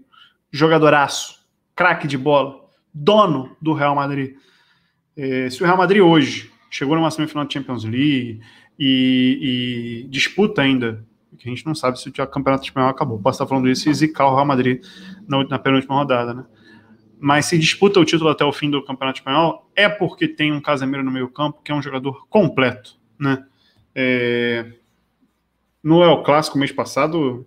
Jogadoraço, 0.53 1.41
craque 1.75 2.07
de 2.07 2.17
bola, 2.17 2.65
dono 2.95 3.57
do 3.61 3.73
Real 3.73 3.97
Madrid. 3.97 4.37
É, 5.17 5.51
se 5.51 5.61
o 5.61 5.67
Real 5.67 5.77
Madrid 5.77 6.03
hoje 6.03 6.53
chegou 6.71 6.95
numa 6.95 7.11
semifinal 7.11 7.47
de 7.47 7.55
Champions 7.55 7.83
League 7.83 8.41
e, 8.79 10.05
e 10.05 10.09
disputa 10.09 10.63
ainda, 10.63 11.05
que 11.37 11.49
a 11.49 11.51
gente 11.51 11.67
não 11.67 11.75
sabe 11.75 11.99
se 12.01 12.09
o 12.09 12.27
campeonato 12.27 12.65
espanhol 12.65 12.91
acabou. 12.91 13.19
Posso 13.19 13.37
estar 13.37 13.47
falando 13.47 13.69
isso 13.69 13.89
e 13.89 13.95
zicar 13.95 14.27
o 14.27 14.35
Real 14.35 14.47
Madrid 14.47 14.85
na, 15.27 15.45
na 15.45 15.59
penúltima 15.59 15.95
rodada, 15.95 16.35
né? 16.35 16.45
Mas 17.19 17.47
se 17.47 17.59
disputa 17.59 18.01
o 18.01 18.05
título 18.05 18.31
até 18.31 18.45
o 18.45 18.53
fim 18.53 18.69
do 18.69 18.85
campeonato 18.85 19.21
espanhol, 19.21 19.71
é 19.77 19.89
porque 19.89 20.27
tem 20.27 20.53
um 20.53 20.61
Casemiro 20.61 21.05
no 21.05 21.11
meio 21.11 21.29
campo, 21.31 21.63
que 21.63 21.71
é 21.71 21.75
um 21.75 21.83
jogador 21.83 22.27
completo, 22.29 22.99
né? 23.19 23.45
É... 23.95 24.73
No 25.83 26.03
El 26.03 26.23
Clássico, 26.23 26.59
mês 26.59 26.73
passado, 26.73 27.47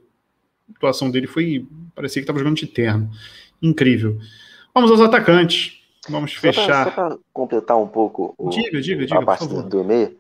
a 0.69 0.71
atuação 0.77 1.09
dele 1.11 1.27
foi. 1.27 1.67
parecia 1.93 2.21
que 2.21 2.23
estava 2.23 2.39
jogando 2.39 2.57
de 2.57 2.67
terno. 2.67 3.09
Incrível. 3.61 4.17
Vamos 4.73 4.91
aos 4.91 5.01
atacantes. 5.01 5.81
Vamos 6.09 6.33
só 6.33 6.39
fechar. 6.39 6.65
Pra, 6.65 6.83
só 6.83 6.91
para 6.91 7.17
completar 7.33 7.77
um 7.77 7.87
pouco 7.87 8.33
o, 8.37 8.49
diga, 8.49 8.81
diga, 8.81 9.05
diga, 9.05 9.19
a 9.19 9.25
parte 9.25 9.47
do 9.47 9.83
meio, 9.83 10.17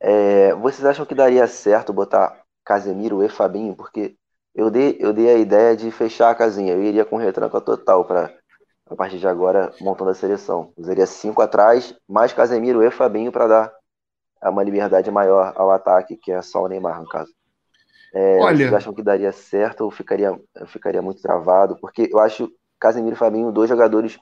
é, 0.00 0.54
vocês 0.54 0.84
acham 0.84 1.04
que 1.04 1.14
daria 1.14 1.46
certo 1.46 1.92
botar 1.92 2.45
Casemiro 2.66 3.22
e 3.22 3.28
Fabinho? 3.28 3.76
Porque 3.76 4.16
eu 4.52 4.70
dei, 4.70 4.96
eu 4.98 5.12
dei 5.12 5.30
a 5.30 5.38
ideia 5.38 5.76
de 5.76 5.90
fechar 5.92 6.30
a 6.30 6.34
casinha. 6.34 6.72
Eu 6.72 6.82
iria 6.82 7.04
com 7.04 7.16
retranca 7.16 7.60
total 7.60 8.04
para 8.04 8.34
a 8.88 8.94
partir 8.94 9.18
de 9.18 9.26
agora 9.26 9.72
montando 9.80 10.10
a 10.10 10.14
seleção. 10.14 10.72
Usaria 10.76 11.06
cinco 11.06 11.40
atrás, 11.40 11.94
mais 12.08 12.32
Casemiro 12.32 12.82
e 12.82 12.90
Fabinho 12.90 13.30
para 13.30 13.46
dar 13.46 13.72
uma 14.42 14.62
liberdade 14.62 15.10
maior 15.10 15.52
ao 15.56 15.70
ataque, 15.70 16.16
que 16.16 16.32
é 16.32 16.42
só 16.42 16.62
o 16.62 16.68
Neymar, 16.68 17.00
no 17.00 17.08
caso. 17.08 17.32
É, 18.12 18.38
Olha... 18.40 18.56
Vocês 18.56 18.72
acham 18.74 18.92
que 18.92 19.02
daria 19.02 19.32
certo 19.32 19.82
ou 19.82 19.90
ficaria, 19.90 20.38
ficaria 20.66 21.02
muito 21.02 21.22
travado? 21.22 21.76
Porque 21.80 22.08
eu 22.12 22.18
acho 22.18 22.50
Casemiro 22.80 23.14
e 23.14 23.18
Fabinho 23.18 23.52
dois 23.52 23.68
jogadores 23.68 24.18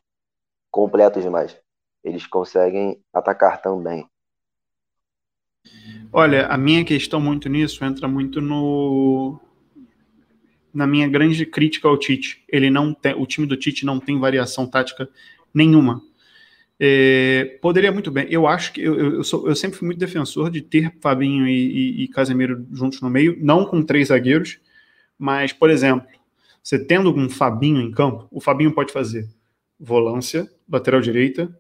completos 0.71 1.23
demais. 1.23 1.59
Eles 2.03 2.27
conseguem 2.27 3.01
atacar 3.13 3.63
também. 3.63 4.07
Olha, 6.17 6.47
a 6.47 6.57
minha 6.57 6.85
questão 6.85 7.21
muito 7.21 7.49
nisso 7.49 7.85
entra 7.85 8.07
muito 8.07 8.41
no 8.41 9.41
na 10.73 10.87
minha 10.87 11.09
grande 11.09 11.45
crítica 11.45 11.89
ao 11.89 11.99
Tite. 11.99 12.43
Ele 12.49 12.71
não 12.71 12.95
tem, 12.95 13.15
o 13.15 13.27
time 13.27 13.47
do 13.47 13.57
Tite 13.57 13.85
não 13.85 13.99
tem 14.01 14.19
variação 14.19 14.67
tática 14.67 15.09
nenhuma. 15.53 16.03
É, 16.79 17.59
poderia 17.61 17.91
muito 17.91 18.11
bem. 18.11 18.27
Eu 18.31 18.47
acho 18.47 18.73
que 18.73 18.81
eu, 18.81 19.17
eu, 19.17 19.25
sou, 19.25 19.49
eu, 19.49 19.57
sempre 19.57 19.79
fui 19.79 19.87
muito 19.87 19.99
defensor 19.99 20.51
de 20.51 20.61
ter 20.61 20.93
Fabinho 21.01 21.49
e, 21.49 21.53
e, 21.53 22.05
e, 22.05 22.09
Casemiro 22.09 22.67
juntos 22.73 23.01
no 23.01 23.11
meio, 23.11 23.37
não 23.41 23.65
com 23.65 23.83
três 23.83 24.09
zagueiros, 24.09 24.59
mas, 25.19 25.53
por 25.53 25.71
exemplo, 25.71 26.09
você 26.63 26.79
tendo 26.79 27.13
um 27.13 27.29
Fabinho 27.29 27.81
em 27.81 27.91
campo, 27.91 28.29
o 28.31 28.41
Fabinho 28.41 28.73
pode 28.73 28.93
fazer 28.93 29.29
volância, 29.79 30.49
lateral 30.69 31.01
direita 31.01 31.57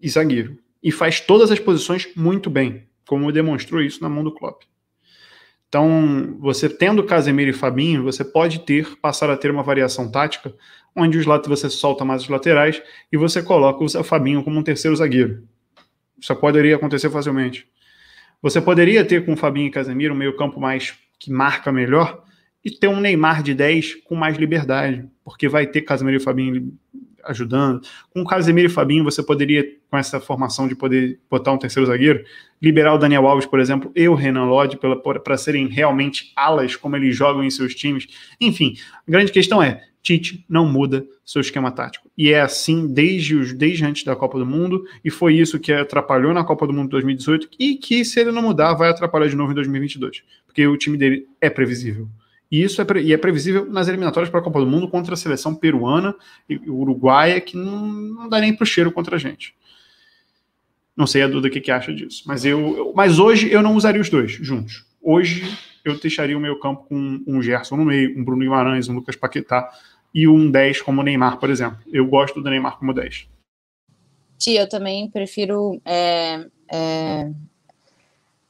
e 0.00 0.08
zagueiro. 0.08 0.58
E 0.82 0.90
faz 0.90 1.20
todas 1.20 1.50
as 1.50 1.58
posições 1.58 2.08
muito 2.14 2.50
bem, 2.50 2.86
como 3.06 3.32
demonstrou 3.32 3.82
isso 3.82 4.02
na 4.02 4.08
mão 4.08 4.22
do 4.22 4.32
Klopp. 4.32 4.62
Então, 5.68 6.36
você 6.38 6.68
tendo 6.68 7.02
Casemiro 7.02 7.50
e 7.50 7.54
Fabinho, 7.54 8.02
você 8.02 8.22
pode 8.22 8.58
ter, 8.60 8.94
passar 8.98 9.30
a 9.30 9.36
ter 9.36 9.50
uma 9.50 9.62
variação 9.62 10.10
tática, 10.10 10.54
onde 10.94 11.16
os 11.16 11.24
lados 11.24 11.48
você 11.48 11.70
solta 11.70 12.04
mais 12.04 12.22
os 12.22 12.28
laterais 12.28 12.82
e 13.10 13.16
você 13.16 13.42
coloca 13.42 13.82
o 13.82 14.04
Fabinho 14.04 14.44
como 14.44 14.58
um 14.58 14.62
terceiro 14.62 14.94
zagueiro. 14.94 15.44
Isso 16.20 16.36
poderia 16.36 16.76
acontecer 16.76 17.08
facilmente. 17.08 17.66
Você 18.42 18.60
poderia 18.60 19.04
ter 19.04 19.24
com 19.24 19.36
Fabinho 19.36 19.68
e 19.68 19.70
Casemiro 19.70 20.12
um 20.12 20.16
meio-campo 20.16 20.60
mais 20.60 20.94
que 21.18 21.32
marca 21.32 21.72
melhor 21.72 22.22
e 22.64 22.70
ter 22.70 22.88
um 22.88 23.00
Neymar 23.00 23.42
de 23.42 23.54
10 23.54 23.94
com 24.04 24.14
mais 24.14 24.36
liberdade, 24.36 25.08
porque 25.24 25.48
vai 25.48 25.66
ter 25.66 25.82
Casemiro 25.82 26.18
e 26.18 26.20
Fabinho 26.20 26.76
ajudando. 27.24 27.80
Com 28.10 28.24
Casemiro 28.24 28.68
e 28.68 28.70
Fabinho, 28.70 29.04
você 29.04 29.22
poderia, 29.22 29.64
com 29.90 29.96
essa 29.96 30.20
formação 30.20 30.66
de 30.66 30.74
poder 30.74 31.18
botar 31.30 31.52
um 31.52 31.58
terceiro 31.58 31.86
zagueiro, 31.86 32.24
liberar 32.60 32.94
o 32.94 32.98
Daniel 32.98 33.26
Alves, 33.26 33.46
por 33.46 33.60
exemplo, 33.60 33.90
e 33.94 34.08
o 34.08 34.14
Renan 34.14 34.44
Lodge 34.44 34.78
para 35.24 35.36
serem 35.36 35.66
realmente 35.68 36.32
alas, 36.36 36.76
como 36.76 36.96
eles 36.96 37.16
jogam 37.16 37.42
em 37.42 37.50
seus 37.50 37.74
times. 37.74 38.06
Enfim, 38.40 38.74
a 39.06 39.10
grande 39.10 39.32
questão 39.32 39.62
é: 39.62 39.82
Tite 40.02 40.44
não 40.48 40.66
muda 40.66 41.06
seu 41.24 41.40
esquema 41.40 41.70
tático. 41.70 42.10
E 42.18 42.30
é 42.32 42.40
assim 42.40 42.92
desde, 42.92 43.36
os, 43.36 43.52
desde 43.52 43.84
antes 43.84 44.02
da 44.02 44.16
Copa 44.16 44.38
do 44.38 44.44
Mundo, 44.44 44.84
e 45.04 45.10
foi 45.10 45.34
isso 45.34 45.60
que 45.60 45.72
atrapalhou 45.72 46.34
na 46.34 46.42
Copa 46.42 46.66
do 46.66 46.72
Mundo 46.72 46.90
2018, 46.90 47.48
e 47.58 47.76
que, 47.76 48.04
se 48.04 48.20
ele 48.20 48.32
não 48.32 48.42
mudar, 48.42 48.74
vai 48.74 48.90
atrapalhar 48.90 49.28
de 49.28 49.36
novo 49.36 49.52
em 49.52 49.54
2022. 49.54 50.24
Porque 50.44 50.66
o 50.66 50.76
time 50.76 50.98
dele 50.98 51.26
é 51.40 51.48
previsível. 51.48 52.08
E 52.52 52.62
isso 52.62 52.82
é, 52.82 52.86
e 53.00 53.14
é 53.14 53.16
previsível 53.16 53.64
nas 53.64 53.88
eliminatórias 53.88 54.28
para 54.28 54.40
a 54.40 54.42
Copa 54.42 54.60
do 54.60 54.66
Mundo 54.66 54.86
contra 54.86 55.14
a 55.14 55.16
seleção 55.16 55.54
peruana 55.54 56.14
e 56.46 56.56
uruguaia, 56.68 57.40
que 57.40 57.56
não, 57.56 57.86
não 57.86 58.28
dá 58.28 58.38
nem 58.40 58.54
para 58.54 58.64
o 58.64 58.66
cheiro 58.66 58.92
contra 58.92 59.16
a 59.16 59.18
gente. 59.18 59.54
Não 60.94 61.06
sei 61.06 61.22
a 61.22 61.28
Duda 61.28 61.48
o 61.48 61.50
que, 61.50 61.62
que 61.62 61.70
acha 61.70 61.94
disso. 61.94 62.24
Mas, 62.26 62.44
eu, 62.44 62.76
eu, 62.76 62.92
mas 62.94 63.18
hoje 63.18 63.50
eu 63.50 63.62
não 63.62 63.74
usaria 63.74 64.02
os 64.02 64.10
dois 64.10 64.32
juntos. 64.32 64.84
Hoje 65.00 65.50
eu 65.82 65.98
deixaria 65.98 66.36
o 66.36 66.40
meu 66.40 66.58
campo 66.58 66.84
com 66.84 67.24
um 67.26 67.40
Gerson 67.40 67.78
no 67.78 67.86
meio, 67.86 68.18
um 68.18 68.22
Bruno 68.22 68.42
Guimarães, 68.42 68.86
um 68.86 68.94
Lucas 68.96 69.16
Paquetá 69.16 69.70
e 70.14 70.28
um 70.28 70.50
10 70.50 70.82
como 70.82 71.00
o 71.00 71.04
Neymar, 71.04 71.38
por 71.38 71.48
exemplo. 71.48 71.78
Eu 71.90 72.06
gosto 72.06 72.42
do 72.42 72.50
Neymar 72.50 72.78
como 72.78 72.92
10. 72.92 73.28
Tia, 74.38 74.60
eu 74.60 74.68
também 74.68 75.08
prefiro 75.08 75.80
é, 75.86 76.46
é, 76.70 77.30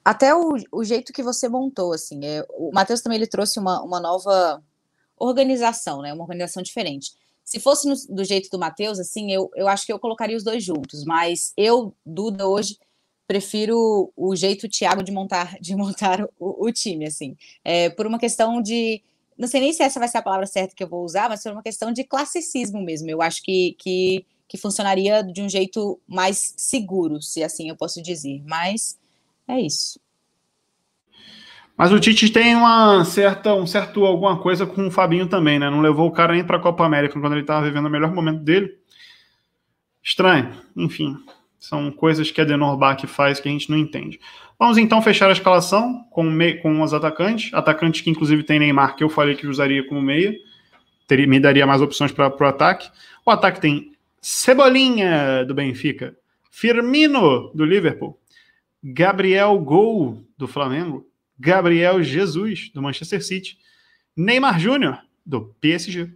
até 0.04 0.34
o, 0.34 0.54
o 0.72 0.84
jeito 0.84 1.12
que 1.12 1.22
você 1.22 1.48
montou, 1.48 1.92
assim. 1.92 2.24
É, 2.24 2.44
o 2.50 2.70
Matheus 2.72 3.00
também 3.00 3.16
ele 3.16 3.26
trouxe 3.26 3.58
uma, 3.58 3.82
uma 3.82 4.00
nova 4.00 4.62
organização, 5.16 6.02
né? 6.02 6.12
Uma 6.12 6.22
organização 6.24 6.62
diferente. 6.62 7.12
Se 7.44 7.60
fosse 7.60 7.86
no, 7.88 7.94
do 8.14 8.24
jeito 8.24 8.50
do 8.50 8.58
Matheus, 8.58 8.98
assim, 8.98 9.32
eu, 9.32 9.50
eu 9.54 9.68
acho 9.68 9.86
que 9.86 9.92
eu 9.92 9.98
colocaria 9.98 10.36
os 10.36 10.44
dois 10.44 10.64
juntos, 10.64 11.04
mas 11.04 11.52
eu, 11.56 11.94
Duda, 12.04 12.46
hoje 12.46 12.78
prefiro 13.26 14.12
o 14.16 14.34
jeito 14.34 14.68
Thiago 14.68 15.02
de 15.02 15.12
montar 15.12 15.56
de 15.60 15.74
montar 15.76 16.22
o, 16.38 16.66
o 16.66 16.72
time, 16.72 17.06
assim. 17.06 17.36
É, 17.64 17.90
por 17.90 18.06
uma 18.06 18.18
questão 18.18 18.60
de. 18.60 19.02
Não 19.38 19.48
sei 19.48 19.60
nem 19.60 19.72
se 19.72 19.82
essa 19.82 19.98
vai 19.98 20.08
ser 20.08 20.18
a 20.18 20.22
palavra 20.22 20.46
certa 20.46 20.74
que 20.74 20.82
eu 20.82 20.88
vou 20.88 21.04
usar, 21.04 21.28
mas 21.28 21.42
por 21.42 21.52
uma 21.52 21.62
questão 21.62 21.92
de 21.92 22.04
classicismo 22.04 22.82
mesmo. 22.82 23.08
Eu 23.10 23.22
acho 23.22 23.42
que, 23.42 23.74
que, 23.78 24.26
que 24.46 24.58
funcionaria 24.58 25.22
de 25.22 25.40
um 25.40 25.48
jeito 25.48 25.98
mais 26.06 26.54
seguro, 26.56 27.20
se 27.22 27.42
assim 27.42 27.68
eu 27.68 27.76
posso 27.76 28.02
dizer. 28.02 28.42
Mas 28.46 28.98
é 29.48 29.60
isso. 29.60 30.00
Mas 31.76 31.90
o 31.90 31.98
Tite 31.98 32.30
tem 32.30 32.54
uma 32.54 33.04
certa, 33.04 33.54
um 33.54 33.66
certo 33.66 34.04
alguma 34.04 34.38
coisa 34.38 34.66
com 34.66 34.86
o 34.86 34.90
Fabinho 34.90 35.26
também, 35.26 35.58
né? 35.58 35.68
Não 35.70 35.80
levou 35.80 36.06
o 36.06 36.12
cara 36.12 36.34
nem 36.34 36.44
para 36.44 36.56
a 36.56 36.60
Copa 36.60 36.84
América 36.84 37.18
quando 37.18 37.32
ele 37.32 37.40
estava 37.40 37.66
vivendo 37.66 37.86
o 37.86 37.90
melhor 37.90 38.14
momento 38.14 38.40
dele. 38.40 38.78
Estranho, 40.02 40.52
enfim, 40.76 41.16
são 41.58 41.90
coisas 41.90 42.30
que 42.30 42.40
a 42.40 42.44
Denorbach 42.44 43.06
faz 43.06 43.40
que 43.40 43.48
a 43.48 43.52
gente 43.52 43.70
não 43.70 43.78
entende. 43.78 44.20
Vamos 44.58 44.78
então 44.78 45.00
fechar 45.00 45.28
a 45.28 45.32
escalação 45.32 46.04
com, 46.10 46.24
me, 46.24 46.54
com 46.54 46.82
os 46.82 46.92
atacantes, 46.92 47.52
atacantes 47.54 48.00
que 48.00 48.10
inclusive 48.10 48.42
tem 48.42 48.58
Neymar, 48.58 48.94
que 48.94 49.02
eu 49.02 49.08
falei 49.08 49.34
que 49.34 49.46
usaria 49.46 49.86
como 49.88 50.02
meia, 50.02 50.36
teria, 51.06 51.26
me 51.26 51.40
daria 51.40 51.66
mais 51.66 51.80
opções 51.80 52.12
para 52.12 52.28
o 52.28 52.44
ataque. 52.44 52.90
O 53.24 53.30
ataque 53.30 53.60
tem 53.60 53.92
Cebolinha 54.20 55.44
do 55.44 55.54
Benfica, 55.54 56.16
Firmino 56.50 57.50
do 57.54 57.64
Liverpool, 57.64 58.18
Gabriel 58.82 59.58
Gol, 59.58 60.24
do 60.36 60.48
Flamengo, 60.48 61.06
Gabriel 61.38 62.02
Jesus, 62.02 62.70
do 62.74 62.82
Manchester 62.82 63.24
City, 63.24 63.58
Neymar 64.16 64.58
Júnior, 64.58 64.98
do 65.24 65.54
PSG, 65.60 66.10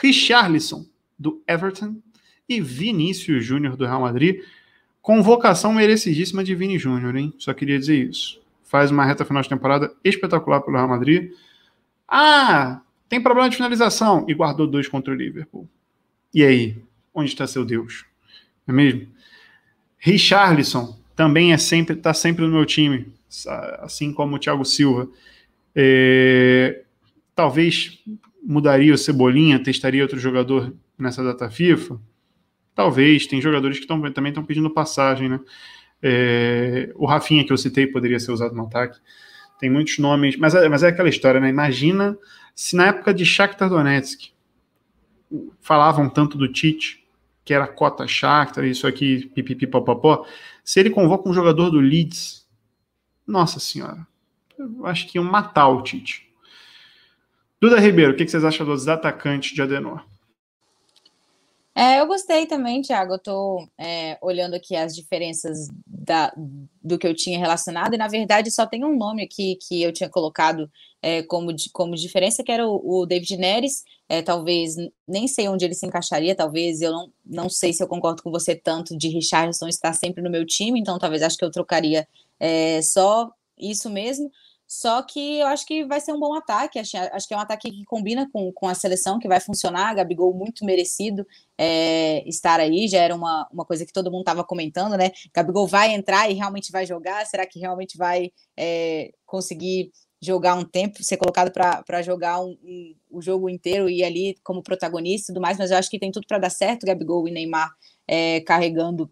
Richarlison, 0.00 0.86
do 1.18 1.42
Everton 1.46 1.96
e 2.48 2.60
Vinícius 2.60 3.44
Júnior, 3.44 3.76
do 3.76 3.84
Real 3.84 4.00
Madrid. 4.00 4.42
Convocação 5.02 5.72
merecidíssima 5.72 6.42
de 6.42 6.54
Vini 6.54 6.78
Júnior, 6.78 7.14
hein? 7.16 7.32
Só 7.38 7.52
queria 7.54 7.78
dizer 7.78 8.08
isso. 8.08 8.40
Faz 8.64 8.90
uma 8.90 9.04
reta 9.04 9.24
final 9.24 9.42
de 9.42 9.48
temporada 9.48 9.94
espetacular 10.04 10.60
pelo 10.60 10.76
Real 10.76 10.88
Madrid. 10.88 11.32
Ah, 12.06 12.82
tem 13.08 13.22
problema 13.22 13.48
de 13.48 13.56
finalização 13.56 14.26
e 14.28 14.34
guardou 14.34 14.66
dois 14.66 14.88
contra 14.88 15.12
o 15.12 15.16
Liverpool. 15.16 15.68
E 16.34 16.44
aí? 16.44 16.76
Onde 17.14 17.30
está 17.30 17.46
seu 17.46 17.64
Deus? 17.64 18.04
Não 18.66 18.74
é 18.74 18.76
mesmo? 18.76 19.08
Richarlison, 19.98 20.97
também 21.18 21.52
é 21.52 21.58
sempre 21.58 21.96
está 21.96 22.14
sempre 22.14 22.46
no 22.46 22.52
meu 22.52 22.64
time, 22.64 23.12
assim 23.80 24.12
como 24.12 24.36
o 24.36 24.38
Thiago 24.38 24.64
Silva. 24.64 25.08
É, 25.74 26.84
talvez 27.34 27.98
mudaria 28.40 28.94
o 28.94 28.96
Cebolinha, 28.96 29.60
testaria 29.60 30.04
outro 30.04 30.16
jogador 30.16 30.72
nessa 30.96 31.24
data 31.24 31.50
FIFA. 31.50 32.00
Talvez, 32.72 33.26
tem 33.26 33.42
jogadores 33.42 33.80
que 33.80 33.86
tão, 33.88 34.00
também 34.12 34.30
estão 34.30 34.44
pedindo 34.44 34.70
passagem, 34.70 35.28
né? 35.28 35.40
É, 36.00 36.92
o 36.94 37.04
Rafinha 37.04 37.44
que 37.44 37.52
eu 37.52 37.58
citei 37.58 37.88
poderia 37.88 38.20
ser 38.20 38.30
usado 38.30 38.54
no 38.54 38.66
ataque. 38.66 39.00
Tem 39.58 39.68
muitos 39.68 39.98
nomes, 39.98 40.36
mas 40.36 40.54
é, 40.54 40.68
mas 40.68 40.84
é 40.84 40.86
aquela 40.86 41.08
história, 41.08 41.40
né? 41.40 41.48
Imagina 41.48 42.16
se 42.54 42.76
na 42.76 42.86
época 42.86 43.12
de 43.12 43.26
Shakhtar 43.26 43.68
Donetsk 43.68 44.30
falavam 45.60 46.08
tanto 46.08 46.38
do 46.38 46.46
Tite, 46.46 47.04
que 47.44 47.52
era 47.52 47.66
cota 47.66 48.06
Shakhtar, 48.06 48.64
isso 48.66 48.86
aqui, 48.86 49.26
pipipipopopó, 49.34 50.24
se 50.68 50.78
ele 50.78 50.90
convoca 50.90 51.26
um 51.26 51.32
jogador 51.32 51.70
do 51.70 51.80
Leeds, 51.80 52.46
nossa 53.26 53.58
senhora, 53.58 54.06
eu 54.58 54.84
acho 54.84 55.06
que 55.06 55.16
iam 55.16 55.24
matar 55.24 55.66
o 55.68 55.82
Tite. 55.82 56.30
Duda 57.58 57.80
Ribeiro, 57.80 58.12
o 58.12 58.14
que 58.14 58.28
vocês 58.28 58.44
acham 58.44 58.66
dos 58.66 58.86
atacantes 58.86 59.54
de 59.54 59.62
Adenor? 59.62 60.04
É, 61.74 62.00
eu 62.00 62.06
gostei 62.06 62.44
também, 62.44 62.82
Thiago. 62.82 63.14
Eu 63.14 63.16
estou 63.16 63.66
é, 63.78 64.18
olhando 64.20 64.52
aqui 64.52 64.76
as 64.76 64.94
diferenças 64.94 65.68
da, 65.86 66.34
do 66.84 66.98
que 66.98 67.06
eu 67.06 67.14
tinha 67.14 67.38
relacionado, 67.38 67.94
e 67.94 67.98
na 67.98 68.06
verdade 68.06 68.50
só 68.50 68.66
tem 68.66 68.84
um 68.84 68.94
nome 68.94 69.22
aqui 69.22 69.56
que 69.66 69.82
eu 69.82 69.90
tinha 69.90 70.10
colocado 70.10 70.70
é, 71.00 71.22
como, 71.22 71.50
como 71.72 71.94
diferença, 71.94 72.44
que 72.44 72.52
era 72.52 72.68
o, 72.68 73.00
o 73.00 73.06
David 73.06 73.38
Neres. 73.38 73.84
É, 74.08 74.22
talvez, 74.22 74.74
nem 75.06 75.28
sei 75.28 75.48
onde 75.48 75.64
ele 75.64 75.74
se 75.74 75.86
encaixaria, 75.86 76.34
talvez 76.34 76.80
eu 76.80 76.90
não, 76.90 77.12
não 77.26 77.48
sei 77.50 77.72
se 77.72 77.82
eu 77.82 77.86
concordo 77.86 78.22
com 78.22 78.30
você 78.30 78.54
tanto 78.54 78.96
de 78.96 79.08
Richardson 79.08 79.68
estar 79.68 79.92
sempre 79.92 80.22
no 80.22 80.30
meu 80.30 80.46
time, 80.46 80.80
então 80.80 80.98
talvez 80.98 81.22
acho 81.22 81.36
que 81.36 81.44
eu 81.44 81.50
trocaria 81.50 82.08
é, 82.40 82.80
só 82.80 83.30
isso 83.58 83.90
mesmo. 83.90 84.30
Só 84.68 85.00
que 85.00 85.38
eu 85.38 85.46
acho 85.46 85.64
que 85.64 85.82
vai 85.86 85.98
ser 85.98 86.12
um 86.12 86.20
bom 86.20 86.34
ataque. 86.34 86.78
Acho, 86.78 86.98
acho 86.98 87.26
que 87.26 87.32
é 87.32 87.36
um 87.38 87.40
ataque 87.40 87.70
que 87.70 87.84
combina 87.86 88.28
com, 88.30 88.52
com 88.52 88.68
a 88.68 88.74
seleção, 88.74 89.18
que 89.18 89.26
vai 89.26 89.40
funcionar. 89.40 89.94
Gabigol 89.94 90.34
muito 90.34 90.62
merecido 90.62 91.26
é, 91.56 92.22
estar 92.28 92.60
aí. 92.60 92.86
Já 92.86 92.98
era 92.98 93.14
uma, 93.14 93.48
uma 93.50 93.64
coisa 93.64 93.86
que 93.86 93.92
todo 93.94 94.10
mundo 94.10 94.20
estava 94.20 94.44
comentando, 94.44 94.94
né? 94.98 95.10
Gabigol 95.34 95.66
vai 95.66 95.94
entrar 95.94 96.30
e 96.30 96.34
realmente 96.34 96.70
vai 96.70 96.84
jogar. 96.84 97.24
Será 97.24 97.46
que 97.46 97.58
realmente 97.58 97.96
vai 97.96 98.30
é, 98.58 99.10
conseguir 99.24 99.90
jogar 100.20 100.54
um 100.54 100.64
tempo, 100.64 101.02
ser 101.02 101.16
colocado 101.16 101.52
para 101.52 102.02
jogar 102.02 102.40
um, 102.40 102.58
um, 102.62 102.94
o 103.10 103.22
jogo 103.22 103.48
inteiro 103.48 103.88
e 103.88 104.02
ali 104.02 104.36
como 104.42 104.62
protagonista 104.62 105.30
e 105.30 105.34
tudo 105.34 105.42
mais? 105.42 105.58
Mas 105.58 105.70
eu 105.70 105.76
acho 105.76 105.90
que 105.90 105.98
tem 105.98 106.10
tudo 106.10 106.26
para 106.26 106.38
dar 106.38 106.50
certo. 106.50 106.86
Gabigol 106.86 107.28
e 107.28 107.30
Neymar 107.30 107.70
é, 108.06 108.40
carregando, 108.40 109.10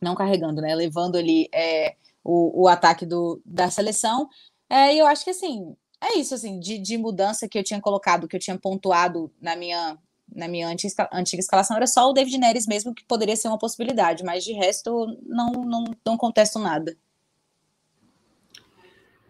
não 0.00 0.14
carregando, 0.14 0.60
né? 0.60 0.74
Levando 0.74 1.16
ali 1.16 1.48
é, 1.52 1.96
o, 2.22 2.62
o 2.62 2.68
ataque 2.68 3.04
do, 3.04 3.40
da 3.44 3.70
seleção. 3.70 4.28
É, 4.70 4.94
e 4.94 4.98
eu 4.98 5.06
acho 5.06 5.24
que 5.24 5.30
assim, 5.30 5.74
é 6.00 6.18
isso, 6.18 6.34
assim, 6.34 6.60
de, 6.60 6.78
de 6.78 6.96
mudança 6.96 7.48
que 7.48 7.58
eu 7.58 7.64
tinha 7.64 7.80
colocado, 7.80 8.28
que 8.28 8.36
eu 8.36 8.40
tinha 8.40 8.58
pontuado 8.58 9.32
na 9.40 9.56
minha, 9.56 9.98
na 10.34 10.46
minha 10.46 10.68
antiga, 10.68 11.08
antiga 11.12 11.40
escalação, 11.40 11.76
era 11.76 11.86
só 11.86 12.08
o 12.08 12.12
David 12.12 12.38
Neres 12.38 12.66
mesmo, 12.66 12.94
que 12.94 13.04
poderia 13.04 13.34
ser 13.36 13.48
uma 13.48 13.58
possibilidade, 13.58 14.22
mas 14.22 14.44
de 14.44 14.52
resto 14.52 15.06
não, 15.24 15.52
não, 15.52 15.84
não 16.06 16.16
contesto 16.16 16.58
nada. 16.58 16.96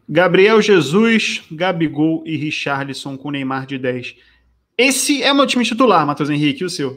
Gabriel 0.08 0.62
Jesus, 0.62 1.46
Gabigol 1.52 2.22
e 2.24 2.34
Richarlison 2.34 3.18
com 3.18 3.30
Neymar 3.30 3.66
de 3.66 3.76
10. 3.76 4.16
Esse 4.78 5.22
é 5.22 5.30
o 5.30 5.34
meu 5.34 5.46
time 5.46 5.64
titular, 5.64 6.06
Matheus 6.06 6.30
Henrique, 6.30 6.62
e 6.62 6.64
o 6.64 6.70
seu? 6.70 6.96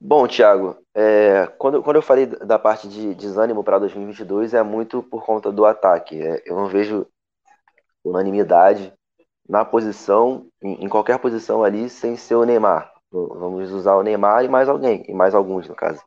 Bom, 0.00 0.26
Thiago, 0.26 0.78
é, 0.94 1.46
quando, 1.58 1.82
quando 1.82 1.96
eu 1.96 2.02
falei 2.02 2.24
da 2.24 2.58
parte 2.58 2.88
de 2.88 3.14
desânimo 3.14 3.62
para 3.62 3.78
2022, 3.80 4.54
é 4.54 4.62
muito 4.62 5.02
por 5.02 5.26
conta 5.26 5.52
do 5.52 5.66
ataque. 5.66 6.22
É, 6.22 6.42
eu 6.46 6.56
não 6.56 6.68
vejo 6.68 7.06
unanimidade 8.02 8.90
na 9.46 9.64
posição, 9.64 10.46
em, 10.62 10.84
em, 10.84 10.88
qualquer 10.88 11.18
posição 11.18 11.64
ali, 11.64 11.90
sem 11.90 12.16
ser 12.16 12.36
o 12.36 12.44
Neymar. 12.44 12.90
Vamos 13.10 13.72
usar 13.72 13.96
o 13.96 14.02
Neymar 14.02 14.44
e 14.44 14.48
mais 14.48 14.68
alguém, 14.68 15.04
e 15.06 15.12
mais 15.12 15.34
alguns, 15.34 15.68
no 15.68 15.74
caso. 15.74 16.00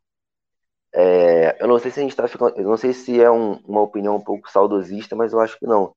É, 0.93 1.57
eu 1.59 1.67
não 1.67 1.79
sei 1.79 1.91
se 1.91 1.99
a 1.99 2.03
gente 2.03 2.11
está 2.11 2.27
ficando. 2.27 2.57
Eu 2.57 2.63
não 2.63 2.77
sei 2.77 2.93
se 2.93 3.21
é 3.21 3.31
um, 3.31 3.53
uma 3.65 3.81
opinião 3.81 4.15
um 4.15 4.21
pouco 4.21 4.51
saudosista, 4.51 5.15
mas 5.15 5.33
eu 5.33 5.39
acho 5.39 5.57
que 5.57 5.65
não. 5.65 5.93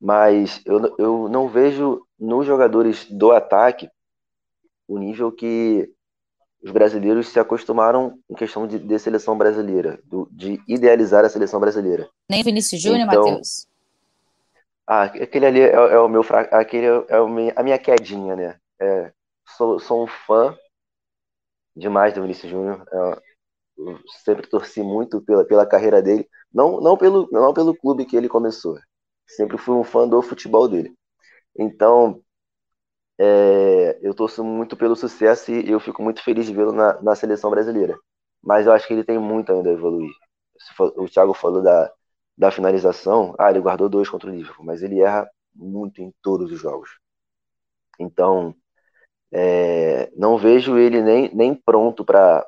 Mas 0.00 0.60
eu, 0.66 0.94
eu 0.98 1.28
não 1.28 1.48
vejo 1.48 2.04
nos 2.18 2.46
jogadores 2.46 3.06
do 3.10 3.32
ataque 3.32 3.88
o 4.86 4.98
nível 4.98 5.32
que 5.32 5.90
os 6.62 6.70
brasileiros 6.70 7.28
se 7.28 7.38
acostumaram 7.38 8.18
em 8.28 8.34
questão 8.34 8.66
de, 8.66 8.78
de 8.78 8.98
seleção 8.98 9.36
brasileira, 9.36 10.00
do, 10.04 10.28
de 10.32 10.60
idealizar 10.66 11.24
a 11.24 11.28
seleção 11.28 11.60
brasileira. 11.60 12.08
Nem 12.28 12.42
Vinícius 12.42 12.80
Júnior, 12.80 13.06
então, 13.06 13.24
Matheus? 13.24 13.66
Ah, 14.86 15.04
aquele 15.04 15.46
ali 15.46 15.60
é, 15.60 15.72
é 15.72 15.98
o 15.98 16.08
meu 16.08 16.22
fraco, 16.22 16.54
aquele 16.54 16.86
é 16.86 17.20
o 17.20 17.28
a 17.56 17.62
minha 17.62 17.78
quedinha, 17.78 18.34
né? 18.34 18.58
É, 18.80 19.12
sou, 19.56 19.78
sou 19.78 20.04
um 20.04 20.06
fã 20.06 20.56
demais 21.76 22.12
do 22.14 22.22
Vinícius 22.22 22.50
Júnior. 22.50 22.86
É, 22.90 23.22
sempre 24.24 24.46
torci 24.48 24.82
muito 24.82 25.20
pela, 25.22 25.44
pela 25.44 25.66
carreira 25.66 26.02
dele, 26.02 26.28
não, 26.52 26.80
não, 26.80 26.96
pelo, 26.96 27.28
não 27.32 27.52
pelo 27.52 27.76
clube 27.76 28.04
que 28.04 28.16
ele 28.16 28.28
começou. 28.28 28.78
Sempre 29.26 29.58
fui 29.58 29.74
um 29.74 29.84
fã 29.84 30.08
do 30.08 30.22
futebol 30.22 30.68
dele. 30.68 30.94
Então, 31.58 32.22
é, 33.18 33.98
eu 34.02 34.14
torço 34.14 34.44
muito 34.44 34.76
pelo 34.76 34.96
sucesso 34.96 35.50
e 35.52 35.70
eu 35.70 35.80
fico 35.80 36.02
muito 36.02 36.22
feliz 36.22 36.46
de 36.46 36.52
vê-lo 36.54 36.72
na, 36.72 37.00
na, 37.02 37.14
seleção 37.14 37.50
brasileira. 37.50 37.98
Mas 38.42 38.66
eu 38.66 38.72
acho 38.72 38.86
que 38.86 38.92
ele 38.94 39.04
tem 39.04 39.18
muito 39.18 39.52
ainda 39.52 39.70
a 39.70 39.72
evoluir. 39.72 40.10
O 40.96 41.08
Thiago 41.08 41.34
falou 41.34 41.62
da, 41.62 41.92
da 42.36 42.50
finalização. 42.50 43.34
Ah, 43.38 43.50
ele 43.50 43.60
guardou 43.60 43.88
dois 43.88 44.08
contra 44.08 44.30
o 44.30 44.34
Liverpool, 44.34 44.64
mas 44.66 44.82
ele 44.82 45.00
erra 45.00 45.28
muito 45.54 46.02
em 46.02 46.12
todos 46.22 46.50
os 46.52 46.60
jogos. 46.60 46.90
Então, 47.98 48.54
é, 49.32 50.10
não 50.16 50.38
vejo 50.38 50.78
ele 50.78 51.02
nem, 51.02 51.34
nem 51.34 51.54
pronto 51.54 52.04
para 52.04 52.46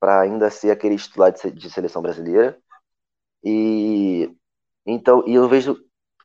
ainda 0.00 0.50
ser 0.50 0.70
aquele 0.70 0.96
titular 0.96 1.32
de, 1.32 1.50
de 1.50 1.70
seleção 1.70 2.02
brasileira. 2.02 2.58
E 3.44 4.34
então, 4.86 5.24
e 5.26 5.34
eu 5.34 5.48
vejo 5.48 5.76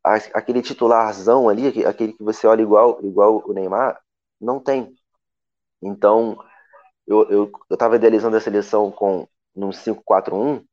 aquele 0.04 0.62
titularzão 0.62 1.50
ali, 1.50 1.86
aquele 1.86 2.14
que 2.14 2.24
você 2.24 2.48
olha 2.48 2.62
igual, 2.62 3.00
igual 3.04 3.44
o 3.46 3.54
Neymar, 3.54 4.00
não 4.40 4.60
tem. 4.60 4.94
Então, 5.82 6.38
eu, 7.08 7.30
eu, 7.30 7.52
eu 7.70 7.78
tava 7.78 7.96
idealizando 7.98 8.38
a 8.38 8.42
seleção 8.42 8.92
com 8.92 9.28
num 9.56 9.72
5-4-1, 9.72 10.64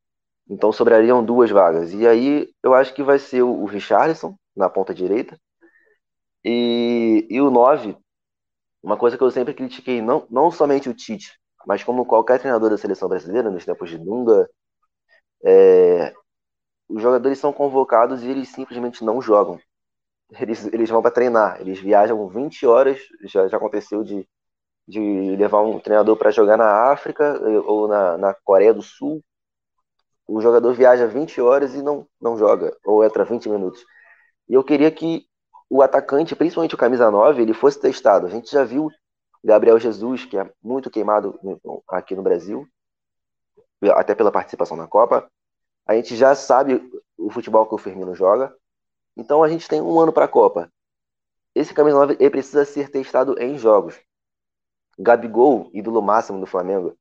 então 0.49 0.71
sobrariam 0.71 1.23
duas 1.25 1.49
vagas. 1.51 1.93
E 1.93 2.07
aí 2.07 2.49
eu 2.63 2.73
acho 2.73 2.93
que 2.93 3.03
vai 3.03 3.19
ser 3.19 3.43
o, 3.43 3.63
o 3.63 3.65
Richarlison 3.65 4.35
na 4.55 4.69
ponta 4.69 4.93
direita. 4.93 5.39
E, 6.43 7.25
e 7.29 7.41
o 7.41 7.49
9, 7.49 7.97
uma 8.83 8.97
coisa 8.97 9.17
que 9.17 9.23
eu 9.23 9.31
sempre 9.31 9.53
critiquei, 9.53 10.01
não, 10.01 10.27
não 10.29 10.51
somente 10.51 10.89
o 10.89 10.93
Tite, 10.93 11.39
mas 11.65 11.83
como 11.83 12.05
qualquer 12.05 12.39
treinador 12.39 12.69
da 12.69 12.77
seleção 12.77 13.07
brasileira, 13.09 13.49
nos 13.49 13.65
tempos 13.65 13.89
de 13.89 13.97
Dunga, 13.97 14.49
é, 15.43 16.13
os 16.87 17.01
jogadores 17.01 17.39
são 17.39 17.51
convocados 17.53 18.23
e 18.23 18.27
eles 18.29 18.49
simplesmente 18.49 19.03
não 19.03 19.21
jogam. 19.21 19.59
Eles, 20.39 20.65
eles 20.73 20.89
vão 20.89 21.01
para 21.01 21.11
treinar, 21.11 21.61
eles 21.61 21.79
viajam 21.79 22.27
20 22.27 22.65
horas, 22.65 22.99
já, 23.23 23.47
já 23.47 23.57
aconteceu 23.57 24.03
de, 24.03 24.27
de 24.87 25.35
levar 25.35 25.61
um 25.61 25.79
treinador 25.79 26.17
para 26.17 26.31
jogar 26.31 26.57
na 26.57 26.91
África 26.91 27.23
eh, 27.23 27.59
ou 27.65 27.87
na, 27.87 28.17
na 28.17 28.33
Coreia 28.33 28.73
do 28.73 28.81
Sul. 28.81 29.23
O 30.27 30.41
jogador 30.41 30.73
viaja 30.73 31.05
20 31.05 31.39
horas 31.41 31.75
e 31.75 31.81
não, 31.81 32.07
não 32.19 32.37
joga, 32.37 32.75
ou 32.85 33.03
entra 33.03 33.25
20 33.25 33.49
minutos. 33.49 33.83
E 34.49 34.53
eu 34.53 34.63
queria 34.63 34.89
que 34.89 35.25
o 35.69 35.81
atacante, 35.81 36.35
principalmente 36.35 36.75
o 36.75 36.77
camisa 36.77 37.09
9, 37.11 37.41
ele 37.41 37.53
fosse 37.53 37.79
testado. 37.79 38.27
A 38.27 38.29
gente 38.29 38.51
já 38.51 38.63
viu 38.63 38.89
Gabriel 39.43 39.79
Jesus, 39.79 40.25
que 40.25 40.37
é 40.37 40.49
muito 40.61 40.89
queimado 40.89 41.37
aqui 41.89 42.15
no 42.15 42.23
Brasil, 42.23 42.67
até 43.91 44.15
pela 44.15 44.31
participação 44.31 44.77
na 44.77 44.87
Copa. 44.87 45.29
A 45.85 45.95
gente 45.95 46.15
já 46.15 46.33
sabe 46.33 46.81
o 47.17 47.29
futebol 47.29 47.67
que 47.67 47.75
o 47.75 47.77
Firmino 47.77 48.15
joga. 48.15 48.55
Então 49.17 49.43
a 49.43 49.49
gente 49.49 49.67
tem 49.67 49.81
um 49.81 49.99
ano 49.99 50.13
para 50.13 50.25
a 50.25 50.29
Copa. 50.29 50.71
Esse 51.53 51.73
camisa 51.73 51.97
9 51.97 52.17
ele 52.19 52.29
precisa 52.29 52.65
ser 52.65 52.89
testado 52.89 53.39
em 53.39 53.57
jogos. 53.57 53.99
Gabigol, 54.97 55.69
ídolo 55.73 56.01
máximo 56.01 56.39
do 56.39 56.45
Flamengo, 56.45 56.97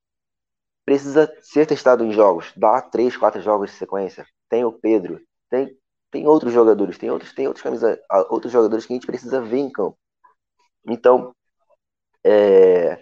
precisa 0.85 1.33
ser 1.41 1.67
testado 1.67 2.05
em 2.05 2.13
jogos. 2.13 2.53
Dá 2.57 2.81
três, 2.83 3.17
quatro 3.17 3.41
jogos 3.41 3.71
de 3.71 3.77
sequência. 3.77 4.27
Tem 4.49 4.65
o 4.65 4.73
Pedro, 4.73 5.21
tem, 5.49 5.77
tem 6.11 6.27
outros 6.27 6.53
jogadores, 6.53 6.99
tem 6.99 7.11
outros, 7.11 7.33
tem 7.33 7.47
outros, 7.47 7.63
camisa, 7.63 8.01
outros 8.29 8.53
jogadores 8.53 8.85
que 8.85 8.93
a 8.93 8.97
gente 8.97 9.07
precisa 9.07 9.41
ver 9.41 9.59
em 9.59 9.71
campo. 9.71 9.97
Então, 10.87 11.35
é, 12.25 12.99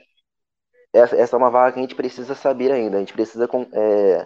essa, 0.92 1.16
essa 1.16 1.36
é 1.36 1.38
uma 1.38 1.50
vaga 1.50 1.72
que 1.72 1.78
a 1.78 1.82
gente 1.82 1.94
precisa 1.94 2.34
saber 2.34 2.72
ainda. 2.72 2.96
A 2.96 3.00
gente 3.00 3.12
precisa 3.12 3.48
é, 3.72 4.20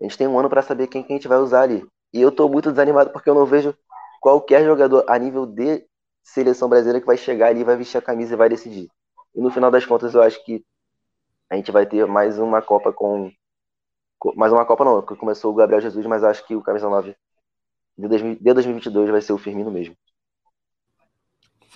a 0.00 0.04
gente 0.04 0.18
tem 0.18 0.26
um 0.26 0.38
ano 0.38 0.48
para 0.48 0.62
saber 0.62 0.86
quem 0.86 1.02
que 1.02 1.12
a 1.12 1.16
gente 1.16 1.28
vai 1.28 1.38
usar 1.38 1.62
ali. 1.62 1.86
E 2.12 2.20
eu 2.20 2.28
estou 2.28 2.48
muito 2.48 2.70
desanimado 2.70 3.10
porque 3.10 3.28
eu 3.28 3.34
não 3.34 3.46
vejo 3.46 3.74
qualquer 4.20 4.64
jogador 4.64 5.04
a 5.08 5.18
nível 5.18 5.46
de 5.46 5.86
seleção 6.22 6.68
brasileira 6.68 7.00
que 7.00 7.06
vai 7.06 7.16
chegar 7.16 7.48
ali, 7.48 7.64
vai 7.64 7.76
vestir 7.76 7.98
a 7.98 8.02
camisa 8.02 8.34
e 8.34 8.36
vai 8.36 8.48
decidir. 8.48 8.88
E 9.34 9.40
no 9.40 9.50
final 9.50 9.70
das 9.70 9.84
contas, 9.86 10.14
eu 10.14 10.22
acho 10.22 10.42
que 10.44 10.64
a 11.50 11.56
gente 11.56 11.70
vai 11.70 11.86
ter 11.86 12.06
mais 12.06 12.38
uma 12.38 12.62
Copa 12.62 12.92
com. 12.92 13.30
Mais 14.34 14.52
uma 14.52 14.64
Copa 14.64 14.84
não, 14.84 15.02
que 15.02 15.14
começou 15.16 15.52
o 15.52 15.54
Gabriel 15.54 15.80
Jesus, 15.80 16.04
mas 16.06 16.24
acho 16.24 16.46
que 16.46 16.56
o 16.56 16.62
camisa 16.62 16.88
9 16.88 17.14
de 17.98 18.08
2022 18.54 19.10
vai 19.10 19.20
ser 19.20 19.32
o 19.32 19.38
Firmino 19.38 19.70
mesmo. 19.70 19.96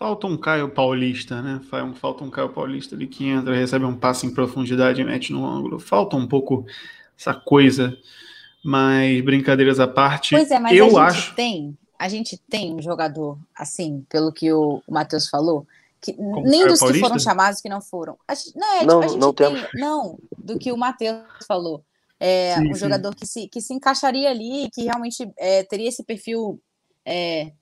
Falta 0.01 0.27
um 0.27 0.35
Caio 0.35 0.71
Paulista, 0.71 1.43
né? 1.43 1.61
Falta 1.95 2.25
um 2.25 2.31
Caio 2.31 2.49
Paulista 2.49 2.97
ali 2.97 3.07
que 3.07 3.29
entra, 3.29 3.55
recebe 3.55 3.85
um 3.85 3.95
passe 3.95 4.27
em 4.27 4.33
profundidade 4.33 4.99
e 4.99 5.05
mete 5.05 5.31
no 5.31 5.45
ângulo. 5.45 5.79
Falta 5.79 6.17
um 6.17 6.27
pouco 6.27 6.65
essa 7.19 7.35
coisa. 7.35 7.95
Mas 8.65 9.21
brincadeiras 9.21 9.79
à 9.79 9.87
parte, 9.87 10.35
pois 10.35 10.51
é, 10.51 10.59
mas 10.59 10.75
eu 10.75 10.87
a 10.87 11.11
gente 11.11 11.19
acho. 11.19 11.35
Tem, 11.35 11.79
a 11.99 12.09
gente 12.09 12.39
tem 12.39 12.75
um 12.75 12.81
jogador 12.81 13.39
assim, 13.55 14.03
pelo 14.09 14.33
que 14.33 14.51
o, 14.51 14.83
Matheus 14.89 15.29
falou, 15.29 15.67
que 16.01 16.17
nem 16.45 16.67
dos 16.67 16.81
que 16.81 16.95
foram 16.95 17.19
chamados 17.19 17.61
que 17.61 17.69
não 17.69 17.83
foram. 17.83 18.17
A 18.27 18.35
gente, 18.35 18.57
não, 18.57 18.73
é, 18.73 18.85
não, 18.87 19.01
tipo, 19.01 19.05
a 19.05 19.09
gente 19.09 19.21
não, 19.21 19.33
tem, 19.35 19.67
não, 19.75 20.19
do 20.39 20.59
que 20.59 20.73
o 20.73 20.79
Matheus 20.79 21.21
falou. 21.47 21.85
É, 22.19 22.55
sim, 22.57 22.71
um 22.71 22.75
sim. 22.75 22.81
jogador 22.81 23.15
que 23.15 23.27
se, 23.27 23.49
que 23.49 23.61
se 23.61 23.75
encaixaria 23.75 24.31
ali, 24.31 24.71
que 24.73 24.85
realmente 24.85 25.31
é, 25.37 25.63
teria 25.63 25.91
esse 25.91 26.03
perfil 26.03 26.59
é, 27.05 27.53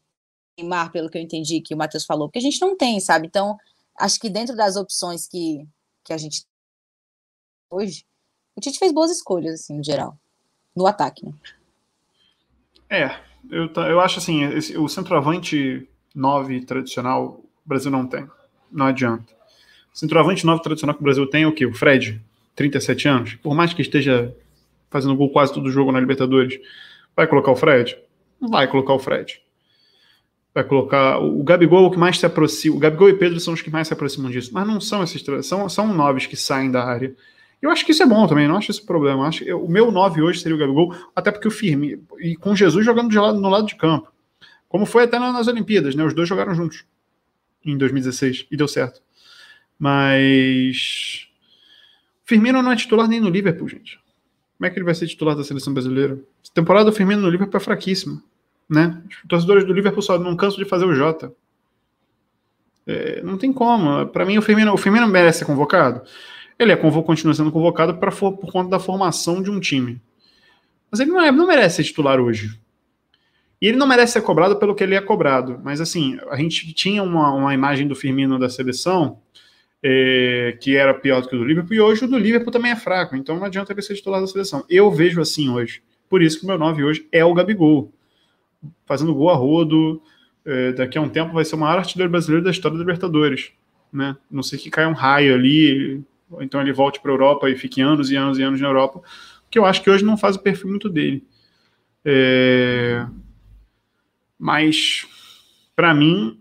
Neymar, 0.59 0.91
pelo 0.91 1.09
que 1.09 1.17
eu 1.17 1.23
entendi 1.23 1.61
que 1.61 1.75
o 1.75 1.77
Matheus 1.77 2.05
falou, 2.05 2.29
porque 2.29 2.39
a 2.39 2.43
gente 2.43 2.61
não 2.61 2.77
tem, 2.77 2.99
sabe? 3.01 3.27
Então, 3.27 3.57
acho 3.99 4.19
que 4.19 4.29
dentro 4.29 4.57
das 4.57 4.77
opções 4.77 5.27
que, 5.27 5.67
que 6.05 6.13
a 6.13 6.19
gente 6.19 6.45
hoje, 7.71 8.05
o 8.57 8.61
Tite 8.61 8.79
fez 8.79 8.93
boas 8.93 9.11
escolhas, 9.11 9.55
assim, 9.55 9.77
no 9.77 9.85
geral, 9.85 10.19
no 10.75 10.87
ataque, 10.87 11.25
né? 11.25 11.33
É, 12.91 13.21
eu, 13.51 13.71
eu 13.85 14.01
acho 14.01 14.19
assim, 14.19 14.45
esse, 14.45 14.77
o 14.77 14.89
centroavante 14.89 15.87
9 16.15 16.63
tradicional, 16.63 17.45
o 17.65 17.69
Brasil 17.69 17.91
não 17.91 18.07
tem. 18.07 18.27
Não 18.71 18.87
adianta. 18.87 19.33
O 19.95 19.99
centroavante 19.99 20.45
9 20.45 20.63
tradicional 20.63 20.95
que 20.95 21.01
o 21.01 21.05
Brasil 21.05 21.29
tem 21.29 21.43
é 21.43 21.47
o 21.47 21.55
quê? 21.55 21.67
O 21.67 21.75
Fred, 21.75 22.21
37 22.55 23.09
anos. 23.09 23.35
Por 23.37 23.55
mais 23.55 23.75
que 23.75 23.83
esteja 23.83 24.35
fazendo 24.91 25.15
gol 25.17 25.31
quase 25.31 25.53
todo 25.53 25.71
jogo 25.71 25.93
na 25.93 26.01
Libertadores, 26.01 26.59
vai 27.15 27.27
colocar 27.27 27.53
o 27.53 27.57
Fred? 27.57 27.99
Não 28.41 28.49
vai 28.49 28.67
colocar 28.67 28.95
o 28.95 28.99
Fred. 28.99 29.43
Vai 30.59 30.65
colocar. 30.65 31.21
O 31.21 31.41
Gabigol 31.45 31.85
é 31.85 31.87
o 31.87 31.91
que 31.93 31.99
mais 31.99 32.19
se 32.19 32.27
aproxima. 32.27 32.75
O 32.75 32.81
Gabigol 32.81 33.09
e 33.09 33.15
Pedro 33.15 33.39
são 33.39 33.55
os 33.55 33.63
que 33.63 33.71
mais 33.71 33.87
se 33.87 33.95
aproximam 33.95 34.29
disso. 34.29 34.51
Mas 34.53 34.67
não 34.67 34.81
são 34.81 35.05
esses. 35.05 35.25
São, 35.47 35.69
são 35.69 35.95
noves 35.95 36.27
que 36.27 36.35
saem 36.35 36.69
da 36.69 36.85
área. 36.85 37.15
Eu 37.63 37.71
acho 37.71 37.87
que 37.87 37.93
isso 37.93 38.03
é 38.03 38.07
bom 38.07 38.27
também, 38.27 38.49
não 38.49 38.57
acho 38.57 38.73
esse 38.73 38.85
problema. 38.85 39.25
acho, 39.29 39.45
eu, 39.45 39.65
o 39.65 39.71
meu 39.71 39.93
9 39.93 40.21
hoje 40.21 40.41
seria 40.41 40.57
o 40.57 40.59
Gabigol, 40.59 40.93
até 41.15 41.31
porque 41.31 41.47
o 41.47 41.51
Firmino. 41.51 42.03
E 42.19 42.35
com 42.35 42.57
Jesus 42.57 42.85
jogando 42.85 43.15
lado, 43.15 43.41
no 43.41 43.49
lado 43.49 43.69
de 43.69 43.77
campo. 43.77 44.13
Como 44.69 44.85
foi 44.85 45.05
até 45.05 45.17
nas 45.21 45.47
Olimpíadas, 45.47 45.95
né? 45.95 46.03
Os 46.03 46.13
dois 46.13 46.29
jogaram 46.29 46.53
juntos 46.57 46.85
em 47.65 47.79
2016 47.79 48.49
e 48.51 48.57
deu 48.57 48.67
certo. 48.67 49.01
Mas. 49.79 51.29
Firmino 52.25 52.61
não 52.61 52.73
é 52.73 52.77
titular 52.77 53.07
nem 53.07 53.21
no 53.21 53.31
Liverpool, 53.31 53.69
gente. 53.69 54.01
Como 54.57 54.67
é 54.67 54.71
que 54.71 54.77
ele 54.77 54.85
vai 54.85 54.95
ser 54.97 55.07
titular 55.07 55.37
da 55.37 55.45
seleção 55.45 55.73
brasileira? 55.73 56.19
Temporada 56.53 56.87
do 56.87 56.97
Firmino 56.97 57.23
no 57.23 57.31
Liverpool 57.31 57.59
é 57.59 57.63
fraquíssima. 57.63 58.21
Né? 58.69 59.03
Os 59.23 59.29
torcedores 59.29 59.65
do 59.65 59.73
Liverpool 59.73 60.03
só 60.03 60.19
não 60.19 60.37
cansam 60.37 60.59
de 60.59 60.69
fazer 60.69 60.85
o 60.85 60.95
Jota. 60.95 61.33
É, 62.87 63.23
não 63.23 63.37
tem 63.37 63.53
como. 63.53 64.07
Para 64.07 64.25
mim, 64.25 64.39
o 64.39 64.43
Firmino, 64.43 64.73
o 64.73 64.77
Firmino 64.77 65.07
merece 65.07 65.41
ser 65.41 65.45
convocado. 65.45 66.03
Ele 66.59 66.73
é, 66.73 66.77
continua 66.77 67.35
sendo 67.35 67.53
convocado 67.53 67.99
pra, 67.99 68.11
por 68.11 68.51
conta 68.53 68.71
da 68.71 68.79
formação 68.79 69.43
de 69.43 69.51
um 69.51 69.61
time. 69.61 70.01
Mas 70.91 71.01
ele 71.01 71.11
não, 71.11 71.21
é, 71.21 71.31
não 71.31 71.47
merece 71.47 71.77
ser 71.77 71.85
titular 71.85 72.21
hoje. 72.21 72.59
E 73.61 73.67
ele 73.67 73.77
não 73.77 73.87
merece 73.87 74.15
ser 74.15 74.23
cobrado 74.23 74.57
pelo 74.57 74.75
que 74.75 74.83
ele 74.83 74.95
é 74.95 75.01
cobrado. 75.01 75.61
Mas 75.63 75.81
assim, 75.81 76.19
a 76.31 76.37
gente 76.37 76.73
tinha 76.73 77.03
uma, 77.03 77.33
uma 77.33 77.55
imagem 77.55 77.87
do 77.87 77.95
Firmino 77.95 78.39
da 78.39 78.49
seleção 78.49 79.21
é, 79.83 80.57
que 80.61 80.77
era 80.77 80.95
pior 80.95 81.21
do 81.21 81.29
que 81.29 81.37
o 81.37 81.39
do 81.39 81.45
Liverpool, 81.45 81.75
e 81.75 81.81
hoje 81.81 82.05
o 82.05 82.09
do 82.09 82.19
Liverpool 82.19 82.53
também 82.53 82.73
é 82.73 82.77
fraco. 82.77 83.17
Então 83.17 83.37
não 83.37 83.45
adianta 83.45 83.73
ele 83.73 83.83
ser 83.83 83.95
titular 83.95 84.21
da 84.21 84.27
seleção. 84.27 84.65
Eu 84.69 84.91
vejo 84.91 85.21
assim 85.21 85.49
hoje. 85.49 85.83
Por 86.09 86.23
isso 86.23 86.39
que 86.39 86.45
o 86.45 86.49
meu 86.49 86.59
9 86.59 86.85
hoje 86.85 87.07
é 87.13 87.25
o 87.25 87.35
Gabigol. 87.35 87.93
Fazendo 88.87 89.15
gol 89.15 89.31
a 89.31 89.35
rodo. 89.35 90.03
É, 90.45 90.73
daqui 90.73 90.97
a 90.97 91.01
um 91.01 91.09
tempo 91.09 91.35
vai 91.35 91.45
ser 91.45 91.57
o 91.57 91.59
maior 91.59 91.79
artilheiro 91.79 92.11
brasileiro 92.11 92.45
da 92.45 92.51
história 92.51 92.77
da 92.77 92.83
Libertadores. 92.83 93.53
Né? 93.93 94.17
Não 94.31 94.43
sei 94.43 94.59
que 94.59 94.71
caia 94.71 94.89
um 94.89 94.95
raio 94.95 95.35
ali, 95.35 96.03
ou 96.31 96.43
então 96.43 96.61
ele 96.61 96.73
volte 96.73 97.01
para 97.01 97.11
a 97.11 97.15
Europa 97.15 97.51
e 97.51 97.57
fique 97.57 97.81
anos 97.81 98.11
e 98.11 98.17
anos 98.17 98.39
e 98.39 98.43
anos 98.43 98.61
na 98.61 98.69
Europa, 98.69 99.03
que 99.51 99.59
eu 99.59 99.65
acho 99.65 99.83
que 99.83 99.91
hoje 99.91 100.05
não 100.05 100.17
faz 100.17 100.37
o 100.37 100.41
perfil 100.41 100.69
muito 100.69 100.89
dele. 100.89 101.27
É... 102.05 103.07
Mas, 104.39 105.07
para 105.75 105.93
mim, 105.95 106.39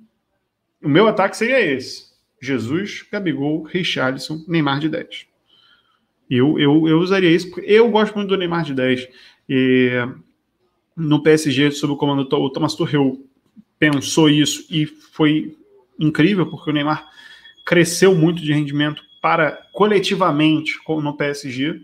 o 0.83 0.89
meu 0.89 1.07
ataque 1.07 1.35
seria 1.35 1.59
esse: 1.59 2.11
Jesus, 2.41 3.05
Gabigol, 3.11 3.63
Richarlison, 3.63 4.43
Neymar 4.47 4.79
de 4.79 4.89
10. 4.89 5.27
Eu, 6.29 6.59
eu, 6.59 6.87
eu 6.87 6.99
usaria 6.99 7.31
isso, 7.31 7.49
porque 7.49 7.69
eu 7.69 7.89
gosto 7.89 8.15
muito 8.15 8.29
do 8.29 8.37
Neymar 8.37 8.63
de 8.63 8.73
10. 8.73 9.07
E 9.49 9.91
no 10.97 11.21
PSG, 11.21 11.71
sob 11.71 11.93
o 11.93 11.95
comando 11.95 12.23
do 12.23 12.49
Thomas 12.49 12.73
Tuchel, 12.73 13.19
pensou 13.77 14.27
isso 14.27 14.65
e 14.69 14.87
foi 14.87 15.55
incrível, 15.99 16.47
porque 16.47 16.71
o 16.71 16.73
Neymar 16.73 17.07
cresceu 17.63 18.15
muito 18.15 18.41
de 18.41 18.51
rendimento 18.51 19.03
para 19.21 19.51
coletivamente 19.71 20.73
no 20.87 21.15
PSG, 21.15 21.81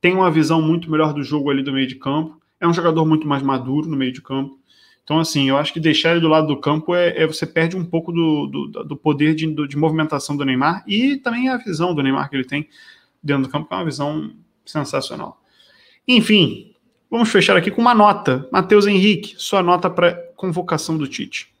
tem 0.00 0.14
uma 0.14 0.30
visão 0.30 0.60
muito 0.60 0.90
melhor 0.90 1.14
do 1.14 1.22
jogo 1.22 1.50
ali 1.50 1.62
do 1.62 1.72
meio 1.72 1.86
de 1.86 1.94
campo, 1.94 2.38
é 2.60 2.68
um 2.68 2.74
jogador 2.74 3.06
muito 3.06 3.26
mais 3.26 3.42
maduro 3.42 3.88
no 3.88 3.96
meio 3.96 4.12
de 4.12 4.20
campo. 4.20 4.58
Então, 5.02 5.18
assim, 5.18 5.48
eu 5.48 5.56
acho 5.56 5.72
que 5.72 5.80
deixar 5.80 6.12
ele 6.12 6.20
do 6.20 6.28
lado 6.28 6.46
do 6.46 6.60
campo 6.60 6.94
é, 6.94 7.22
é 7.22 7.26
você 7.26 7.46
perde 7.46 7.76
um 7.76 7.84
pouco 7.84 8.12
do, 8.12 8.46
do, 8.46 8.84
do 8.84 8.96
poder 8.96 9.34
de, 9.34 9.46
de, 9.66 9.76
movimentação 9.76 10.36
do 10.36 10.44
Neymar 10.44 10.84
e 10.86 11.16
também 11.16 11.48
a 11.48 11.56
visão 11.56 11.94
do 11.94 12.02
Neymar 12.02 12.28
que 12.28 12.36
ele 12.36 12.44
tem 12.44 12.68
dentro 13.22 13.44
do 13.44 13.48
campo, 13.48 13.66
que 13.66 13.74
é 13.74 13.76
uma 13.76 13.84
visão 13.84 14.32
sensacional. 14.64 15.42
Enfim, 16.06 16.69
vamos 17.10 17.30
fechar 17.30 17.56
aqui 17.56 17.70
com 17.70 17.80
uma 17.80 17.94
nota. 17.94 18.48
Matheus 18.52 18.86
Henrique, 18.86 19.34
sua 19.36 19.62
nota 19.62 19.90
para 19.90 20.14
convocação 20.36 20.96
do 20.96 21.08
Tite. 21.08 21.52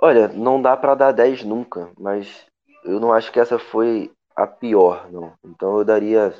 Olha, 0.00 0.28
não 0.28 0.60
dá 0.60 0.76
para 0.76 0.94
dar 0.94 1.12
10 1.12 1.44
nunca, 1.44 1.92
mas 1.98 2.46
eu 2.84 2.98
não 2.98 3.12
acho 3.12 3.30
que 3.30 3.40
essa 3.40 3.58
foi 3.58 4.10
a 4.34 4.46
pior, 4.46 5.10
não. 5.10 5.34
Então 5.44 5.78
eu 5.78 5.84
daria. 5.84 6.34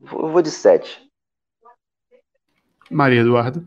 Eu 0.00 0.28
vou 0.30 0.42
de 0.42 0.50
7. 0.50 1.08
Maria 2.90 3.20
Eduarda. 3.20 3.64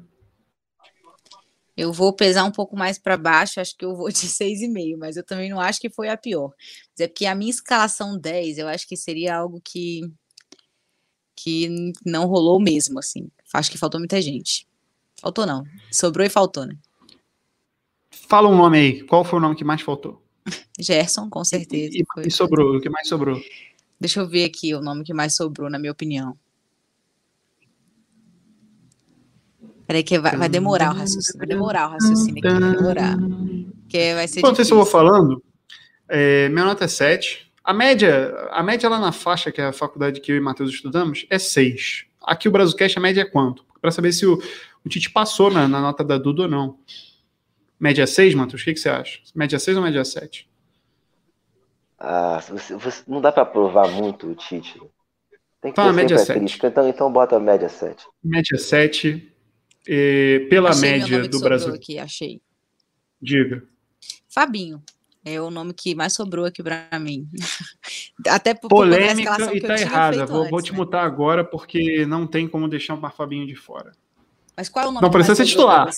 Eu 1.75 1.91
vou 1.91 2.13
pesar 2.13 2.45
um 2.45 2.51
pouco 2.51 2.77
mais 2.77 2.97
para 2.97 3.17
baixo, 3.17 3.59
acho 3.59 3.75
que 3.75 3.83
eu 3.83 3.93
vou 3.93 4.07
de 4.07 4.27
6,5, 4.27 4.97
mas 4.97 5.17
eu 5.17 5.25
também 5.25 5.49
não 5.49 5.59
acho 5.59 5.81
que 5.81 5.89
foi 5.89 6.07
a 6.07 6.15
pior. 6.15 6.53
Mas 6.91 7.01
é 7.01 7.07
porque 7.07 7.25
a 7.25 7.35
minha 7.35 7.51
escalação 7.51 8.17
10, 8.17 8.59
eu 8.59 8.67
acho 8.69 8.87
que 8.87 8.95
seria 8.95 9.35
algo 9.35 9.59
que 9.61 10.01
que 11.35 11.93
não 12.05 12.25
rolou 12.25 12.59
mesmo, 12.59 12.99
assim. 12.99 13.29
Acho 13.53 13.71
que 13.71 13.77
faltou 13.77 13.99
muita 13.99 14.21
gente. 14.21 14.67
Faltou 15.19 15.45
não. 15.45 15.63
Sobrou 15.91 16.25
e 16.25 16.29
faltou, 16.29 16.65
né? 16.65 16.75
Fala 18.11 18.47
um 18.47 18.57
nome 18.57 18.77
aí. 18.77 19.03
Qual 19.03 19.23
foi 19.23 19.39
o 19.39 19.41
nome 19.41 19.55
que 19.55 19.63
mais 19.63 19.81
faltou? 19.81 20.21
Gerson, 20.79 21.29
com 21.29 21.43
certeza. 21.43 21.97
E, 21.97 22.01
e, 22.01 22.27
e 22.27 22.31
sobrou, 22.31 22.77
o 22.77 22.81
que 22.81 22.89
mais 22.89 23.07
sobrou? 23.07 23.41
Deixa 23.99 24.19
eu 24.19 24.27
ver 24.27 24.45
aqui 24.45 24.73
o 24.73 24.81
nome 24.81 25.03
que 25.03 25.13
mais 25.13 25.35
sobrou, 25.35 25.69
na 25.69 25.79
minha 25.79 25.91
opinião. 25.91 26.37
Peraí, 29.87 30.03
que 30.03 30.19
vai, 30.19 30.35
vai 30.35 30.49
demorar 30.49 30.93
o 30.93 30.97
raciocínio. 30.97 31.37
Vai 31.37 31.47
demorar 31.47 31.87
o 31.87 31.91
raciocínio 31.91 32.43
aqui, 32.43 32.59
vai 32.59 32.75
demorar. 32.75 33.17
Que 33.87 34.13
vai 34.15 34.27
ser 34.27 34.39
Enquanto 34.39 34.61
isso 34.61 34.73
eu 34.73 34.77
vou 34.77 34.85
falando, 34.85 35.43
é, 36.09 36.49
minha 36.49 36.65
nota 36.65 36.85
é 36.85 36.87
7. 36.87 37.44
A 37.65 37.73
média, 37.73 38.47
a 38.51 38.61
média 38.61 38.87
lá 38.87 38.99
na 38.99 39.11
faixa, 39.11 39.51
que 39.51 39.59
é 39.59 39.65
a 39.65 39.73
faculdade 39.73 40.21
que 40.21 40.31
eu 40.31 40.37
e 40.37 40.39
Matheus 40.39 40.69
estudamos, 40.69 41.25
é 41.31 41.39
6. 41.39 42.05
Aqui 42.21 42.47
o 42.47 42.51
Brasilcast, 42.51 42.99
a 42.99 43.01
média 43.01 43.21
é 43.21 43.25
quanto? 43.25 43.65
Para 43.81 43.89
saber 43.89 44.13
se 44.13 44.23
o, 44.23 44.39
o 44.85 44.89
Tite 44.89 45.09
passou 45.09 45.49
na, 45.49 45.67
na 45.67 45.81
nota 45.81 46.03
da 46.03 46.19
Duda 46.19 46.43
ou 46.43 46.47
não. 46.47 46.77
Média 47.79 48.05
6, 48.05 48.35
Matheus? 48.35 48.61
O 48.61 48.65
que, 48.65 48.73
que 48.73 48.79
você 48.79 48.89
acha? 48.89 49.19
Média 49.33 49.57
6 49.57 49.77
ou 49.77 49.83
média 49.83 50.05
7? 50.05 50.47
Ah, 51.97 52.39
você, 52.47 52.75
você, 52.75 53.01
não 53.07 53.19
dá 53.19 53.31
para 53.31 53.45
provar 53.45 53.87
muito 53.87 54.27
o 54.27 54.35
Tite. 54.35 54.79
Tem 55.59 55.71
que 55.71 55.75
tá, 55.75 55.85
ter 55.85 55.93
média 55.93 56.19
7. 56.19 56.59
Então, 56.63 56.87
então 56.87 57.11
bota 57.11 57.35
a 57.37 57.39
média 57.39 57.67
7. 57.67 58.05
Média 58.23 58.59
7. 58.59 59.33
Eh, 59.87 60.45
pela 60.51 60.69
achei 60.69 60.91
média 60.91 61.27
do 61.27 61.39
Brasil. 61.39 61.73
Aqui, 61.73 61.97
achei. 61.97 62.39
Diga. 63.19 63.63
Fabinho. 64.29 64.83
É 65.25 65.41
o 65.41 65.49
nome 65.49 65.73
que 65.73 65.95
mais 65.95 66.13
sobrou 66.13 66.45
aqui 66.45 66.61
para 66.61 66.87
mim. 66.99 67.27
Até 68.29 68.53
por 68.53 68.69
Polêmica 68.69 69.55
e 69.55 69.59
tá 69.59 69.75
errada. 69.75 70.25
Vou, 70.25 70.41
antes, 70.41 70.51
vou 70.51 70.61
te 70.61 70.71
né? 70.71 70.77
mutar 70.77 71.03
agora 71.03 71.43
porque 71.43 72.05
não 72.05 72.27
tem 72.27 72.47
como 72.47 72.69
deixar 72.69 72.93
o 72.93 73.09
Fabinho 73.09 73.47
de 73.47 73.55
fora. 73.55 73.91
Mas 74.55 74.69
qual 74.69 74.85
é 74.85 74.87
o 74.87 74.91
nome 74.91 75.03
Não 75.03 75.11
precisa 75.11 75.35
ser 75.35 75.45
titular. 75.45 75.89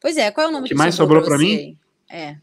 Pois 0.00 0.16
é, 0.16 0.30
qual 0.32 0.48
é 0.48 0.50
o 0.50 0.52
nome 0.52 0.64
que, 0.64 0.74
que 0.74 0.78
mais 0.78 0.94
sobrou 0.94 1.22
para 1.22 1.38
mim? 1.38 1.78
É. 2.10 2.36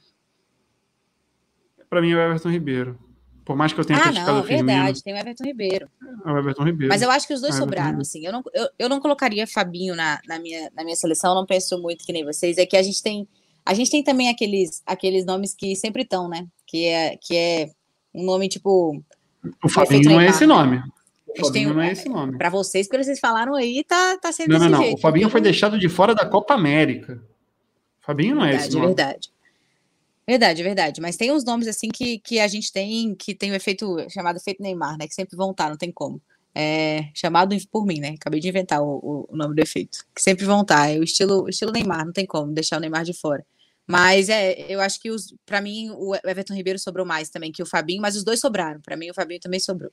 Para 1.89 2.01
mim 2.01 2.11
é 2.11 2.15
o 2.15 2.19
Everton 2.19 2.49
Ribeiro. 2.49 2.97
Por 3.45 3.57
mais 3.57 3.73
que 3.73 3.79
eu 3.79 3.85
tenha 3.85 3.99
ah, 3.99 4.03
criticado 4.03 4.31
não, 4.31 4.39
o 4.39 4.43
Firmino. 4.43 4.67
verdade, 4.67 5.03
tem 5.03 5.13
o 5.13 5.17
Everton 5.17 5.43
Ribeiro. 5.43 5.89
É 6.25 6.31
o 6.31 6.37
Everton 6.37 6.63
Ribeiro. 6.63 6.93
Mas 6.93 7.01
eu 7.01 7.11
acho 7.11 7.27
que 7.27 7.33
os 7.33 7.41
dois 7.41 7.55
é 7.55 7.57
sobraram, 7.57 7.99
assim. 7.99 8.25
Eu 8.25 8.31
não, 8.31 8.41
eu, 8.53 8.69
eu 8.79 8.89
não 8.89 9.01
colocaria 9.01 9.45
Fabinho 9.45 9.95
na, 9.95 10.19
na, 10.25 10.39
minha, 10.39 10.71
na 10.73 10.83
minha 10.83 10.95
seleção, 10.95 11.31
eu 11.31 11.35
não 11.35 11.45
penso 11.45 11.77
muito 11.81 12.05
que 12.05 12.13
nem 12.13 12.23
vocês. 12.23 12.57
É 12.57 12.65
que 12.65 12.77
a 12.77 12.81
gente 12.81 13.03
tem. 13.03 13.27
A 13.65 13.73
gente 13.73 13.91
tem 13.91 14.03
também 14.03 14.29
aqueles, 14.29 14.81
aqueles 14.85 15.25
nomes 15.25 15.53
que 15.53 15.75
sempre 15.75 16.03
estão, 16.03 16.27
né? 16.27 16.45
Que 16.67 16.85
é, 16.85 17.17
que 17.17 17.35
é 17.35 17.69
um 18.13 18.25
nome 18.25 18.49
tipo. 18.49 19.01
O 19.63 19.69
Fabinho 19.69 20.11
não 20.11 20.21
é 20.21 20.27
esse 20.27 20.45
nome. 20.45 20.81
O 21.27 21.45
Fabinho 21.45 21.73
não 21.73 21.81
é 21.81 21.91
esse 21.91 22.07
nome. 22.07 22.37
Para 22.37 22.49
vocês, 22.49 22.87
que 22.87 22.97
vocês 22.97 23.19
falaram 23.19 23.55
aí, 23.55 23.83
tá, 23.83 24.17
tá 24.17 24.31
sendo 24.31 24.51
não, 24.51 24.59
não, 24.59 24.69
não. 24.69 24.81
Jeito, 24.81 24.97
o 24.97 25.01
Fabinho 25.01 25.29
foi 25.29 25.41
deixado 25.41 25.79
de 25.79 25.89
fora 25.89 26.13
da 26.13 26.25
Copa 26.25 26.53
América. 26.53 27.21
Fabinho 28.01 28.35
não 28.35 28.43
é 28.43 28.49
verdade, 28.49 28.67
esse 28.67 28.75
nome. 28.75 28.87
Verdade, 28.87 29.29
verdade. 30.27 30.63
Verdade, 30.63 31.01
Mas 31.01 31.17
tem 31.17 31.31
uns 31.31 31.43
nomes 31.43 31.67
assim 31.67 31.89
que, 31.89 32.19
que 32.19 32.39
a 32.39 32.47
gente 32.47 32.71
tem 32.71 33.15
que 33.15 33.33
tem 33.33 33.51
o 33.51 33.55
efeito 33.55 33.97
chamado 34.09 34.37
efeito 34.37 34.61
Neymar, 34.61 34.97
né? 34.97 35.07
Que 35.07 35.15
sempre 35.15 35.35
vão 35.35 35.51
estar, 35.51 35.69
não 35.69 35.77
tem 35.77 35.91
como. 35.91 36.21
É, 36.55 37.09
chamado 37.15 37.55
por 37.71 37.85
mim, 37.85 37.99
né? 37.99 38.09
Acabei 38.09 38.39
de 38.39 38.47
inventar 38.47 38.81
o, 38.83 39.27
o, 39.27 39.35
nome 39.35 39.55
do 39.55 39.61
efeito. 39.61 40.05
Que 40.13 40.21
sempre 40.21 40.45
vão 40.45 40.61
estar. 40.61 40.89
É 40.89 40.99
o 40.99 41.03
estilo, 41.03 41.43
o 41.45 41.49
estilo 41.49 41.71
Neymar, 41.71 42.05
não 42.05 42.13
tem 42.13 42.27
como 42.27 42.51
deixar 42.53 42.77
o 42.77 42.79
Neymar 42.79 43.03
de 43.03 43.13
fora. 43.13 43.43
Mas 43.87 44.29
é, 44.29 44.71
eu 44.71 44.79
acho 44.79 44.99
que 44.99 45.11
os, 45.11 45.35
para 45.45 45.59
mim 45.59 45.89
o 45.91 46.15
Everton 46.25 46.53
Ribeiro 46.53 46.79
sobrou 46.79 47.05
mais 47.05 47.29
também 47.29 47.51
que 47.51 47.61
o 47.61 47.65
Fabinho, 47.65 48.01
mas 48.01 48.15
os 48.15 48.23
dois 48.23 48.39
sobraram. 48.39 48.79
Para 48.81 48.95
mim 48.95 49.09
o 49.09 49.13
Fabinho 49.13 49.39
também 49.39 49.59
sobrou. 49.59 49.91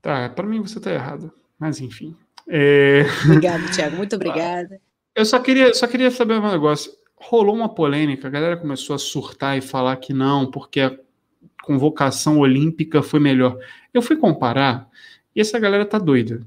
Tá, 0.00 0.28
para 0.28 0.46
mim 0.46 0.60
você 0.60 0.80
tá 0.80 0.92
errado. 0.92 1.32
Mas 1.58 1.80
enfim. 1.80 2.16
É... 2.48 3.04
Obrigado, 3.24 3.70
Thiago. 3.70 3.96
Muito 3.96 4.16
obrigada. 4.16 4.80
Eu 5.14 5.24
só 5.24 5.38
queria, 5.38 5.72
só 5.74 5.86
queria 5.86 6.10
saber 6.10 6.34
um 6.34 6.50
negócio. 6.50 6.92
Rolou 7.16 7.54
uma 7.54 7.72
polêmica, 7.72 8.28
a 8.28 8.30
galera 8.30 8.56
começou 8.56 8.94
a 8.94 8.98
surtar 8.98 9.56
e 9.56 9.60
falar 9.60 9.96
que 9.96 10.12
não, 10.12 10.50
porque 10.50 10.80
a 10.80 10.96
convocação 11.62 12.38
olímpica 12.38 13.02
foi 13.02 13.20
melhor. 13.20 13.58
Eu 13.92 14.02
fui 14.02 14.16
comparar 14.16 14.88
e 15.34 15.40
essa 15.40 15.58
galera 15.58 15.86
tá 15.86 15.98
doida. 15.98 16.46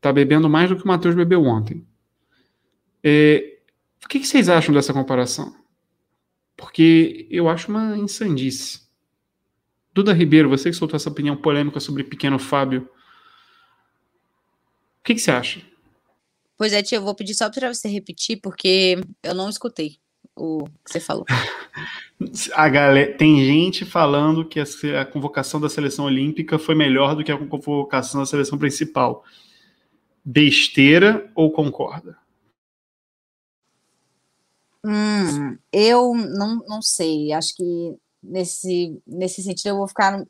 Tá 0.00 0.12
bebendo 0.12 0.48
mais 0.48 0.68
do 0.68 0.76
que 0.76 0.84
o 0.84 0.88
Matheus 0.88 1.14
bebeu 1.14 1.42
ontem. 1.44 1.86
É, 3.02 3.58
que, 4.10 4.18
que 4.18 4.26
vocês 4.26 4.48
acham 4.48 4.74
dessa 4.74 4.92
comparação? 4.92 5.54
Porque 6.56 7.28
eu 7.30 7.48
acho 7.48 7.70
uma 7.70 7.96
insandice. 7.96 8.80
Duda 9.94 10.12
Ribeiro, 10.12 10.48
você 10.48 10.68
que 10.68 10.76
soltou 10.76 10.96
essa 10.96 11.08
opinião 11.08 11.36
polêmica 11.36 11.78
sobre 11.78 12.02
pequeno 12.02 12.38
Fábio, 12.38 12.90
o 14.98 15.04
que, 15.04 15.14
que 15.14 15.20
você 15.20 15.30
acha? 15.30 15.62
Pois 16.58 16.72
é, 16.72 16.82
tia, 16.82 16.98
eu 16.98 17.02
vou 17.02 17.14
pedir 17.14 17.34
só 17.34 17.48
para 17.48 17.72
você 17.72 17.88
repetir, 17.88 18.40
porque 18.40 18.98
eu 19.22 19.34
não 19.34 19.48
escutei 19.48 19.98
o 20.34 20.64
que 20.64 20.92
você 20.92 21.00
falou. 21.00 21.24
a 22.52 22.68
galera, 22.68 23.16
tem 23.16 23.44
gente 23.44 23.84
falando 23.84 24.44
que 24.44 24.58
a, 24.58 24.64
a, 25.00 25.04
convocação 25.04 25.60
da 25.60 25.68
seleção 25.68 26.04
olímpica 26.04 26.58
foi 26.58 26.74
melhor 26.74 27.14
do 27.14 27.22
que 27.22 27.30
a 27.30 27.38
convocação 27.38 28.20
da 28.20 28.26
seleção 28.26 28.58
principal. 28.58 29.24
Besteira 30.24 31.30
ou 31.34 31.52
concorda? 31.52 32.18
Hum, 34.84 35.58
eu 35.72 36.14
não, 36.14 36.56
não 36.66 36.82
sei. 36.82 37.32
Acho 37.32 37.54
que 37.54 37.96
nesse, 38.22 39.00
nesse 39.06 39.42
sentido 39.42 39.70
eu 39.70 39.76
vou 39.76 39.88
ficar 39.88 40.24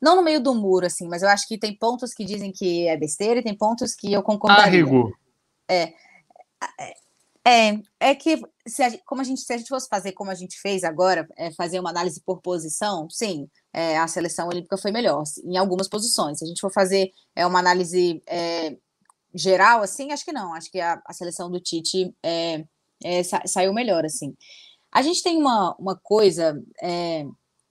não 0.00 0.16
no 0.16 0.22
meio 0.22 0.40
do 0.40 0.54
muro, 0.54 0.86
assim, 0.86 1.06
mas 1.08 1.22
eu 1.22 1.28
acho 1.28 1.46
que 1.46 1.56
tem 1.56 1.76
pontos 1.76 2.12
que 2.12 2.24
dizem 2.24 2.50
que 2.50 2.88
é 2.88 2.96
besteira 2.96 3.38
e 3.38 3.42
tem 3.42 3.56
pontos 3.56 3.94
que 3.94 4.12
eu 4.12 4.22
concordaria. 4.22 4.64
Arrego. 4.64 5.12
É, 5.70 5.94
é, 7.44 7.80
é 8.00 8.14
que 8.14 8.40
se 8.66 8.82
a, 8.82 8.98
como 9.04 9.20
a 9.20 9.24
gente, 9.24 9.40
se 9.40 9.52
a 9.52 9.56
gente 9.56 9.68
fosse 9.68 9.88
fazer 9.88 10.12
como 10.12 10.30
a 10.30 10.34
gente 10.34 10.60
fez 10.60 10.84
agora, 10.84 11.28
é, 11.36 11.52
fazer 11.52 11.80
uma 11.80 11.90
análise 11.90 12.20
por 12.20 12.40
posição, 12.40 13.08
sim, 13.10 13.48
é, 13.72 13.96
a 13.98 14.06
seleção 14.06 14.48
olímpica 14.48 14.76
foi 14.76 14.92
melhor 14.92 15.22
em 15.44 15.56
algumas 15.56 15.88
posições. 15.88 16.38
Se 16.38 16.44
a 16.44 16.48
gente 16.48 16.60
for 16.60 16.72
fazer 16.72 17.12
é, 17.34 17.46
uma 17.46 17.58
análise 17.58 18.22
é, 18.26 18.76
geral, 19.34 19.82
assim, 19.82 20.12
acho 20.12 20.24
que 20.24 20.32
não. 20.32 20.54
Acho 20.54 20.70
que 20.70 20.80
a, 20.80 21.02
a 21.04 21.12
seleção 21.12 21.50
do 21.50 21.60
Tite 21.60 22.14
é, 22.22 22.64
é, 23.04 23.22
sa, 23.22 23.42
saiu 23.46 23.72
melhor, 23.72 24.04
assim. 24.04 24.34
A 24.92 25.02
gente 25.02 25.22
tem 25.22 25.36
uma, 25.36 25.74
uma 25.78 25.96
coisa, 25.96 26.62
é, 26.82 27.24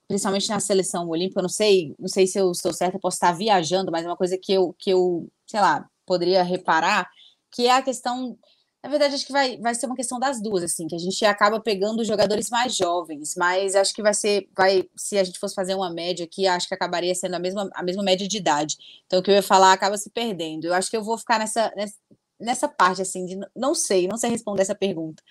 principalmente 0.08 0.50
na 0.50 0.60
seleção 0.60 1.08
olímpica, 1.10 1.42
não 1.42 1.50
sei, 1.50 1.96
não 2.00 2.08
sei 2.08 2.28
se 2.28 2.40
eu 2.40 2.52
estou 2.52 2.74
certa, 2.74 3.00
posso 3.00 3.16
estar 3.16 3.32
viajando, 3.34 3.92
mas 3.92 4.04
é 4.06 4.08
uma 4.08 4.18
coisa 4.18 4.38
que 4.38 4.54
eu, 4.54 4.76
que 4.80 4.90
eu, 4.92 5.28
sei 5.48 5.60
lá, 5.62 5.88
poderia 6.06 6.44
reparar, 6.44 7.10
que 7.52 7.68
é 7.68 7.72
a 7.72 7.82
questão 7.82 8.38
na 8.84 8.90
verdade, 8.90 9.14
acho 9.14 9.28
que 9.28 9.32
vai, 9.32 9.60
vai 9.60 9.76
ser 9.76 9.86
uma 9.86 9.96
questão 9.96 10.20
das 10.20 10.42
duas, 10.42 10.64
assim, 10.64 10.88
que 10.88 10.96
a 10.96 10.98
gente 10.98 11.24
acaba 11.24 11.60
pegando 11.60 12.04
jogadores 12.04 12.50
mais 12.50 12.76
jovens, 12.76 13.36
mas 13.38 13.76
acho 13.76 13.94
que 13.94 14.02
vai 14.02 14.14
ser, 14.14 14.50
vai, 14.58 14.90
se 14.96 15.20
a 15.20 15.24
gente 15.24 15.38
fosse 15.38 15.54
fazer 15.54 15.76
uma 15.76 15.94
média 15.94 16.26
aqui, 16.26 16.48
acho 16.48 16.68
que 16.68 16.74
acabaria 16.74 17.14
sendo 17.14 17.36
a 17.36 17.40
mesma, 17.40 17.70
a 17.76 17.84
mesma 17.84 18.02
média 18.02 18.28
de 18.28 18.38
idade. 18.38 18.78
Então, 19.06 19.20
o 19.20 19.24
que 19.24 19.30
eu 19.30 19.36
ia 19.36 19.44
falar 19.44 19.72
acaba 19.72 19.98
se 19.98 20.10
perdendo. 20.10 20.66
Eu 20.66 20.74
acho 20.74 20.90
que 20.90 20.98
eu 20.98 21.04
vou 21.04 21.16
ficar 21.16 21.38
nessa, 21.38 21.72
nessa, 21.76 21.94
nessa 22.42 22.68
parte, 22.68 23.02
assim, 23.02 23.26
de 23.26 23.40
não 23.56 23.74
sei, 23.76 24.08
não 24.08 24.18
sei 24.18 24.30
responder 24.30 24.64
essa 24.64 24.76
pergunta. 24.76 25.24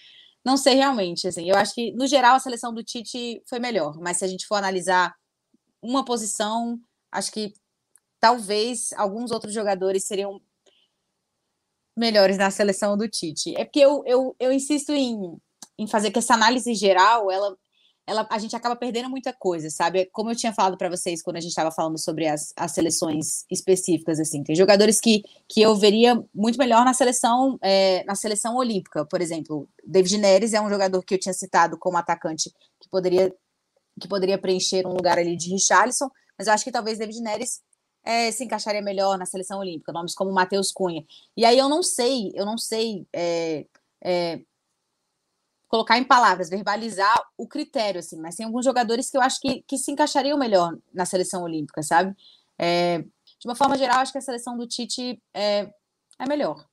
Não 0.44 0.56
sei 0.56 0.74
realmente, 0.74 1.28
assim, 1.28 1.48
eu 1.48 1.56
acho 1.56 1.74
que, 1.74 1.92
no 1.92 2.06
geral, 2.06 2.36
a 2.36 2.40
seleção 2.40 2.72
do 2.72 2.82
Tite 2.82 3.42
foi 3.48 3.58
melhor, 3.58 3.98
mas 4.00 4.18
se 4.18 4.24
a 4.24 4.28
gente 4.28 4.46
for 4.46 4.56
analisar 4.56 5.14
uma 5.82 6.04
posição, 6.04 6.80
acho 7.12 7.30
que 7.32 7.52
talvez 8.18 8.92
alguns 8.94 9.30
outros 9.30 9.52
jogadores 9.52 10.06
seriam 10.06 10.40
melhores 11.96 12.38
na 12.38 12.50
seleção 12.50 12.96
do 12.96 13.08
Tite. 13.08 13.54
É 13.56 13.64
porque 13.64 13.80
eu, 13.80 14.02
eu, 14.06 14.36
eu 14.40 14.52
insisto 14.52 14.92
em, 14.92 15.36
em 15.78 15.86
fazer 15.86 16.10
que 16.10 16.18
essa 16.18 16.34
análise 16.34 16.74
geral, 16.74 17.30
ela, 17.30 17.56
ela, 18.10 18.26
a 18.28 18.38
gente 18.38 18.56
acaba 18.56 18.74
perdendo 18.74 19.08
muita 19.08 19.32
coisa, 19.32 19.70
sabe? 19.70 20.06
Como 20.06 20.30
eu 20.30 20.34
tinha 20.34 20.52
falado 20.52 20.76
para 20.76 20.88
vocês 20.90 21.22
quando 21.22 21.36
a 21.36 21.40
gente 21.40 21.50
estava 21.50 21.70
falando 21.70 21.96
sobre 21.96 22.26
as, 22.26 22.52
as 22.56 22.72
seleções 22.72 23.44
específicas, 23.48 24.18
assim, 24.18 24.42
tem 24.42 24.56
jogadores 24.56 25.00
que, 25.00 25.22
que 25.48 25.62
eu 25.62 25.76
veria 25.76 26.20
muito 26.34 26.58
melhor 26.58 26.84
na 26.84 26.92
seleção 26.92 27.56
é, 27.62 28.02
na 28.04 28.16
seleção 28.16 28.56
olímpica, 28.56 29.04
por 29.06 29.20
exemplo. 29.20 29.68
David 29.86 30.18
Neres 30.18 30.52
é 30.52 30.60
um 30.60 30.68
jogador 30.68 31.00
que 31.04 31.14
eu 31.14 31.20
tinha 31.20 31.32
citado 31.32 31.78
como 31.78 31.96
atacante 31.96 32.50
que 32.80 32.88
poderia 32.90 33.32
que 34.00 34.08
poderia 34.08 34.38
preencher 34.38 34.86
um 34.86 34.92
lugar 34.92 35.18
ali 35.18 35.36
de 35.36 35.50
Richarlison, 35.50 36.10
mas 36.36 36.48
eu 36.48 36.54
acho 36.54 36.64
que 36.64 36.72
talvez 36.72 36.98
David 36.98 37.20
Neres 37.20 37.60
é, 38.04 38.32
se 38.32 38.44
encaixaria 38.44 38.82
melhor 38.82 39.16
na 39.18 39.26
seleção 39.26 39.60
olímpica, 39.60 39.92
nomes 39.92 40.14
como 40.14 40.32
Matheus 40.32 40.72
Cunha. 40.72 41.04
E 41.36 41.44
aí 41.44 41.58
eu 41.58 41.68
não 41.68 41.82
sei, 41.82 42.32
eu 42.34 42.44
não 42.44 42.58
sei 42.58 43.06
é, 43.12 43.66
é, 44.02 44.40
colocar 45.70 45.96
em 45.96 46.04
palavras, 46.04 46.50
verbalizar 46.50 47.14
o 47.38 47.46
critério, 47.46 48.00
assim, 48.00 48.20
mas 48.20 48.34
tem 48.34 48.44
alguns 48.44 48.64
jogadores 48.64 49.08
que 49.08 49.16
eu 49.16 49.22
acho 49.22 49.40
que, 49.40 49.62
que 49.62 49.78
se 49.78 49.92
encaixariam 49.92 50.36
melhor 50.36 50.76
na 50.92 51.06
seleção 51.06 51.44
olímpica, 51.44 51.80
sabe? 51.80 52.12
É, 52.58 52.98
de 52.98 53.46
uma 53.46 53.54
forma 53.54 53.78
geral, 53.78 54.00
acho 54.00 54.10
que 54.10 54.18
a 54.18 54.20
seleção 54.20 54.58
do 54.58 54.66
Tite 54.66 55.22
é, 55.32 55.70
é 56.18 56.28
melhor. 56.28 56.66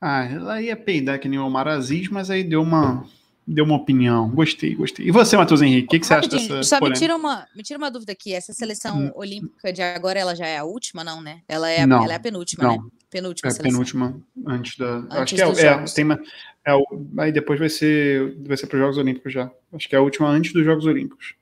Ah, 0.00 0.24
ela 0.24 0.60
ia 0.60 0.76
peidar 0.76 1.20
que 1.20 1.28
nem 1.28 1.38
o 1.38 1.46
Omar 1.46 1.68
Aziz, 1.68 2.08
mas 2.08 2.28
aí 2.28 2.42
deu 2.42 2.60
uma 2.60 3.06
deu 3.46 3.64
uma 3.64 3.76
opinião. 3.76 4.28
Gostei, 4.28 4.74
gostei. 4.74 5.06
E 5.06 5.12
você, 5.12 5.36
Matheus 5.36 5.62
Henrique, 5.62 5.86
o 5.86 5.90
que, 5.90 6.00
que 6.00 6.06
você 6.06 6.14
acha 6.14 6.28
dessa 6.28 6.62
Só 6.64 6.80
me 6.80 6.92
tira, 6.92 7.14
uma, 7.14 7.46
me 7.54 7.62
tira 7.62 7.78
uma 7.78 7.90
dúvida 7.90 8.10
aqui. 8.10 8.34
Essa 8.34 8.52
seleção 8.52 8.98
hum. 8.98 9.12
olímpica 9.14 9.72
de 9.72 9.80
agora, 9.80 10.18
ela 10.18 10.34
já 10.34 10.46
é 10.46 10.58
a 10.58 10.64
última, 10.64 11.04
não, 11.04 11.22
né? 11.22 11.42
Ela 11.46 11.70
é 11.70 11.82
a, 11.82 11.86
não, 11.86 12.02
ela 12.02 12.14
é 12.14 12.16
a 12.16 12.20
penúltima, 12.20 12.64
não. 12.64 12.82
né? 12.82 12.90
Penúltima 13.10 13.50
é 13.50 13.54
a 13.54 13.62
penúltima 13.62 14.20
antes 14.46 14.76
da. 14.76 14.96
Antes 15.10 15.40
acho 15.40 15.54
que 15.54 15.60
é, 15.60 15.66
é, 15.66 15.84
tem 15.84 16.04
uma, 16.04 16.20
é, 16.66 16.72
aí 17.18 17.30
depois 17.30 17.58
vai 17.58 17.68
ser 17.68 18.36
vai 18.44 18.56
ser 18.56 18.66
para 18.66 18.76
os 18.76 18.82
Jogos 18.82 18.98
Olímpicos 18.98 19.32
já. 19.32 19.50
Acho 19.72 19.88
que 19.88 19.94
é 19.94 19.98
a 19.98 20.02
última 20.02 20.28
antes 20.28 20.52
dos 20.52 20.64
Jogos 20.64 20.86
Olímpicos. 20.86 21.34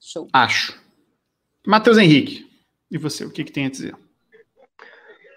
Show. 0.00 0.28
Acho. 0.32 0.78
Matheus 1.66 1.98
Henrique, 1.98 2.50
e 2.90 2.98
você, 2.98 3.24
o 3.24 3.30
que, 3.30 3.44
que 3.44 3.52
tem 3.52 3.66
a 3.66 3.70
dizer? 3.70 3.96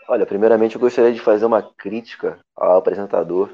Olha, 0.08 0.26
primeiramente 0.26 0.76
eu 0.76 0.82
gostaria 0.82 1.14
de 1.14 1.20
fazer 1.20 1.46
uma 1.46 1.62
crítica 1.62 2.40
ao 2.56 2.78
apresentador 2.78 3.50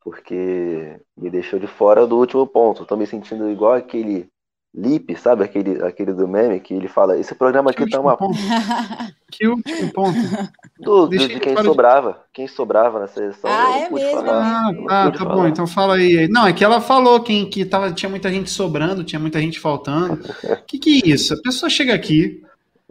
porque 0.00 1.00
me 1.16 1.30
deixou 1.30 1.58
de 1.58 1.66
fora 1.66 2.06
do 2.06 2.18
último 2.18 2.46
ponto. 2.46 2.82
Estou 2.82 2.98
me 2.98 3.06
sentindo 3.06 3.48
igual 3.48 3.74
aquele 3.74 4.28
Lip, 4.74 5.14
sabe? 5.16 5.44
Aquele, 5.44 5.84
aquele 5.84 6.14
do 6.14 6.26
meme 6.26 6.58
que 6.58 6.72
ele 6.72 6.88
fala: 6.88 7.18
Esse 7.18 7.34
programa 7.34 7.70
aqui 7.70 7.88
tá 7.90 8.00
uma. 8.00 8.16
Ponto? 8.16 8.38
que 9.30 9.46
último 9.46 9.92
ponto? 9.92 10.18
Do, 10.80 11.06
do 11.06 11.18
de 11.18 11.38
quem 11.40 11.54
sobrava. 11.62 12.12
De... 12.12 12.18
Quem 12.32 12.48
sobrava 12.48 12.98
na 12.98 13.06
seleção. 13.06 13.50
Ah, 13.50 13.78
é 13.80 13.90
mesmo? 13.90 14.24
Falar, 14.24 14.70
ah, 14.70 14.74
tá, 14.88 15.10
tá 15.10 15.18
falar. 15.18 15.34
bom. 15.34 15.46
Então 15.46 15.66
fala 15.66 15.96
aí. 15.96 16.26
Não, 16.26 16.46
é 16.46 16.54
que 16.54 16.64
ela 16.64 16.80
falou 16.80 17.20
quem, 17.20 17.50
que 17.50 17.66
tava, 17.66 17.92
tinha 17.92 18.08
muita 18.08 18.30
gente 18.30 18.48
sobrando, 18.48 19.04
tinha 19.04 19.20
muita 19.20 19.38
gente 19.40 19.60
faltando. 19.60 20.14
O 20.42 20.56
que, 20.66 20.78
que 20.78 21.02
é 21.04 21.08
isso? 21.10 21.34
A 21.34 21.42
pessoa 21.42 21.68
chega 21.68 21.92
aqui, 21.92 22.42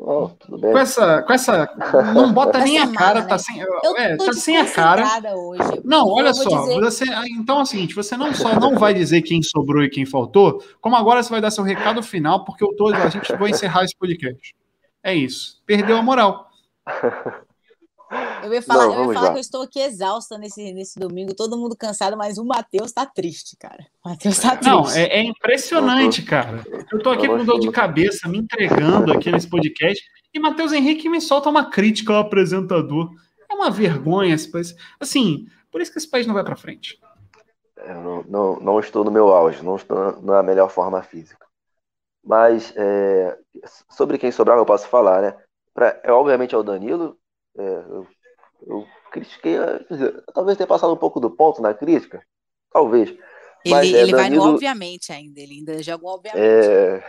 Oh, 0.04 0.30
com 0.50 0.76
essa, 0.80 1.22
com 1.22 1.32
essa, 1.32 1.70
não 2.16 2.34
bota 2.34 2.58
nem 2.58 2.80
a 2.80 2.92
cara, 2.92 3.22
tá 3.22 3.36
né? 3.36 3.38
sem, 3.38 3.62
é, 3.62 4.18
tá 4.18 4.34
sem 4.34 4.58
a 4.58 4.66
cara. 4.66 5.06
Hoje, 5.36 5.80
não, 5.84 6.08
olha 6.08 6.34
só, 6.34 6.62
dizer... 6.62 6.80
você, 6.82 7.06
então 7.30 7.60
é 7.60 7.62
o 7.62 7.66
seguinte, 7.68 7.94
você 7.94 8.18
não 8.18 8.34
só 8.34 8.60
não 8.60 8.80
vai 8.80 8.96
dizer 8.96 9.22
quem 9.22 9.44
sobrou 9.44 9.84
e 9.84 9.92
quem 9.92 10.04
faltou, 10.04 10.64
como 10.82 10.96
agora 10.96 11.22
você 11.22 11.30
vai 11.30 11.40
dar 11.40 11.52
seu 11.52 11.64
recado 11.64 12.02
final, 12.02 12.44
porque 12.44 12.64
eu 12.64 12.76
tô, 12.76 12.88
a 12.88 13.10
gente 13.10 13.32
vai 13.36 13.52
encerrar 13.52 13.84
esse 13.84 13.96
podcast. 13.96 14.56
É 15.04 15.14
isso. 15.14 15.62
Perdeu 15.68 15.98
a 15.98 16.02
moral. 16.02 16.50
Eu 18.44 18.54
ia 18.54 18.62
falar, 18.62 18.88
não, 18.88 18.94
eu 18.94 19.08
ia 19.08 19.14
falar 19.14 19.32
que 19.32 19.38
eu 19.38 19.42
estou 19.42 19.62
aqui 19.62 19.80
exausta 19.80 20.38
nesse, 20.38 20.74
nesse 20.74 21.00
domingo, 21.00 21.34
todo 21.34 21.58
mundo 21.58 21.76
cansado, 21.76 22.18
mas 22.18 22.38
o 22.38 22.46
Matheus 22.46 22.92
tá 22.92 23.06
triste, 23.06 23.56
cara. 23.58 23.86
O 24.04 24.10
Matheus 24.10 24.40
tá 24.40 24.56
triste. 24.56 24.70
Não, 24.70 24.90
é, 24.90 25.04
é 25.04 25.24
impressionante, 25.24 26.22
cara. 26.22 26.64
Eu 26.92 27.02
tô 27.02 27.10
aqui 27.10 27.28
com 27.28 27.44
dor 27.44 27.60
de 27.60 27.72
cabeça, 27.72 28.28
me 28.28 28.38
entregando 28.38 29.12
aqui 29.14 29.32
nesse 29.32 29.50
podcast, 29.50 30.04
e 30.34 30.40
Matheus 30.40 30.72
Henrique 30.72 31.10
me 31.10 31.20
solta 31.20 31.50
uma 31.50 31.70
crítica 31.70 32.14
ao 32.14 32.20
apresentador. 32.20 33.12
É 33.50 33.54
uma 33.54 33.70
vergonha 33.70 34.34
esse 34.34 34.50
país. 34.50 34.76
Assim, 35.00 35.46
por 35.72 35.82
isso 35.82 35.92
que 35.92 35.98
esse 35.98 36.10
país 36.10 36.26
não 36.26 36.34
vai 36.34 36.44
para 36.44 36.56
frente. 36.56 37.00
Eu 37.78 38.02
não, 38.02 38.24
não, 38.24 38.60
não, 38.60 38.80
estou 38.80 39.04
no 39.04 39.12
meu 39.12 39.30
auge, 39.30 39.64
não 39.64 39.76
estou 39.76 40.22
na 40.22 40.44
melhor 40.44 40.70
forma 40.70 41.02
física. 41.02 41.46
Mas 42.24 42.74
é, 42.76 43.38
sobre 43.90 44.18
quem 44.18 44.32
sobrava 44.32 44.62
eu 44.62 44.66
posso 44.66 44.88
falar, 44.88 45.22
né? 45.22 45.36
Pra, 45.74 46.00
é, 46.04 46.12
obviamente 46.12 46.54
é 46.54 46.58
o 46.58 46.64
Danilo, 46.64 47.18
é, 47.58 47.64
eu, 47.64 48.08
eu, 48.66 48.86
critiquei, 49.12 49.58
dizer, 49.90 50.24
talvez 50.34 50.58
tenha 50.58 50.68
passado 50.68 50.94
um 50.94 50.98
pouco 50.98 51.20
do 51.20 51.30
ponto 51.30 51.62
na 51.62 51.74
crítica, 51.74 52.22
talvez. 52.72 53.10
Ele, 53.10 53.76
mas, 53.76 53.94
é, 53.94 54.02
ele 54.02 54.12
Danilo, 54.12 54.18
vai 54.18 54.30
no 54.30 54.56
obviamente 54.56 55.12
ainda, 55.12 55.40
ele 55.40 55.54
ainda 55.56 55.84
joga 55.84 56.08
obviamente. 56.08 56.44
É, 56.44 57.04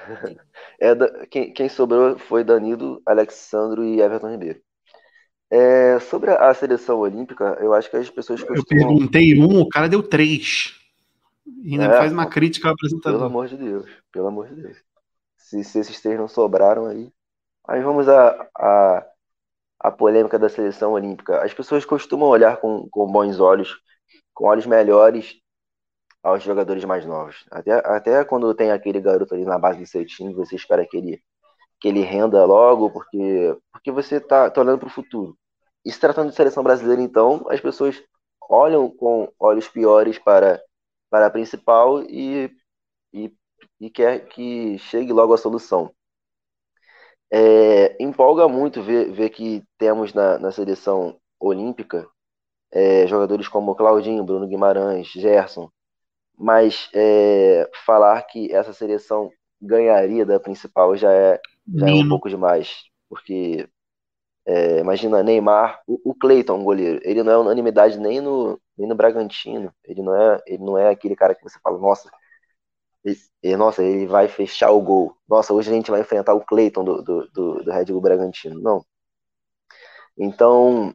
é, 0.80 1.26
quem, 1.30 1.52
quem 1.52 1.68
sobrou 1.68 2.18
foi 2.18 2.44
Danilo, 2.44 3.00
Alexandro 3.06 3.84
e 3.84 4.00
Everton 4.00 4.30
Ribeiro. 4.30 4.60
É, 5.50 5.98
sobre 6.00 6.30
a 6.30 6.52
seleção 6.54 6.98
olímpica, 6.98 7.58
eu 7.60 7.74
acho 7.74 7.90
que 7.90 7.96
as 7.96 8.08
pessoas 8.08 8.42
costumam... 8.42 8.82
Eu 8.82 8.88
perguntei 8.88 9.38
um, 9.38 9.60
o 9.60 9.68
cara 9.68 9.88
deu 9.88 10.02
três. 10.02 10.74
E 11.62 11.72
ainda 11.72 11.86
é, 11.86 11.96
faz 11.98 12.12
uma 12.12 12.26
crítica 12.26 12.68
ao 12.68 12.74
apresentador. 12.74 13.18
Pelo 13.18 13.30
amor 13.30 13.48
de 13.48 13.56
Deus, 13.56 13.90
pelo 14.10 14.26
amor 14.28 14.48
de 14.48 14.62
Deus. 14.62 14.76
Se, 15.36 15.62
se 15.62 15.78
esses 15.78 16.00
três 16.00 16.18
não 16.18 16.28
sobraram 16.28 16.86
aí. 16.86 17.10
Aí 17.68 17.82
vamos 17.82 18.08
a, 18.08 18.48
a 18.56 19.06
a 19.82 19.90
polêmica 19.90 20.38
da 20.38 20.48
seleção 20.48 20.92
olímpica. 20.92 21.42
As 21.42 21.52
pessoas 21.52 21.84
costumam 21.84 22.28
olhar 22.28 22.58
com, 22.58 22.88
com 22.88 23.10
bons 23.10 23.40
olhos, 23.40 23.80
com 24.32 24.46
olhos 24.46 24.64
melhores 24.64 25.40
aos 26.22 26.42
jogadores 26.42 26.84
mais 26.84 27.04
novos. 27.04 27.44
Até, 27.50 27.72
até 27.84 28.24
quando 28.24 28.54
tem 28.54 28.70
aquele 28.70 29.00
garoto 29.00 29.34
ali 29.34 29.44
na 29.44 29.58
base 29.58 29.80
do 29.80 29.86
seu 29.86 30.06
time, 30.06 30.32
você 30.32 30.54
espera 30.54 30.86
que 30.86 30.96
ele, 30.96 31.22
que 31.80 31.88
ele 31.88 32.00
renda 32.02 32.44
logo, 32.44 32.90
porque, 32.92 33.56
porque 33.72 33.90
você 33.90 34.16
está 34.16 34.48
tá 34.48 34.60
olhando 34.60 34.78
para 34.78 34.86
o 34.86 34.90
futuro. 34.90 35.36
E 35.84 35.90
se 35.90 35.98
tratando 35.98 36.30
de 36.30 36.36
seleção 36.36 36.62
brasileira, 36.62 37.02
então, 37.02 37.44
as 37.50 37.60
pessoas 37.60 38.00
olham 38.48 38.88
com 38.88 39.32
olhos 39.38 39.66
piores 39.68 40.16
para, 40.16 40.62
para 41.10 41.26
a 41.26 41.30
principal 41.30 42.02
e, 42.04 42.54
e, 43.12 43.34
e 43.80 43.90
quer 43.90 44.28
que 44.28 44.78
chegue 44.78 45.12
logo 45.12 45.34
a 45.34 45.38
solução. 45.38 45.92
É, 47.32 47.96
empolga 48.02 48.46
muito 48.46 48.82
ver, 48.82 49.10
ver 49.12 49.30
que 49.30 49.64
temos 49.78 50.12
na, 50.12 50.38
na 50.38 50.52
seleção 50.52 51.16
olímpica 51.40 52.06
é, 52.72 53.06
jogadores 53.06 53.48
como 53.48 53.74
Claudinho, 53.74 54.24
Bruno 54.24 54.48
Guimarães, 54.48 55.08
Gerson, 55.08 55.70
mas 56.36 56.88
é, 56.94 57.70
falar 57.86 58.22
que 58.22 58.52
essa 58.54 58.72
seleção 58.72 59.30
ganharia 59.60 60.26
da 60.26 60.40
principal 60.40 60.96
já 60.96 61.12
é, 61.12 61.40
já 61.74 61.88
é 61.88 61.94
um 61.94 62.08
pouco 62.08 62.28
demais, 62.28 62.84
porque 63.08 63.68
é, 64.46 64.80
imagina 64.80 65.22
Neymar, 65.22 65.80
o, 65.86 66.10
o 66.10 66.14
Cleiton, 66.14 66.64
goleiro, 66.64 67.00
ele 67.04 67.22
não 67.22 67.32
é 67.32 67.38
unanimidade 67.38 67.98
nem 67.98 68.20
no, 68.20 68.60
nem 68.76 68.88
no 68.88 68.94
Bragantino, 68.94 69.72
ele 69.84 70.02
não 70.02 70.14
é, 70.16 70.42
ele 70.46 70.64
não 70.64 70.78
é 70.78 70.90
aquele 70.90 71.14
cara 71.16 71.34
que 71.34 71.42
você 71.42 71.58
fala, 71.60 71.78
nossa, 71.78 72.10
e, 73.42 73.56
nossa, 73.56 73.82
ele 73.82 74.06
vai 74.06 74.28
fechar 74.28 74.70
o 74.70 74.80
gol. 74.80 75.16
Nossa, 75.28 75.52
hoje 75.52 75.70
a 75.70 75.74
gente 75.74 75.90
vai 75.90 76.00
enfrentar 76.00 76.34
o 76.34 76.44
Cleiton 76.44 76.84
do, 76.84 77.02
do, 77.02 77.28
do, 77.28 77.64
do 77.64 77.72
Red 77.72 77.86
Bull 77.86 78.00
Bragantino. 78.00 78.60
Não. 78.60 78.84
Então, 80.16 80.94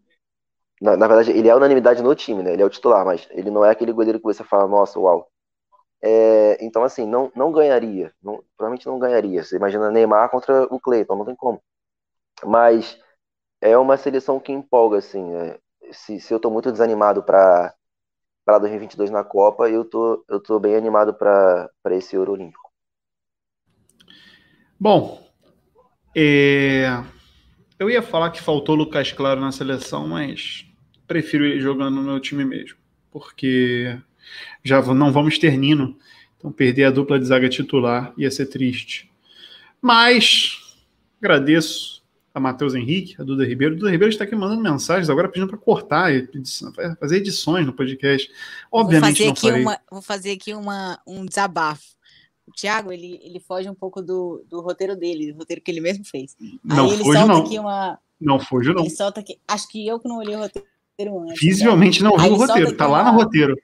na, 0.82 0.96
na, 0.98 1.08
verdade, 1.08 1.32
ele 1.32 1.50
é 1.50 1.56
unanimidade 1.56 2.02
no 2.04 2.16
time, 2.16 2.44
né? 2.44 2.54
Ele 2.54 2.62
é 2.62 2.66
o 2.66 2.70
titular, 2.70 3.06
mas 3.06 3.28
ele 3.32 3.52
não 3.52 3.66
é 3.66 3.72
aquele 3.72 3.92
goleiro 3.92 4.20
que 4.20 4.26
você 4.26 4.44
fala, 4.44 4.68
nossa, 4.68 5.00
uau. 5.00 5.30
É, 6.02 6.64
então, 6.66 6.84
assim, 6.84 7.06
não, 7.08 7.32
não 7.36 7.52
ganharia. 7.52 8.14
Não, 8.22 8.44
provavelmente 8.58 8.88
não 8.88 9.00
ganharia. 9.00 9.44
Você 9.44 9.58
imagina 9.58 9.92
Neymar 9.92 10.30
contra 10.30 10.64
o 10.74 10.80
Cleiton, 10.80 11.16
não 11.18 11.26
tem 11.26 11.36
como. 11.36 11.62
Mas 12.46 13.00
é 13.62 13.78
uma 13.78 13.98
seleção 13.98 14.40
que 14.40 14.52
empolga, 14.52 15.00
assim. 15.00 15.36
É, 15.36 15.60
se, 15.92 16.20
se 16.20 16.34
eu 16.34 16.40
tô 16.40 16.50
muito 16.52 16.72
desanimado 16.72 17.24
para 17.24 17.76
para 18.48 18.60
2022 18.60 19.12
na 19.12 19.26
Copa, 19.26 19.70
eu 19.70 19.84
tô, 19.84 20.24
eu 20.30 20.40
tô 20.40 20.58
bem 20.58 20.74
animado 20.74 21.14
para 21.14 21.70
esse 21.92 22.16
Euro 22.16 22.32
Olímpico. 22.32 22.72
Bom, 24.80 25.30
é... 26.16 27.04
eu 27.78 27.90
ia 27.90 28.02
falar 28.02 28.30
que 28.30 28.42
faltou 28.42 28.74
Lucas 28.74 29.12
Claro 29.12 29.42
na 29.42 29.52
seleção, 29.52 30.08
mas 30.08 30.66
prefiro 31.06 31.44
ele 31.44 31.60
jogando 31.60 31.96
no 31.96 32.04
meu 32.04 32.22
time 32.22 32.46
mesmo, 32.46 32.78
porque 33.12 34.00
já 34.64 34.82
não 34.94 35.12
vamos 35.12 35.38
ter 35.38 35.58
Nino, 35.58 35.98
então 36.38 36.50
perder 36.50 36.86
a 36.86 36.92
dupla 36.92 37.20
de 37.20 37.26
zaga 37.26 37.50
titular 37.50 38.14
ia 38.18 38.32
ser 38.32 38.46
triste. 38.46 39.12
Mas 39.82 40.74
agradeço 41.22 41.97
a 42.38 42.40
Matheus 42.40 42.76
Henrique, 42.76 43.16
a 43.20 43.24
Duda 43.24 43.44
Ribeiro. 43.44 43.76
Duda 43.76 43.92
Ribeiro 43.92 44.12
está 44.12 44.24
aqui 44.24 44.36
mandando 44.36 44.62
mensagens 44.62 45.10
agora 45.10 45.28
pedindo 45.28 45.50
para 45.50 45.58
cortar, 45.58 46.12
fazer 47.00 47.18
edições 47.18 47.66
no 47.66 47.74
podcast. 47.74 48.32
Obviamente 48.72 49.24
vou 49.24 49.36
fazer 49.36 49.50
aqui 49.50 49.60
uma, 49.60 49.80
Vou 49.92 50.02
fazer 50.02 50.32
aqui 50.32 50.54
uma, 50.54 51.00
um 51.06 51.26
desabafo. 51.26 51.98
O 52.48 52.52
Thiago, 52.52 52.94
ele, 52.94 53.20
ele 53.24 53.40
foge 53.40 53.70
um 53.70 53.74
pouco 53.74 54.02
do, 54.02 54.46
do 54.50 54.62
roteiro 54.62 54.96
dele, 54.96 55.34
do 55.34 55.40
roteiro 55.40 55.62
que 55.62 55.70
ele 55.70 55.82
mesmo 55.82 56.06
fez. 56.06 56.38
Não 56.64 56.86
Aí 56.86 56.94
ele 56.94 57.04
fujo, 57.04 57.18
solta 57.18 57.34
não. 57.34 57.44
aqui 57.44 57.60
uma... 57.60 58.00
Não 58.22 58.40
fujo, 58.40 58.74
não. 58.74 58.84
Ele 58.84 58.90
solta 58.90 59.20
aqui... 59.20 59.38
Acho 59.46 59.68
que 59.68 59.86
eu 59.86 60.00
que 60.00 60.08
não 60.08 60.20
olhei 60.20 60.36
o 60.36 60.40
roteiro 60.40 61.20
antes. 61.24 61.42
Visivelmente 61.42 62.02
né? 62.02 62.10
não 62.10 62.18
vi 62.18 62.30
o 62.30 62.36
roteiro, 62.36 62.78
tá 62.78 62.88
lá 62.88 63.02
uma... 63.02 63.12
no 63.12 63.18
roteiro 63.18 63.58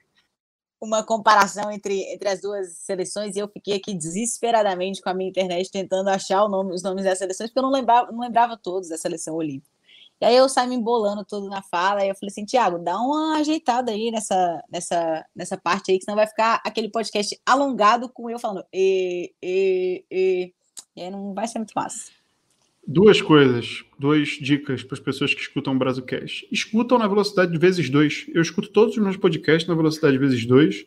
uma 0.84 1.02
comparação 1.02 1.70
entre, 1.70 2.02
entre 2.12 2.28
as 2.28 2.40
duas 2.40 2.72
seleções 2.78 3.36
e 3.36 3.38
eu 3.38 3.48
fiquei 3.48 3.76
aqui 3.76 3.94
desesperadamente 3.94 5.00
com 5.02 5.08
a 5.08 5.14
minha 5.14 5.30
internet 5.30 5.70
tentando 5.70 6.08
achar 6.08 6.48
nome, 6.48 6.74
os 6.74 6.82
nomes 6.82 7.04
das 7.04 7.18
seleções, 7.18 7.50
porque 7.50 7.58
eu 7.58 7.62
não 7.62 7.70
lembrava, 7.70 8.12
não 8.12 8.20
lembrava 8.20 8.56
todos 8.56 8.88
da 8.88 8.98
seleção 8.98 9.34
olímpica. 9.34 9.72
E 10.20 10.24
aí 10.24 10.36
eu 10.36 10.48
saí 10.48 10.68
me 10.68 10.76
embolando 10.76 11.24
todo 11.24 11.48
na 11.48 11.60
fala, 11.62 12.04
e 12.04 12.08
eu 12.08 12.14
falei 12.14 12.30
assim, 12.30 12.44
Tiago, 12.44 12.78
dá 12.78 12.96
uma 12.98 13.36
ajeitada 13.38 13.90
aí 13.92 14.10
nessa, 14.10 14.62
nessa, 14.70 15.26
nessa 15.34 15.56
parte 15.56 15.90
aí, 15.90 15.98
que 15.98 16.04
senão 16.04 16.16
vai 16.16 16.26
ficar 16.26 16.62
aquele 16.64 16.88
podcast 16.88 17.38
alongado 17.44 18.08
com 18.08 18.30
eu 18.30 18.38
falando 18.38 18.64
e, 18.72 19.34
e, 19.42 20.04
e, 20.10 20.54
e 20.96 21.02
aí 21.02 21.10
não 21.10 21.34
vai 21.34 21.48
ser 21.48 21.58
muito 21.58 21.72
massa. 21.74 22.23
Duas 22.86 23.22
coisas, 23.22 23.84
duas 23.98 24.28
dicas 24.28 24.82
para 24.82 24.94
as 24.94 25.00
pessoas 25.00 25.32
que 25.32 25.40
escutam 25.40 25.74
o 25.74 25.78
Brasilcast. 25.78 26.46
Escutam 26.52 26.98
na 26.98 27.08
velocidade 27.08 27.50
de 27.50 27.58
vezes 27.58 27.88
dois. 27.88 28.26
Eu 28.34 28.42
escuto 28.42 28.68
todos 28.68 28.96
os 28.96 29.02
meus 29.02 29.16
podcasts 29.16 29.66
na 29.66 29.74
velocidade 29.74 30.12
de 30.12 30.18
vezes 30.18 30.44
dois 30.44 30.84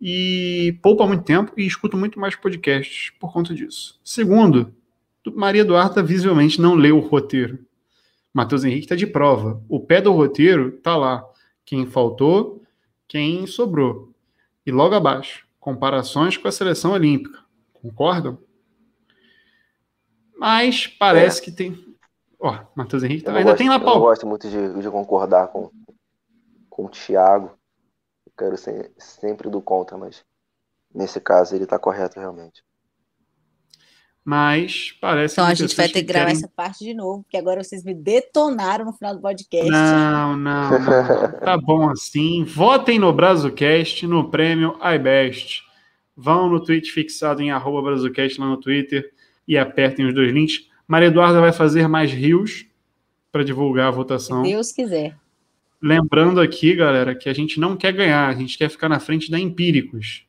e 0.00 0.76
poupa 0.82 1.06
muito 1.06 1.24
tempo 1.24 1.52
e 1.56 1.64
escuto 1.64 1.96
muito 1.96 2.18
mais 2.18 2.34
podcasts 2.34 3.10
por 3.20 3.32
conta 3.32 3.54
disso. 3.54 3.98
Segundo, 4.04 4.74
Maria 5.34 5.62
Eduarda 5.62 6.02
visivelmente 6.02 6.60
não 6.60 6.74
leu 6.74 6.98
o 6.98 7.00
roteiro. 7.00 7.60
Matheus 8.32 8.64
Henrique 8.64 8.86
está 8.86 8.96
de 8.96 9.06
prova. 9.06 9.62
O 9.68 9.78
pé 9.78 10.00
do 10.00 10.12
roteiro 10.12 10.74
está 10.76 10.96
lá. 10.96 11.24
Quem 11.64 11.86
faltou, 11.86 12.62
quem 13.06 13.46
sobrou. 13.46 14.12
E 14.66 14.72
logo 14.72 14.94
abaixo, 14.94 15.46
comparações 15.60 16.36
com 16.36 16.48
a 16.48 16.52
seleção 16.52 16.92
olímpica. 16.92 17.38
Concordam? 17.72 18.38
Mas 20.38 20.86
parece 20.86 21.40
é. 21.40 21.44
que 21.44 21.52
tem. 21.52 21.96
Ó, 22.40 22.52
oh, 22.52 22.66
Matheus 22.74 23.02
Henrique 23.02 23.24
tá... 23.24 23.32
ainda 23.32 23.44
gosto, 23.44 23.58
tem 23.58 23.68
lá 23.68 23.78
pau. 23.78 23.88
Eu 23.88 23.94
não 23.94 24.00
gosto 24.00 24.26
muito 24.26 24.48
de, 24.48 24.80
de, 24.80 24.90
concordar 24.90 25.48
com, 25.48 25.70
com 26.68 26.86
o 26.86 26.88
Thiago. 26.88 27.52
Eu 28.26 28.32
quero 28.36 28.56
ser 28.56 28.92
sempre 28.98 29.48
do 29.48 29.62
contra, 29.62 29.96
mas 29.96 30.24
nesse 30.94 31.20
caso 31.20 31.54
ele 31.54 31.66
tá 31.66 31.78
correto 31.78 32.18
realmente. 32.18 32.62
Mas 34.24 34.96
parece 35.00 35.34
Então 35.34 35.44
a 35.44 35.52
gente 35.52 35.76
vai 35.76 35.86
ter 35.86 36.00
que 36.00 36.02
gravar 36.02 36.26
querem... 36.26 36.38
essa 36.38 36.48
parte 36.48 36.82
de 36.82 36.94
novo, 36.94 37.22
porque 37.24 37.36
agora 37.36 37.62
vocês 37.62 37.84
me 37.84 37.92
detonaram 37.92 38.86
no 38.86 38.92
final 38.94 39.14
do 39.14 39.20
podcast. 39.20 39.70
Não, 39.70 40.34
não, 40.34 40.70
não. 40.70 41.40
tá 41.44 41.58
bom 41.58 41.90
assim. 41.90 42.42
Votem 42.42 42.98
no 42.98 43.12
Brazucast, 43.12 44.06
no 44.06 44.30
prêmio 44.30 44.78
iBest. 44.94 45.62
Vão 46.16 46.48
no 46.48 46.62
tweet 46.62 46.90
fixado 46.90 47.42
em 47.42 47.50
arroba 47.50 47.82
Brazucast 47.82 48.40
lá 48.40 48.46
no 48.46 48.56
Twitter 48.56 49.12
e 49.46 49.56
apertem 49.58 50.06
os 50.06 50.14
dois 50.14 50.32
links. 50.32 50.66
Maria 50.86 51.08
Eduarda 51.08 51.40
vai 51.40 51.52
fazer 51.52 51.88
mais 51.88 52.12
rios 52.12 52.66
para 53.32 53.44
divulgar 53.44 53.88
a 53.88 53.90
votação. 53.90 54.44
Se 54.44 54.50
Deus 54.50 54.72
quiser. 54.72 55.16
Lembrando 55.82 56.40
aqui, 56.40 56.74
galera, 56.74 57.14
que 57.14 57.28
a 57.28 57.32
gente 57.32 57.60
não 57.60 57.76
quer 57.76 57.92
ganhar, 57.92 58.28
a 58.28 58.34
gente 58.34 58.56
quer 58.56 58.70
ficar 58.70 58.88
na 58.88 58.98
frente 58.98 59.30
da 59.30 59.38
Empíricos. 59.38 60.24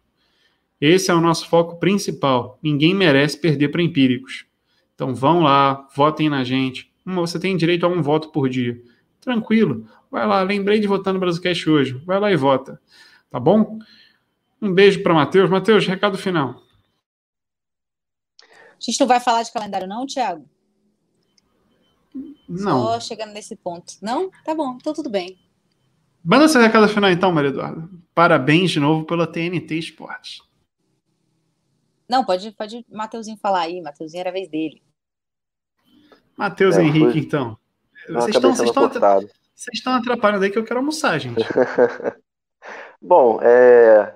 Esse 0.81 1.09
é 1.09 1.13
o 1.13 1.21
nosso 1.21 1.47
foco 1.47 1.79
principal. 1.79 2.59
Ninguém 2.61 2.93
merece 2.93 3.39
perder 3.39 3.69
para 3.69 3.81
Empíricos. 3.81 4.45
Então 4.93 5.15
vão 5.15 5.41
lá, 5.41 5.87
votem 5.95 6.29
na 6.29 6.43
gente. 6.43 6.91
Você 7.05 7.39
tem 7.39 7.55
direito 7.55 7.85
a 7.85 7.89
um 7.89 8.01
voto 8.01 8.31
por 8.31 8.49
dia. 8.49 8.81
Tranquilo. 9.21 9.87
Vai 10.11 10.25
lá, 10.25 10.41
lembrei 10.41 10.79
de 10.79 10.87
votar 10.87 11.13
no 11.13 11.19
Brasilcast 11.19 11.69
hoje. 11.69 11.93
Vai 12.05 12.19
lá 12.19 12.31
e 12.31 12.35
vota. 12.35 12.81
Tá 13.29 13.39
bom? 13.39 13.79
Um 14.61 14.73
beijo 14.73 15.03
para 15.03 15.13
Matheus. 15.13 15.49
Matheus, 15.49 15.85
recado 15.85 16.17
final. 16.17 16.64
A 18.77 18.81
gente 18.81 18.99
não 18.99 19.07
vai 19.07 19.19
falar 19.19 19.43
de 19.43 19.51
calendário, 19.51 19.87
não, 19.87 20.05
Thiago? 20.05 20.47
Não. 22.47 22.83
Só 22.83 22.99
chegando 22.99 23.33
nesse 23.33 23.55
ponto. 23.55 23.93
Não? 24.01 24.29
Tá 24.43 24.53
bom, 24.53 24.75
então 24.75 24.93
tudo 24.93 25.09
bem. 25.09 25.37
Manda 26.23 26.47
seu 26.47 26.61
recado 26.61 26.87
final, 26.87 27.09
então, 27.09 27.31
Maria 27.31 27.49
Eduarda. 27.49 27.87
Parabéns 28.13 28.71
de 28.71 28.79
novo 28.79 29.05
pela 29.05 29.27
TNT 29.27 29.75
Esportes. 29.75 30.41
Não, 32.09 32.23
pode, 32.23 32.51
pode 32.51 32.85
Mateuzinho 32.89 33.37
falar 33.37 33.61
aí. 33.61 33.81
Mateuzinho 33.81 34.21
era 34.21 34.29
a 34.29 34.33
vez 34.33 34.49
dele. 34.49 34.81
Matheus 36.37 36.77
é, 36.77 36.83
Henrique, 36.83 37.11
foi... 37.11 37.19
então. 37.19 37.57
Vocês 38.07 38.35
estão, 38.35 38.55
vocês, 38.55 38.69
estão 38.69 38.89
vocês 38.89 39.73
estão 39.73 39.93
atrapalhando 39.93 40.43
aí 40.43 40.51
que 40.51 40.57
eu 40.57 40.63
quero 40.63 40.79
almoçar, 40.79 41.17
gente. 41.19 41.41
Bom, 43.01 43.39
é... 43.41 44.15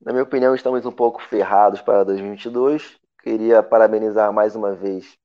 na 0.00 0.12
minha 0.12 0.24
opinião, 0.24 0.54
estamos 0.54 0.84
um 0.86 0.92
pouco 0.92 1.22
ferrados 1.22 1.80
para 1.80 2.04
2022. 2.04 2.98
Queria 3.26 3.60
parabenizar 3.60 4.32
mais 4.32 4.54
uma 4.54 4.72
vez 4.72 5.18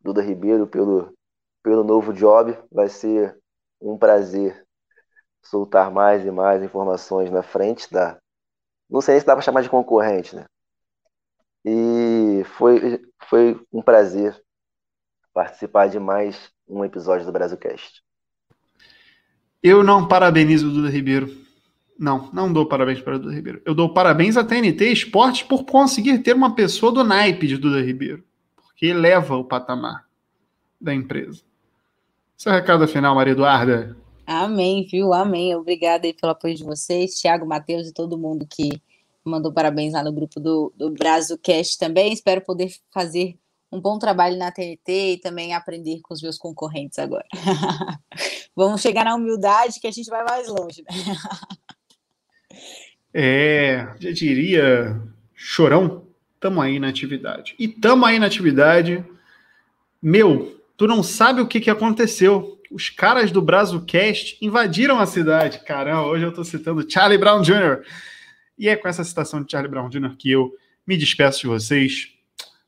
Duda 0.00 0.22
Ribeiro 0.22 0.64
pelo, 0.64 1.12
pelo 1.60 1.82
novo 1.82 2.12
job. 2.12 2.56
Vai 2.70 2.88
ser 2.88 3.36
um 3.80 3.98
prazer 3.98 4.64
soltar 5.42 5.90
mais 5.90 6.24
e 6.24 6.30
mais 6.30 6.62
informações 6.62 7.32
na 7.32 7.42
frente 7.42 7.92
da. 7.92 8.16
Não 8.88 9.00
sei 9.00 9.18
se 9.18 9.26
dá 9.26 9.32
para 9.34 9.42
chamar 9.42 9.62
de 9.62 9.68
concorrente, 9.68 10.36
né? 10.36 10.44
E 11.64 12.44
foi, 12.44 13.02
foi 13.28 13.60
um 13.72 13.82
prazer 13.82 14.40
participar 15.34 15.88
de 15.88 15.98
mais 15.98 16.48
um 16.68 16.84
episódio 16.84 17.26
do 17.26 17.32
Brasilcast. 17.32 18.04
Eu 19.60 19.82
não 19.82 20.06
parabenizo 20.06 20.68
o 20.68 20.72
Duda 20.72 20.88
Ribeiro 20.88 21.26
não, 21.98 22.30
não 22.32 22.52
dou 22.52 22.66
parabéns 22.66 23.00
para 23.00 23.18
Duda 23.18 23.34
Ribeiro. 23.34 23.62
Eu 23.64 23.74
dou 23.74 23.92
parabéns 23.92 24.36
à 24.36 24.44
TNT 24.44 24.92
Esportes 24.92 25.42
por 25.42 25.64
conseguir 25.64 26.18
ter 26.18 26.34
uma 26.34 26.54
pessoa 26.54 26.92
do 26.92 27.04
naipe 27.04 27.46
de 27.46 27.56
Duda 27.56 27.80
Ribeiro, 27.80 28.24
porque 28.56 28.86
eleva 28.86 29.36
o 29.36 29.44
patamar 29.44 30.06
da 30.80 30.94
empresa. 30.94 31.42
Seu 32.36 32.50
recado 32.50 32.88
final, 32.88 33.14
Maria 33.14 33.32
Eduarda. 33.32 33.96
Amém, 34.26 34.86
viu? 34.90 35.12
Amém. 35.12 35.54
Obrigada 35.54 36.06
aí 36.06 36.12
pelo 36.12 36.32
apoio 36.32 36.54
de 36.54 36.64
vocês, 36.64 37.14
Thiago, 37.14 37.46
Matheus 37.46 37.88
e 37.88 37.92
todo 37.92 38.18
mundo 38.18 38.46
que 38.48 38.70
mandou 39.24 39.52
parabéns 39.52 39.92
lá 39.92 40.02
no 40.02 40.12
grupo 40.12 40.40
do, 40.40 40.72
do 40.76 40.90
Brazucast 40.90 41.78
também. 41.78 42.12
Espero 42.12 42.40
poder 42.40 42.72
fazer 42.92 43.38
um 43.70 43.80
bom 43.80 43.98
trabalho 43.98 44.36
na 44.36 44.52
TNT 44.52 45.12
e 45.12 45.18
também 45.18 45.54
aprender 45.54 46.00
com 46.02 46.12
os 46.12 46.20
meus 46.20 46.36
concorrentes 46.36 46.98
agora. 46.98 47.26
Vamos 48.54 48.82
chegar 48.82 49.04
na 49.04 49.14
humildade 49.14 49.80
que 49.80 49.86
a 49.86 49.90
gente 49.90 50.10
vai 50.10 50.22
mais 50.24 50.48
longe, 50.48 50.82
né? 50.82 50.90
É, 53.14 53.88
já 54.00 54.10
diria 54.10 55.00
chorão, 55.34 56.06
tamo 56.40 56.60
aí 56.60 56.78
na 56.78 56.88
atividade. 56.88 57.54
E 57.58 57.68
tamo 57.68 58.04
aí 58.06 58.18
na 58.18 58.26
atividade. 58.26 59.04
Meu, 60.00 60.60
tu 60.76 60.86
não 60.86 61.02
sabe 61.02 61.40
o 61.40 61.46
que, 61.46 61.60
que 61.60 61.70
aconteceu. 61.70 62.58
Os 62.70 62.88
caras 62.88 63.30
do 63.30 63.42
Brazucast 63.42 64.38
invadiram 64.40 64.98
a 64.98 65.06
cidade. 65.06 65.60
Caramba, 65.64 66.06
hoje 66.06 66.24
eu 66.24 66.32
tô 66.32 66.42
citando 66.42 66.90
Charlie 66.90 67.18
Brown 67.18 67.42
Jr. 67.42 67.82
E 68.58 68.68
é 68.68 68.76
com 68.76 68.88
essa 68.88 69.04
citação 69.04 69.42
de 69.42 69.50
Charlie 69.50 69.70
Brown 69.70 69.88
Jr. 69.88 70.16
que 70.16 70.30
eu 70.30 70.52
me 70.86 70.96
despeço 70.96 71.40
de 71.40 71.46
vocês. 71.46 72.08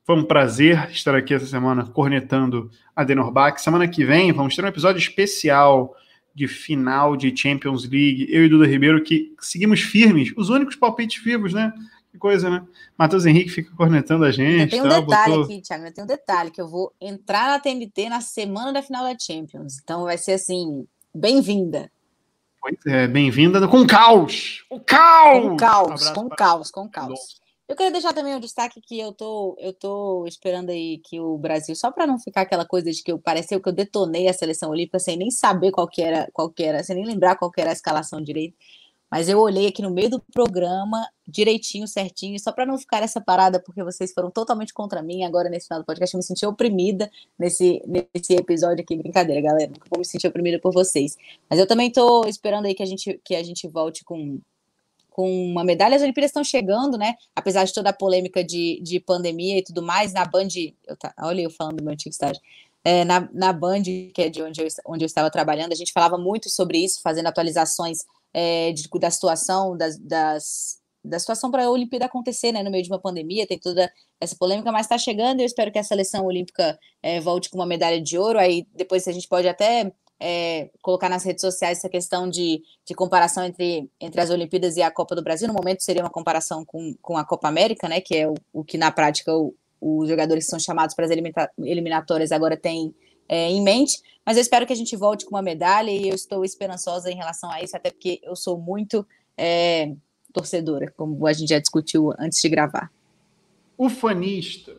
Foi 0.05 0.17
um 0.17 0.25
prazer 0.25 0.91
estar 0.91 1.15
aqui 1.15 1.33
essa 1.33 1.47
semana 1.47 1.87
cornetando 1.87 2.71
a 2.95 3.03
Denorbach. 3.03 3.61
Semana 3.61 3.89
que 3.89 4.05
vem 4.05 4.33
vamos 4.33 4.55
ter 4.55 4.63
um 4.65 4.69
episódio 4.69 4.99
especial 4.99 5.97
de 6.35 6.49
final 6.49 7.17
de 7.17 7.35
Champions 7.37 7.89
League. 7.89 8.27
Eu 8.29 8.45
e 8.45 8.49
Duda 8.49 8.67
Ribeiro 8.67 9.03
que 9.03 9.35
seguimos 9.41 9.81
firmes, 9.81 10.33
os 10.37 10.49
únicos 10.49 10.77
palpites 10.77 11.23
vivos, 11.23 11.53
né? 11.53 11.73
Que 12.11 12.19
coisa, 12.19 12.49
né? 12.49 12.65
Matheus 12.97 13.27
Henrique 13.27 13.51
fica 13.51 13.75
cornetando 13.77 14.25
a 14.25 14.31
gente. 14.31 14.71
Tem 14.71 14.81
um 14.81 14.89
tá? 14.89 15.01
detalhe 15.01 15.31
Botou... 15.33 15.45
aqui, 15.45 15.61
Thiago, 15.61 15.93
tem 15.93 16.05
um 16.05 16.07
detalhe 16.07 16.51
que 16.51 16.61
eu 16.61 16.69
vou 16.69 16.93
entrar 17.01 17.49
na 17.49 17.59
TNT 17.59 18.09
na 18.09 18.21
semana 18.21 18.73
da 18.73 18.83
final 18.83 19.05
da 19.05 19.19
Champions. 19.19 19.79
Então 19.83 20.05
vai 20.05 20.17
ser 20.17 20.33
assim, 20.33 20.87
bem-vinda. 21.15 21.91
Pois 22.61 22.77
é, 22.87 23.07
bem-vinda 23.07 23.67
com 23.69 23.87
caos! 23.87 24.65
O 24.71 24.81
caos! 24.81 25.43
Com 25.43 25.57
caos, 25.57 26.07
um 26.09 26.15
com 26.15 26.29
caos, 26.31 26.71
com 26.71 26.89
caos. 26.89 27.44
Eu 27.67 27.75
queria 27.77 27.91
deixar 27.93 28.13
também 28.13 28.35
o 28.35 28.37
um 28.37 28.41
destaque 28.41 28.79
que 28.81 28.99
eu 29.01 29.13
tô, 29.13 29.57
eu 29.59 29.73
tô 29.73 30.27
esperando 30.27 30.69
aí 30.71 30.99
que 30.99 31.19
o 31.19 31.39
Brasil, 31.39 31.75
só 31.75 31.91
para 31.91 32.07
não 32.07 32.19
ficar 32.19 32.43
aquela 32.43 32.67
coisa 32.67 32.91
de 32.91 33.03
que 33.03 33.11
eu 33.11 33.19
pareceu 33.19 33.61
que 33.61 33.69
eu 33.69 33.73
detonei 33.73 34.29
a 34.29 34.35
seleção 34.35 34.71
olímpica 34.71 34.99
sem 34.99 35.17
nem 35.17 35.31
saber 35.31 35.71
qual 35.71 35.89
que 35.89 36.03
era, 36.03 36.29
qual 36.33 36.51
que 36.51 36.63
era, 36.63 36.83
sem 36.83 36.95
nem 36.97 37.07
lembrar 37.07 37.37
qual 37.37 37.51
que 37.51 37.61
era 37.63 37.71
a 37.71 37.73
escalação 37.73 38.21
direito. 38.21 38.55
Mas 39.11 39.29
eu 39.29 39.39
olhei 39.39 39.69
aqui 39.69 39.81
no 39.81 39.91
meio 39.91 40.11
do 40.11 40.21
programa, 40.33 41.07
direitinho, 41.27 41.87
certinho, 41.87 42.39
só 42.39 42.53
para 42.53 42.67
não 42.67 42.77
ficar 42.77 43.03
essa 43.03 43.21
parada, 43.21 43.63
porque 43.63 43.83
vocês 43.83 44.13
foram 44.13 44.31
totalmente 44.31 44.75
contra 44.75 45.03
mim 45.03 45.25
agora 45.25 45.49
nesse 45.49 45.69
final 45.69 45.81
do 45.81 45.87
podcast. 45.87 46.15
Eu 46.15 46.19
me 46.19 46.25
senti 46.25 46.45
oprimida 46.45 47.11
nesse, 47.39 47.81
nesse 47.87 48.35
episódio 48.35 48.83
aqui. 48.83 48.97
Brincadeira, 48.97 49.41
galera. 49.41 49.73
Vou 49.89 50.01
me 50.01 50.05
sentir 50.05 50.27
oprimida 50.27 50.59
por 50.59 50.73
vocês. 50.73 51.17
Mas 51.49 51.61
eu 51.61 51.67
também 51.67 51.93
tô 51.93 52.27
esperando 52.27 52.67
aí 52.67 52.75
que 52.75 52.83
a 52.83 52.87
gente, 52.87 53.21
que 53.25 53.37
a 53.37 53.43
gente 53.43 53.69
volte 53.69 54.05
com 54.05 54.41
com 55.15 55.31
uma 55.31 55.63
medalha. 55.63 55.95
As 55.95 56.03
Olimpíadas 56.03 56.31
estão 56.31 56.43
chegando, 56.43 56.99
né? 56.99 57.15
Apesar 57.37 57.63
de 57.65 57.73
toda 57.73 57.91
a 57.91 57.93
polêmica 57.93 58.43
de, 58.43 58.81
de 58.83 58.99
pandemia 58.99 59.59
e 59.59 59.63
tudo 59.63 59.81
mais, 59.81 60.13
na 60.13 60.25
Band. 60.25 60.49
Eu 60.87 60.97
tá, 60.97 61.15
olha 61.21 61.43
eu 61.43 61.51
falando 61.51 61.77
do 61.77 61.85
meu 61.85 61.93
antigo 61.93 62.13
estágio. 62.13 62.43
É, 62.85 63.05
na, 63.05 63.29
na 63.33 63.53
Band, 63.53 63.85
que 64.13 64.23
é 64.23 64.29
de 64.29 64.43
onde 64.43 64.61
eu, 64.61 64.67
onde 64.87 65.05
eu 65.05 65.07
estava 65.07 65.31
trabalhando, 65.31 65.73
a 65.73 65.77
gente 65.77 65.93
falava 65.93 66.19
muito 66.19 66.51
sobre 66.51 66.79
isso, 66.79 67.01
fazendo 67.01 67.29
atualizações 67.29 67.99
é, 68.35 68.73
de, 68.73 68.89
da 69.01 69.11
situação, 69.11 69.77
das, 69.77 69.97
das 69.99 70.83
da 71.05 71.19
situação 71.19 71.51
para 71.51 71.65
a 71.65 71.71
Olimpíada 71.71 72.07
acontecer, 72.07 72.51
né, 72.51 72.63
no 72.63 72.71
meio 72.71 72.83
de 72.83 72.91
uma 72.91 72.99
pandemia, 72.99 73.47
tem 73.47 73.59
toda 73.59 73.93
essa 74.19 74.35
polêmica, 74.35 74.73
mas 74.73 74.87
está 74.87 74.97
chegando. 74.97 75.41
Eu 75.41 75.47
espero 75.47 75.71
que 75.71 75.79
a 75.79 75.85
seleção 75.85 76.25
olímpica 76.25 76.79
é, 77.03 77.21
volte 77.21 77.51
com 77.51 77.59
uma 77.59 77.67
medalha 77.67 78.01
de 78.01 78.17
ouro. 78.19 78.39
Aí 78.39 78.67
depois 78.75 79.07
a 79.07 79.13
gente 79.13 79.29
pode 79.29 79.47
até 79.47 79.93
é, 80.27 80.71
colocar 80.81 81.11
nas 81.11 81.23
redes 81.23 81.43
sociais 81.43 81.77
essa 81.77 81.89
questão 81.89 82.27
de, 82.27 82.63
de 82.87 82.95
comparação 82.95 83.45
entre, 83.45 83.91
entre 84.01 84.19
as 84.23 84.31
Olimpíadas 84.31 84.75
e 84.79 84.81
a 84.81 84.91
Copa 84.91 85.15
do 85.15 85.23
Brasil. 85.23 85.47
No 85.47 85.53
momento 85.53 85.83
seria 85.83 86.03
uma 86.03 86.09
comparação 86.09 86.65
com, 86.65 86.95
com 87.03 87.19
a 87.19 87.25
Copa 87.27 87.47
América, 87.47 87.87
né? 87.91 88.01
Que 88.01 88.17
é 88.17 88.27
o, 88.27 88.35
o 88.51 88.65
que 88.65 88.79
na 88.79 88.91
prática 88.91 89.37
o, 89.37 89.55
os 89.79 90.09
jogadores 90.09 90.45
que 90.45 90.51
são 90.51 90.59
chamados 90.59 90.95
para 90.95 91.05
as 91.05 91.11
eliminatórias 91.59 92.33
agora 92.33 92.57
têm 92.57 92.95
é, 93.29 93.51
em 93.51 93.63
mente. 93.63 94.01
Mas 94.25 94.39
eu 94.39 94.41
espero 94.41 94.67
que 94.67 94.73
a 94.73 94.77
gente 94.77 94.97
volte 94.97 95.27
com 95.27 95.35
uma 95.35 95.43
medalha 95.43 95.91
e 95.91 96.09
eu 96.09 96.15
estou 96.15 96.43
esperançosa 96.43 97.11
em 97.11 97.17
relação 97.17 97.51
a 97.51 97.63
isso, 97.63 97.77
até 97.77 97.91
porque 97.91 98.19
eu 98.23 98.35
sou 98.35 98.57
muito 98.57 99.07
é, 99.37 99.93
torcedora, 100.33 100.91
como 100.97 101.27
a 101.27 101.35
gente 101.35 101.51
já 101.51 101.59
discutiu 101.59 102.15
antes 102.19 102.41
de 102.41 102.49
gravar. 102.49 102.91
Ufanista 103.77 104.75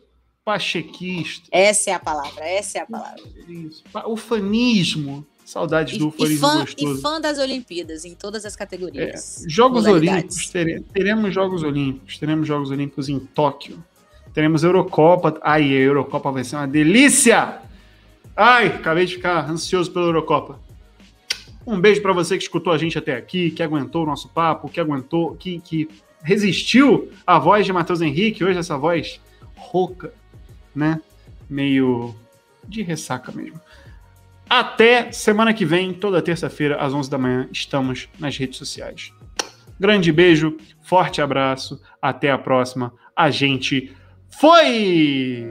pachequista. 0.46 1.48
Essa 1.50 1.90
é 1.90 1.92
a 1.92 1.98
palavra, 1.98 2.48
essa 2.48 2.78
é 2.78 2.80
a 2.80 2.86
palavra. 2.86 3.20
Isso. 3.48 3.82
O 4.06 4.16
fanismo. 4.16 5.26
Saudades 5.46 5.96
do 5.96 6.10
fanismo 6.10 6.40
fã, 6.40 6.60
gostoso. 6.62 6.98
E 6.98 7.00
fã 7.00 7.20
das 7.20 7.38
Olimpíadas, 7.38 8.04
em 8.04 8.16
todas 8.16 8.44
as 8.44 8.56
categorias. 8.56 9.44
É. 9.44 9.48
Jogos 9.48 9.86
Olímpicos, 9.86 10.48
teremos, 10.48 10.86
teremos 10.92 11.32
Jogos 11.32 11.62
Olímpicos, 11.62 12.18
teremos 12.18 12.48
Jogos 12.48 12.70
Olímpicos 12.72 13.08
em 13.08 13.20
Tóquio. 13.20 13.78
Teremos 14.34 14.64
Eurocopa. 14.64 15.38
Ai, 15.40 15.62
a 15.62 15.78
Eurocopa 15.78 16.32
vai 16.32 16.42
ser 16.42 16.56
uma 16.56 16.66
delícia! 16.66 17.60
Ai, 18.36 18.66
acabei 18.66 19.06
de 19.06 19.14
ficar 19.14 19.48
ansioso 19.48 19.92
pela 19.92 20.06
Eurocopa. 20.06 20.58
Um 21.64 21.80
beijo 21.80 22.02
para 22.02 22.12
você 22.12 22.36
que 22.36 22.42
escutou 22.42 22.72
a 22.72 22.78
gente 22.78 22.98
até 22.98 23.14
aqui, 23.14 23.52
que 23.52 23.62
aguentou 23.62 24.02
o 24.02 24.06
nosso 24.06 24.28
papo, 24.28 24.68
que 24.68 24.80
aguentou, 24.80 25.36
que, 25.36 25.60
que 25.60 25.88
resistiu 26.24 27.08
à 27.24 27.38
voz 27.38 27.64
de 27.64 27.72
Matheus 27.72 28.00
Henrique, 28.00 28.42
hoje 28.42 28.58
essa 28.58 28.76
voz 28.76 29.20
rouca, 29.54 30.12
né? 30.74 31.00
Meio 31.48 32.12
de 32.66 32.82
ressaca 32.82 33.30
mesmo. 33.30 33.60
Até 34.48 35.10
semana 35.10 35.52
que 35.52 35.64
vem, 35.64 35.92
toda 35.92 36.22
terça-feira, 36.22 36.76
às 36.76 36.94
11 36.94 37.10
da 37.10 37.18
manhã, 37.18 37.48
estamos 37.52 38.08
nas 38.18 38.36
redes 38.36 38.58
sociais. 38.58 39.12
Grande 39.78 40.12
beijo, 40.12 40.56
forte 40.80 41.20
abraço, 41.20 41.80
até 42.00 42.30
a 42.30 42.38
próxima. 42.38 42.92
A 43.14 43.28
gente 43.30 43.92
foi! 44.30 45.50